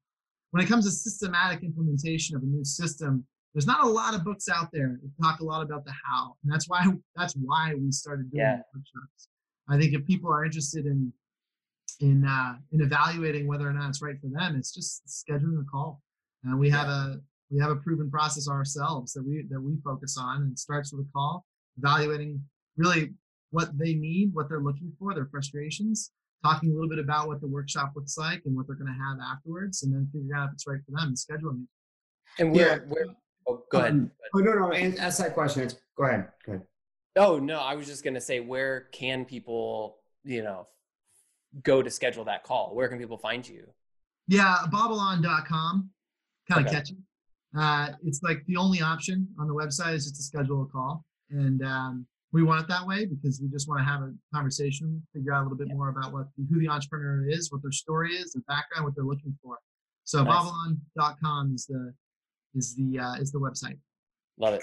When 0.51 0.63
it 0.63 0.69
comes 0.69 0.85
to 0.87 0.91
systematic 0.91 1.63
implementation 1.63 2.37
of 2.37 2.43
a 2.43 2.47
new 2.47 2.65
system, 2.65 3.27
there's 3.55 3.67
not 3.67 3.85
a 3.85 3.89
lot 3.89 4.15
of 4.15 4.25
books 4.25 4.49
out 4.49 4.69
there 4.73 4.99
that 5.01 5.23
talk 5.23 5.41
a 5.41 5.45
lot 5.45 5.63
about 5.63 5.85
the 5.85 5.93
how, 6.05 6.37
and 6.43 6.53
that's 6.53 6.69
why 6.69 6.85
that's 7.15 7.35
why 7.35 7.75
we 7.75 7.91
started 7.91 8.31
doing 8.31 8.45
yeah. 8.45 8.61
workshops. 8.75 9.29
I 9.69 9.79
think 9.79 9.95
if 9.95 10.05
people 10.05 10.31
are 10.31 10.45
interested 10.45 10.87
in 10.87 11.13
in 12.01 12.25
uh, 12.25 12.55
in 12.73 12.83
evaluating 12.83 13.47
whether 13.47 13.69
or 13.69 13.73
not 13.73 13.89
it's 13.89 14.03
right 14.03 14.17
for 14.21 14.29
them, 14.29 14.57
it's 14.57 14.75
just 14.75 15.07
scheduling 15.07 15.61
a 15.61 15.65
call. 15.65 16.03
And 16.45 16.59
we 16.59 16.69
have 16.71 16.89
a 16.89 17.21
we 17.51 17.61
have 17.61 17.71
a 17.71 17.77
proven 17.77 18.11
process 18.11 18.49
ourselves 18.49 19.13
that 19.13 19.25
we 19.25 19.47
that 19.49 19.61
we 19.61 19.77
focus 19.85 20.17
on, 20.19 20.43
and 20.43 20.53
it 20.53 20.59
starts 20.59 20.93
with 20.93 21.07
a 21.07 21.09
call 21.13 21.47
evaluating 21.79 22.43
really 22.77 23.13
what 23.51 23.77
they 23.79 23.95
need, 23.95 24.35
what 24.35 24.49
they're 24.49 24.61
looking 24.61 24.93
for, 24.99 25.15
their 25.15 25.27
frustrations, 25.27 26.11
talking 26.45 26.71
a 26.71 26.75
little 26.75 26.89
bit 26.89 26.99
about 26.99 27.29
what 27.29 27.41
the 27.41 27.47
workshop 27.47 27.93
looks 27.95 28.19
like 28.19 28.43
and 28.45 28.55
what 28.57 28.67
they're 28.67 28.77
going 28.77 28.93
to 28.93 28.93
have 28.93 29.19
afterwards, 29.21 29.83
and 29.83 29.95
then 29.95 30.09
figuring 30.13 30.31
out 30.37 30.49
if 30.49 30.55
it's 30.55 30.67
right 30.67 30.81
for 30.85 30.93
them 30.93 31.09
and 31.09 31.17
scheduling 31.17 31.63
it. 31.63 32.43
And 32.43 32.55
where, 32.55 32.83
yeah. 32.83 32.89
where 32.89 33.07
oh, 33.49 33.63
go 33.71 33.79
ahead. 33.79 33.93
Um, 33.93 34.11
oh, 34.35 34.39
no, 34.41 34.53
no, 34.53 34.73
ask 34.99 35.19
that 35.19 35.35
question. 35.35 35.69
Go 35.97 36.05
ahead. 36.05 36.29
Go 36.45 36.53
ahead. 36.53 36.67
Oh, 37.17 37.39
no, 37.39 37.61
I 37.61 37.75
was 37.75 37.87
just 37.87 38.05
going 38.05 38.15
to 38.15 38.21
say, 38.21 38.41
where 38.41 38.89
can 38.93 39.25
people, 39.25 39.99
you 40.23 40.43
know, 40.43 40.67
go 41.63 41.83
to 41.83 41.91
schedule 41.91 42.25
that 42.25 42.45
call? 42.45 42.75
Where 42.75 42.89
can 42.89 42.99
people 42.99 43.17
find 43.17 43.49
you? 43.49 43.67
Yeah, 44.29 44.59
babylon.com. 44.71 45.91
Kind 46.51 46.61
of 46.61 46.67
okay. 46.67 46.77
catchy. 46.77 46.97
Uh, 47.59 47.93
it's 48.05 48.23
like 48.23 48.45
the 48.47 48.57
only 48.57 48.83
option 48.83 49.29
on 49.41 49.49
the 49.49 49.55
website 49.55 49.95
is 49.95 50.05
just 50.05 50.17
to 50.17 50.23
schedule 50.23 50.63
a 50.63 50.67
call 50.67 51.05
and 51.31 51.63
um, 51.63 52.07
we 52.33 52.43
want 52.43 52.61
it 52.61 52.69
that 52.69 52.87
way 52.87 53.07
because 53.07 53.41
we 53.41 53.49
just 53.49 53.69
want 53.69 53.81
to 53.81 53.85
have 53.85 54.03
a 54.03 54.13
conversation, 54.35 55.03
figure 55.15 55.33
out 55.33 55.41
a 55.41 55.45
little 55.45 55.59
bit 55.59 55.69
yeah. 55.69 55.75
more 55.75 55.89
about 55.89 56.13
what 56.13 56.27
who 56.51 56.61
the 56.61 56.69
entrepreneur 56.69 57.29
is, 57.29 57.51
what 57.51 57.63
their 57.63 57.73
story 57.73 58.15
is, 58.15 58.33
their 58.33 58.43
background, 58.49 58.85
what 58.85 58.95
they're 58.95 59.05
looking 59.05 59.37
for. 59.43 59.59
So 60.05 60.23
nice. 60.23 60.35
babylon.com 60.35 61.53
is 61.55 61.67
the 61.67 61.95
is 62.55 62.77
the 62.77 62.99
uh, 62.99 63.15
is 63.15 63.33
the 63.33 63.41
website. 63.41 63.79
Love 64.39 64.55
it. 64.55 64.63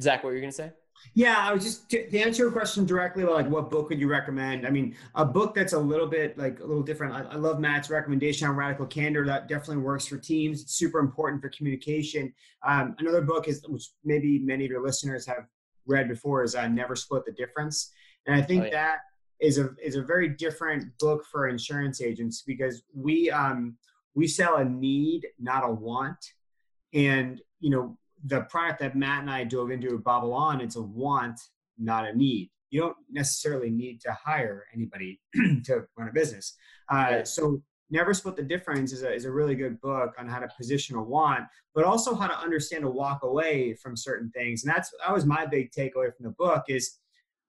Zach, 0.00 0.22
what 0.22 0.30
were 0.30 0.34
you 0.34 0.40
gonna 0.40 0.52
say? 0.52 0.72
Yeah, 1.14 1.36
I 1.38 1.52
was 1.52 1.62
just 1.62 1.88
to, 1.90 2.10
to, 2.10 2.18
answer 2.18 2.42
your 2.42 2.52
question 2.52 2.84
directly. 2.84 3.22
Like, 3.22 3.48
what 3.48 3.70
book 3.70 3.88
would 3.88 4.00
you 4.00 4.08
recommend? 4.08 4.66
I 4.66 4.70
mean, 4.70 4.96
a 5.14 5.24
book 5.24 5.54
that's 5.54 5.72
a 5.72 5.78
little 5.78 6.06
bit 6.06 6.36
like 6.36 6.58
a 6.60 6.64
little 6.64 6.82
different. 6.82 7.14
I, 7.14 7.34
I 7.34 7.36
love 7.36 7.60
Matt's 7.60 7.88
recommendation 7.88 8.48
on 8.48 8.56
radical 8.56 8.86
candor. 8.86 9.24
That 9.24 9.48
definitely 9.48 9.78
works 9.78 10.06
for 10.06 10.18
teams. 10.18 10.62
It's 10.62 10.74
super 10.74 10.98
important 10.98 11.40
for 11.40 11.48
communication. 11.50 12.34
Um, 12.66 12.96
another 12.98 13.22
book 13.22 13.46
is 13.46 13.64
which 13.68 13.90
maybe 14.04 14.40
many 14.40 14.64
of 14.64 14.70
your 14.70 14.82
listeners 14.82 15.24
have 15.26 15.46
read 15.88 16.08
before 16.08 16.44
is 16.44 16.54
uh, 16.54 16.68
Never 16.68 16.94
Split 16.94 17.24
the 17.24 17.32
Difference, 17.32 17.92
and 18.26 18.36
I 18.36 18.42
think 18.42 18.62
oh, 18.62 18.66
yeah. 18.66 18.70
that 18.72 18.98
is 19.40 19.58
a 19.58 19.70
is 19.82 19.96
a 19.96 20.02
very 20.02 20.28
different 20.28 20.84
book 20.98 21.24
for 21.24 21.48
insurance 21.48 22.00
agents 22.00 22.42
because 22.46 22.82
we 22.94 23.30
um, 23.30 23.76
we 24.14 24.26
sell 24.26 24.56
a 24.56 24.64
need, 24.64 25.26
not 25.40 25.64
a 25.64 25.70
want, 25.70 26.18
and 26.92 27.40
you 27.60 27.70
know 27.70 27.98
the 28.24 28.42
product 28.42 28.80
that 28.80 28.96
Matt 28.96 29.22
and 29.22 29.30
I 29.30 29.44
dove 29.44 29.70
into 29.70 29.92
with 29.92 30.04
Babylon, 30.04 30.60
it's 30.60 30.76
a 30.76 30.82
want, 30.82 31.40
not 31.78 32.06
a 32.08 32.16
need. 32.16 32.50
You 32.70 32.80
don't 32.80 32.96
necessarily 33.10 33.70
need 33.70 34.00
to 34.02 34.12
hire 34.12 34.64
anybody 34.74 35.20
to 35.34 35.86
run 35.96 36.08
a 36.08 36.12
business. 36.12 36.54
Uh, 36.88 37.24
so 37.24 37.62
Never 37.90 38.12
Split 38.12 38.36
the 38.36 38.42
Difference 38.42 38.92
is 38.92 39.02
a, 39.02 39.12
is 39.12 39.24
a 39.24 39.30
really 39.30 39.54
good 39.54 39.80
book 39.80 40.14
on 40.18 40.28
how 40.28 40.38
to 40.40 40.48
position 40.56 40.96
a 40.96 41.02
want, 41.02 41.44
but 41.74 41.84
also 41.84 42.14
how 42.14 42.26
to 42.26 42.38
understand 42.38 42.82
to 42.82 42.90
walk 42.90 43.22
away 43.22 43.74
from 43.74 43.96
certain 43.96 44.30
things. 44.30 44.62
And 44.62 44.72
that's 44.72 44.92
that 45.04 45.12
was 45.12 45.24
my 45.24 45.46
big 45.46 45.70
takeaway 45.70 46.14
from 46.14 46.24
the 46.24 46.34
book 46.38 46.64
is 46.68 46.98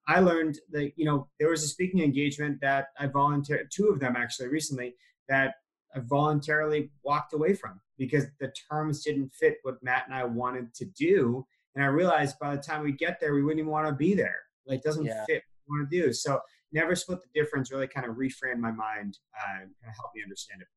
I 0.08 0.22
learned 0.22 0.60
that, 0.72 0.94
you 0.96 1.06
know, 1.06 1.28
there 1.40 1.50
was 1.50 1.64
a 1.64 1.68
speaking 1.68 2.02
engagement 2.02 2.60
that 2.62 2.88
I 2.98 3.06
volunteered, 3.06 3.70
two 3.72 3.90
of 3.90 4.00
them 4.00 4.16
actually 4.18 4.48
recently, 4.48 4.96
that 5.28 5.56
I 5.96 6.00
voluntarily 6.00 6.92
walked 7.04 7.34
away 7.34 7.54
from 7.54 7.80
because 7.98 8.26
the 8.40 8.52
terms 8.72 9.04
didn't 9.04 9.32
fit 9.34 9.58
what 9.64 9.84
Matt 9.84 10.06
and 10.08 10.16
I 10.16 10.24
wanted 10.24 10.74
to 10.76 10.86
do. 10.86 11.46
And 11.76 11.84
I 11.84 11.88
realized 11.88 12.40
by 12.40 12.56
the 12.56 12.62
time 12.62 12.84
we 12.84 12.92
get 12.92 13.20
there, 13.20 13.36
we 13.36 13.44
wouldn't 13.44 13.60
even 13.60 13.72
want 13.72 13.88
to 13.88 13.94
be 13.94 14.16
there. 14.16 14.38
Like, 14.66 14.82
doesn't 14.82 15.06
yeah. 15.06 15.26
fit 15.26 15.44
what 15.66 15.76
we 15.76 15.80
want 15.80 15.92
to 15.92 16.02
do. 16.02 16.14
So, 16.14 16.40
never 16.72 16.96
split 16.96 17.20
the 17.22 17.40
difference 17.40 17.72
really 17.72 17.88
kind 17.88 18.08
of 18.08 18.16
reframed 18.16 18.60
my 18.60 18.72
mind 18.72 19.18
uh, 19.36 19.62
and 19.62 19.72
kind 19.82 19.90
of 19.90 19.96
helped 19.96 20.16
me 20.16 20.24
understand 20.24 20.62
it. 20.62 20.68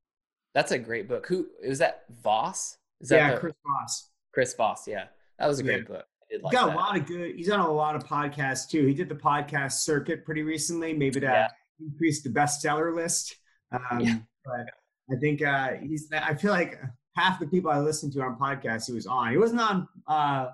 That's 0.55 0.73
a 0.73 0.79
great 0.79 1.09
book. 1.09 1.27
Who 1.27 1.47
is 1.63 1.79
that? 1.79 2.05
Voss? 2.23 2.77
Is 3.01 3.09
that 3.09 3.17
yeah, 3.17 3.35
the, 3.35 3.41
Chris 3.41 3.55
Voss. 3.67 4.11
Chris 4.33 4.55
Voss. 4.55 4.87
Yeah, 4.87 5.07
that 5.39 5.47
was 5.47 5.59
a 5.59 5.63
great 5.63 5.83
yeah. 5.89 5.97
book. 5.97 6.05
Like 6.43 6.53
got 6.53 6.69
that. 6.69 6.77
a 6.77 6.79
lot 6.79 6.97
of 6.97 7.07
good. 7.07 7.35
He's 7.37 7.49
done 7.49 7.61
a 7.61 7.71
lot 7.71 7.97
of 7.97 8.05
podcasts 8.05 8.69
too. 8.69 8.87
He 8.87 8.95
did 8.95 9.09
the 9.09 9.15
podcast 9.15 9.73
circuit 9.73 10.25
pretty 10.25 10.43
recently, 10.43 10.93
maybe 10.93 11.21
to 11.21 11.27
yeah. 11.27 11.49
increase 11.81 12.23
the 12.23 12.31
bestseller 12.31 12.95
list. 12.95 13.37
Um, 13.73 14.01
yeah. 14.01 14.19
But 14.45 14.67
I 15.11 15.19
think 15.21 15.43
uh, 15.43 15.73
he's. 15.83 16.09
I 16.13 16.35
feel 16.35 16.53
like 16.53 16.81
half 17.17 17.41
the 17.41 17.47
people 17.47 17.71
I 17.71 17.79
listened 17.79 18.13
to 18.15 18.23
on 18.23 18.39
podcasts 18.39 18.87
he 18.87 18.93
was 18.93 19.07
on. 19.07 19.31
He 19.31 19.37
wasn't 19.37 19.61
on 19.61 19.89
a 20.09 20.13
uh, 20.13 20.53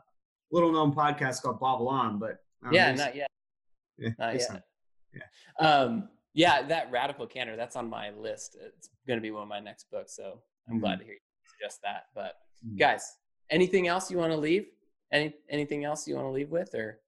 little 0.50 0.72
known 0.72 0.92
podcast 0.92 1.42
called 1.42 1.60
Babylon, 1.60 2.18
but 2.18 2.38
um, 2.64 2.72
yeah, 2.72 2.92
not 2.92 3.14
yet. 3.14 3.28
Yeah, 3.98 4.10
not 4.18 4.34
yet. 4.34 4.62
Yeah. 5.14 5.66
Um, 5.66 6.08
yeah, 6.34 6.62
that 6.62 6.90
radical 6.90 7.26
candor 7.26 7.56
that's 7.56 7.76
on 7.76 7.88
my 7.88 8.10
list. 8.10 8.56
It's 8.60 8.90
going 9.06 9.18
to 9.18 9.22
be 9.22 9.30
one 9.30 9.42
of 9.42 9.48
my 9.48 9.60
next 9.60 9.90
books, 9.90 10.14
so 10.14 10.40
I'm 10.68 10.74
mm-hmm. 10.74 10.80
glad 10.80 10.98
to 11.00 11.04
hear 11.04 11.14
you 11.14 11.20
suggest 11.58 11.80
that. 11.82 12.06
But 12.14 12.36
mm-hmm. 12.64 12.76
guys, 12.76 13.16
anything 13.50 13.88
else 13.88 14.10
you 14.10 14.18
want 14.18 14.32
to 14.32 14.38
leave? 14.38 14.66
Any 15.10 15.34
anything 15.48 15.84
else 15.84 16.06
you 16.06 16.14
want 16.14 16.26
to 16.26 16.30
leave 16.30 16.50
with, 16.50 16.74
or 16.74 17.00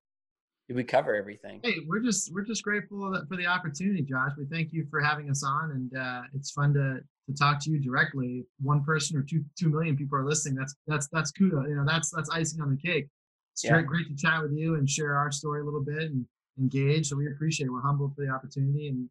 did 0.67 0.77
we 0.77 0.85
cover 0.85 1.15
everything? 1.15 1.61
Hey, 1.63 1.75
we're 1.87 2.01
just 2.01 2.33
we're 2.33 2.45
just 2.45 2.63
grateful 2.63 3.13
for 3.29 3.37
the 3.37 3.47
opportunity, 3.47 4.03
Josh. 4.03 4.33
We 4.39 4.47
thank 4.47 4.73
you 4.73 4.87
for 4.91 5.01
having 5.01 5.31
us 5.31 5.45
on, 5.45 5.73
and 5.73 6.01
uh, 6.01 6.23
it's 6.35 6.51
fun 6.51 6.73
to 6.75 7.01
to 7.27 7.35
talk 7.39 7.63
to 7.65 7.71
you 7.71 7.79
directly. 7.79 8.47
One 8.63 8.83
person 8.83 9.19
or 9.19 9.23
two 9.23 9.45
two 9.59 9.69
million 9.69 9.97
people 9.97 10.17
are 10.17 10.25
listening. 10.25 10.55
That's 10.55 10.75
that's 10.87 11.09
that's 11.13 11.31
kudos. 11.33 11.67
You 11.69 11.77
know, 11.77 11.85
that's 11.87 12.11
that's 12.11 12.31
icing 12.31 12.63
on 12.63 12.71
the 12.71 12.89
cake. 12.89 13.09
It's 13.53 13.65
yeah. 13.65 13.73
great, 13.73 13.87
great 13.87 14.09
to 14.09 14.17
chat 14.17 14.43
with 14.43 14.53
you 14.53 14.77
and 14.77 14.89
share 14.89 15.17
our 15.17 15.31
story 15.31 15.61
a 15.61 15.65
little 15.65 15.85
bit 15.85 16.05
and 16.05 16.25
engage. 16.61 17.09
So 17.09 17.17
we 17.17 17.27
appreciate 17.27 17.67
it. 17.67 17.71
We're 17.71 17.81
humbled 17.81 18.15
for 18.15 18.25
the 18.25 18.31
opportunity 18.31 18.89
and 18.89 19.09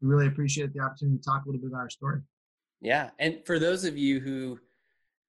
we 0.00 0.08
really 0.08 0.26
appreciate 0.26 0.72
the 0.72 0.80
opportunity 0.80 1.18
to 1.18 1.24
talk 1.24 1.44
a 1.44 1.48
little 1.48 1.60
bit 1.60 1.68
about 1.68 1.80
our 1.80 1.90
story. 1.90 2.20
Yeah. 2.80 3.10
And 3.18 3.38
for 3.44 3.58
those 3.58 3.84
of 3.84 3.96
you 3.96 4.20
who 4.20 4.58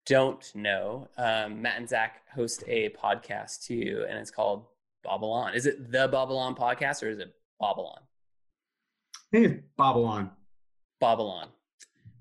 don't 0.06 0.54
know, 0.56 1.08
um, 1.18 1.62
Matt 1.62 1.78
and 1.78 1.90
Zach 1.90 2.22
host 2.34 2.64
a 2.68 2.90
podcast 2.90 3.66
too, 3.66 4.06
and 4.10 4.18
it's 4.18 4.32
called 4.32 4.66
Babylon. 5.04 5.54
Is 5.54 5.66
it 5.66 5.92
the 5.92 6.08
Babylon 6.08 6.56
podcast 6.56 7.04
or 7.04 7.10
is 7.10 7.20
it 7.20 7.34
Babylon? 7.60 8.00
I 9.16 9.20
think 9.32 9.46
it's 9.46 9.64
Babylon. 9.78 10.32
Babylon. 11.00 11.50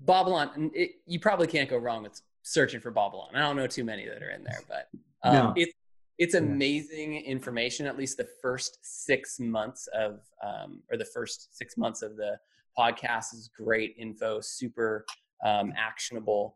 Babylon. 0.01 0.71
It, 0.73 0.95
you 1.05 1.19
probably 1.19 1.47
can't 1.47 1.69
go 1.69 1.77
wrong 1.77 2.03
with 2.03 2.21
searching 2.43 2.79
for 2.79 2.91
Babylon. 2.91 3.29
I 3.33 3.39
don't 3.39 3.55
know 3.55 3.67
too 3.67 3.83
many 3.83 4.05
that 4.07 4.21
are 4.21 4.29
in 4.29 4.43
there, 4.43 4.61
but 4.67 4.89
um, 5.23 5.33
no. 5.33 5.53
it's 5.55 5.73
it's 6.17 6.33
amazing 6.33 7.17
information. 7.23 7.85
At 7.85 7.97
least 7.97 8.17
the 8.17 8.27
first 8.41 8.79
six 8.81 9.39
months 9.39 9.87
of, 9.93 10.19
um, 10.43 10.81
or 10.91 10.97
the 10.97 11.05
first 11.05 11.55
six 11.55 11.77
months 11.77 12.01
of 12.01 12.15
the 12.15 12.37
podcast 12.77 13.33
is 13.33 13.49
great 13.55 13.95
info, 13.99 14.39
super 14.41 15.05
um, 15.45 15.73
actionable, 15.77 16.55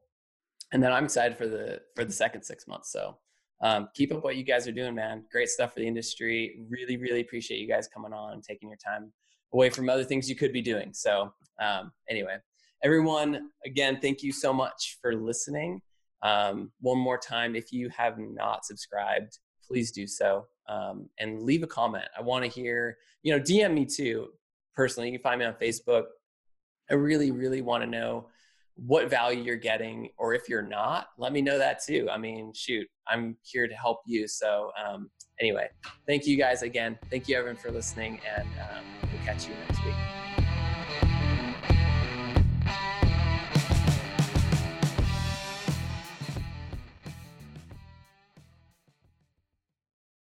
and 0.73 0.81
then 0.81 0.91
I'm 0.91 1.05
excited 1.05 1.37
for 1.37 1.47
the 1.47 1.81
for 1.95 2.05
the 2.05 2.13
second 2.13 2.43
six 2.43 2.67
months. 2.67 2.91
So 2.91 3.17
um, 3.61 3.89
keep 3.93 4.13
up 4.13 4.23
what 4.23 4.37
you 4.37 4.43
guys 4.43 4.67
are 4.67 4.71
doing, 4.71 4.95
man. 4.95 5.25
Great 5.31 5.49
stuff 5.49 5.73
for 5.73 5.79
the 5.81 5.87
industry. 5.87 6.61
Really, 6.69 6.97
really 6.97 7.21
appreciate 7.21 7.59
you 7.59 7.67
guys 7.67 7.87
coming 7.87 8.13
on 8.13 8.33
and 8.33 8.43
taking 8.43 8.69
your 8.69 8.77
time 8.77 9.11
away 9.53 9.69
from 9.69 9.89
other 9.89 10.03
things 10.03 10.29
you 10.29 10.35
could 10.35 10.53
be 10.53 10.61
doing. 10.61 10.93
So 10.93 11.33
um, 11.61 11.91
anyway, 12.09 12.37
everyone, 12.83 13.49
again, 13.65 13.99
thank 14.01 14.23
you 14.23 14.31
so 14.31 14.51
much 14.53 14.97
for 15.01 15.15
listening. 15.15 15.81
Um, 16.23 16.71
one 16.79 16.97
more 16.97 17.17
time, 17.17 17.55
if 17.55 17.71
you 17.71 17.89
have 17.89 18.17
not 18.17 18.65
subscribed, 18.65 19.37
please 19.71 19.91
do 19.91 20.05
so 20.05 20.45
um, 20.67 21.09
and 21.19 21.41
leave 21.43 21.63
a 21.63 21.67
comment. 21.67 22.05
I 22.17 22.21
want 22.21 22.43
to 22.43 22.49
hear, 22.49 22.97
you 23.23 23.33
know, 23.33 23.41
DM 23.41 23.73
me 23.73 23.85
too. 23.85 24.27
Personally, 24.75 25.09
you 25.09 25.17
can 25.17 25.23
find 25.23 25.39
me 25.39 25.45
on 25.45 25.53
Facebook. 25.53 26.05
I 26.89 26.95
really, 26.95 27.31
really 27.31 27.61
want 27.61 27.83
to 27.83 27.89
know 27.89 28.27
what 28.75 29.09
value 29.09 29.43
you're 29.43 29.55
getting, 29.55 30.09
or 30.17 30.33
if 30.33 30.49
you're 30.49 30.61
not, 30.61 31.07
let 31.17 31.31
me 31.33 31.41
know 31.41 31.57
that 31.57 31.83
too. 31.83 32.07
I 32.11 32.17
mean, 32.17 32.51
shoot, 32.55 32.87
I'm 33.07 33.37
here 33.43 33.67
to 33.67 33.75
help 33.75 33.99
you. 34.05 34.27
So, 34.27 34.71
um, 34.83 35.09
anyway, 35.39 35.67
thank 36.07 36.25
you 36.25 36.37
guys 36.37 36.63
again. 36.63 36.97
Thank 37.09 37.27
you, 37.27 37.37
everyone, 37.37 37.57
for 37.57 37.71
listening, 37.71 38.19
and 38.35 38.47
um, 38.59 38.85
we'll 39.03 39.23
catch 39.23 39.47
you 39.47 39.53
next 39.67 39.85
week. 39.85 40.20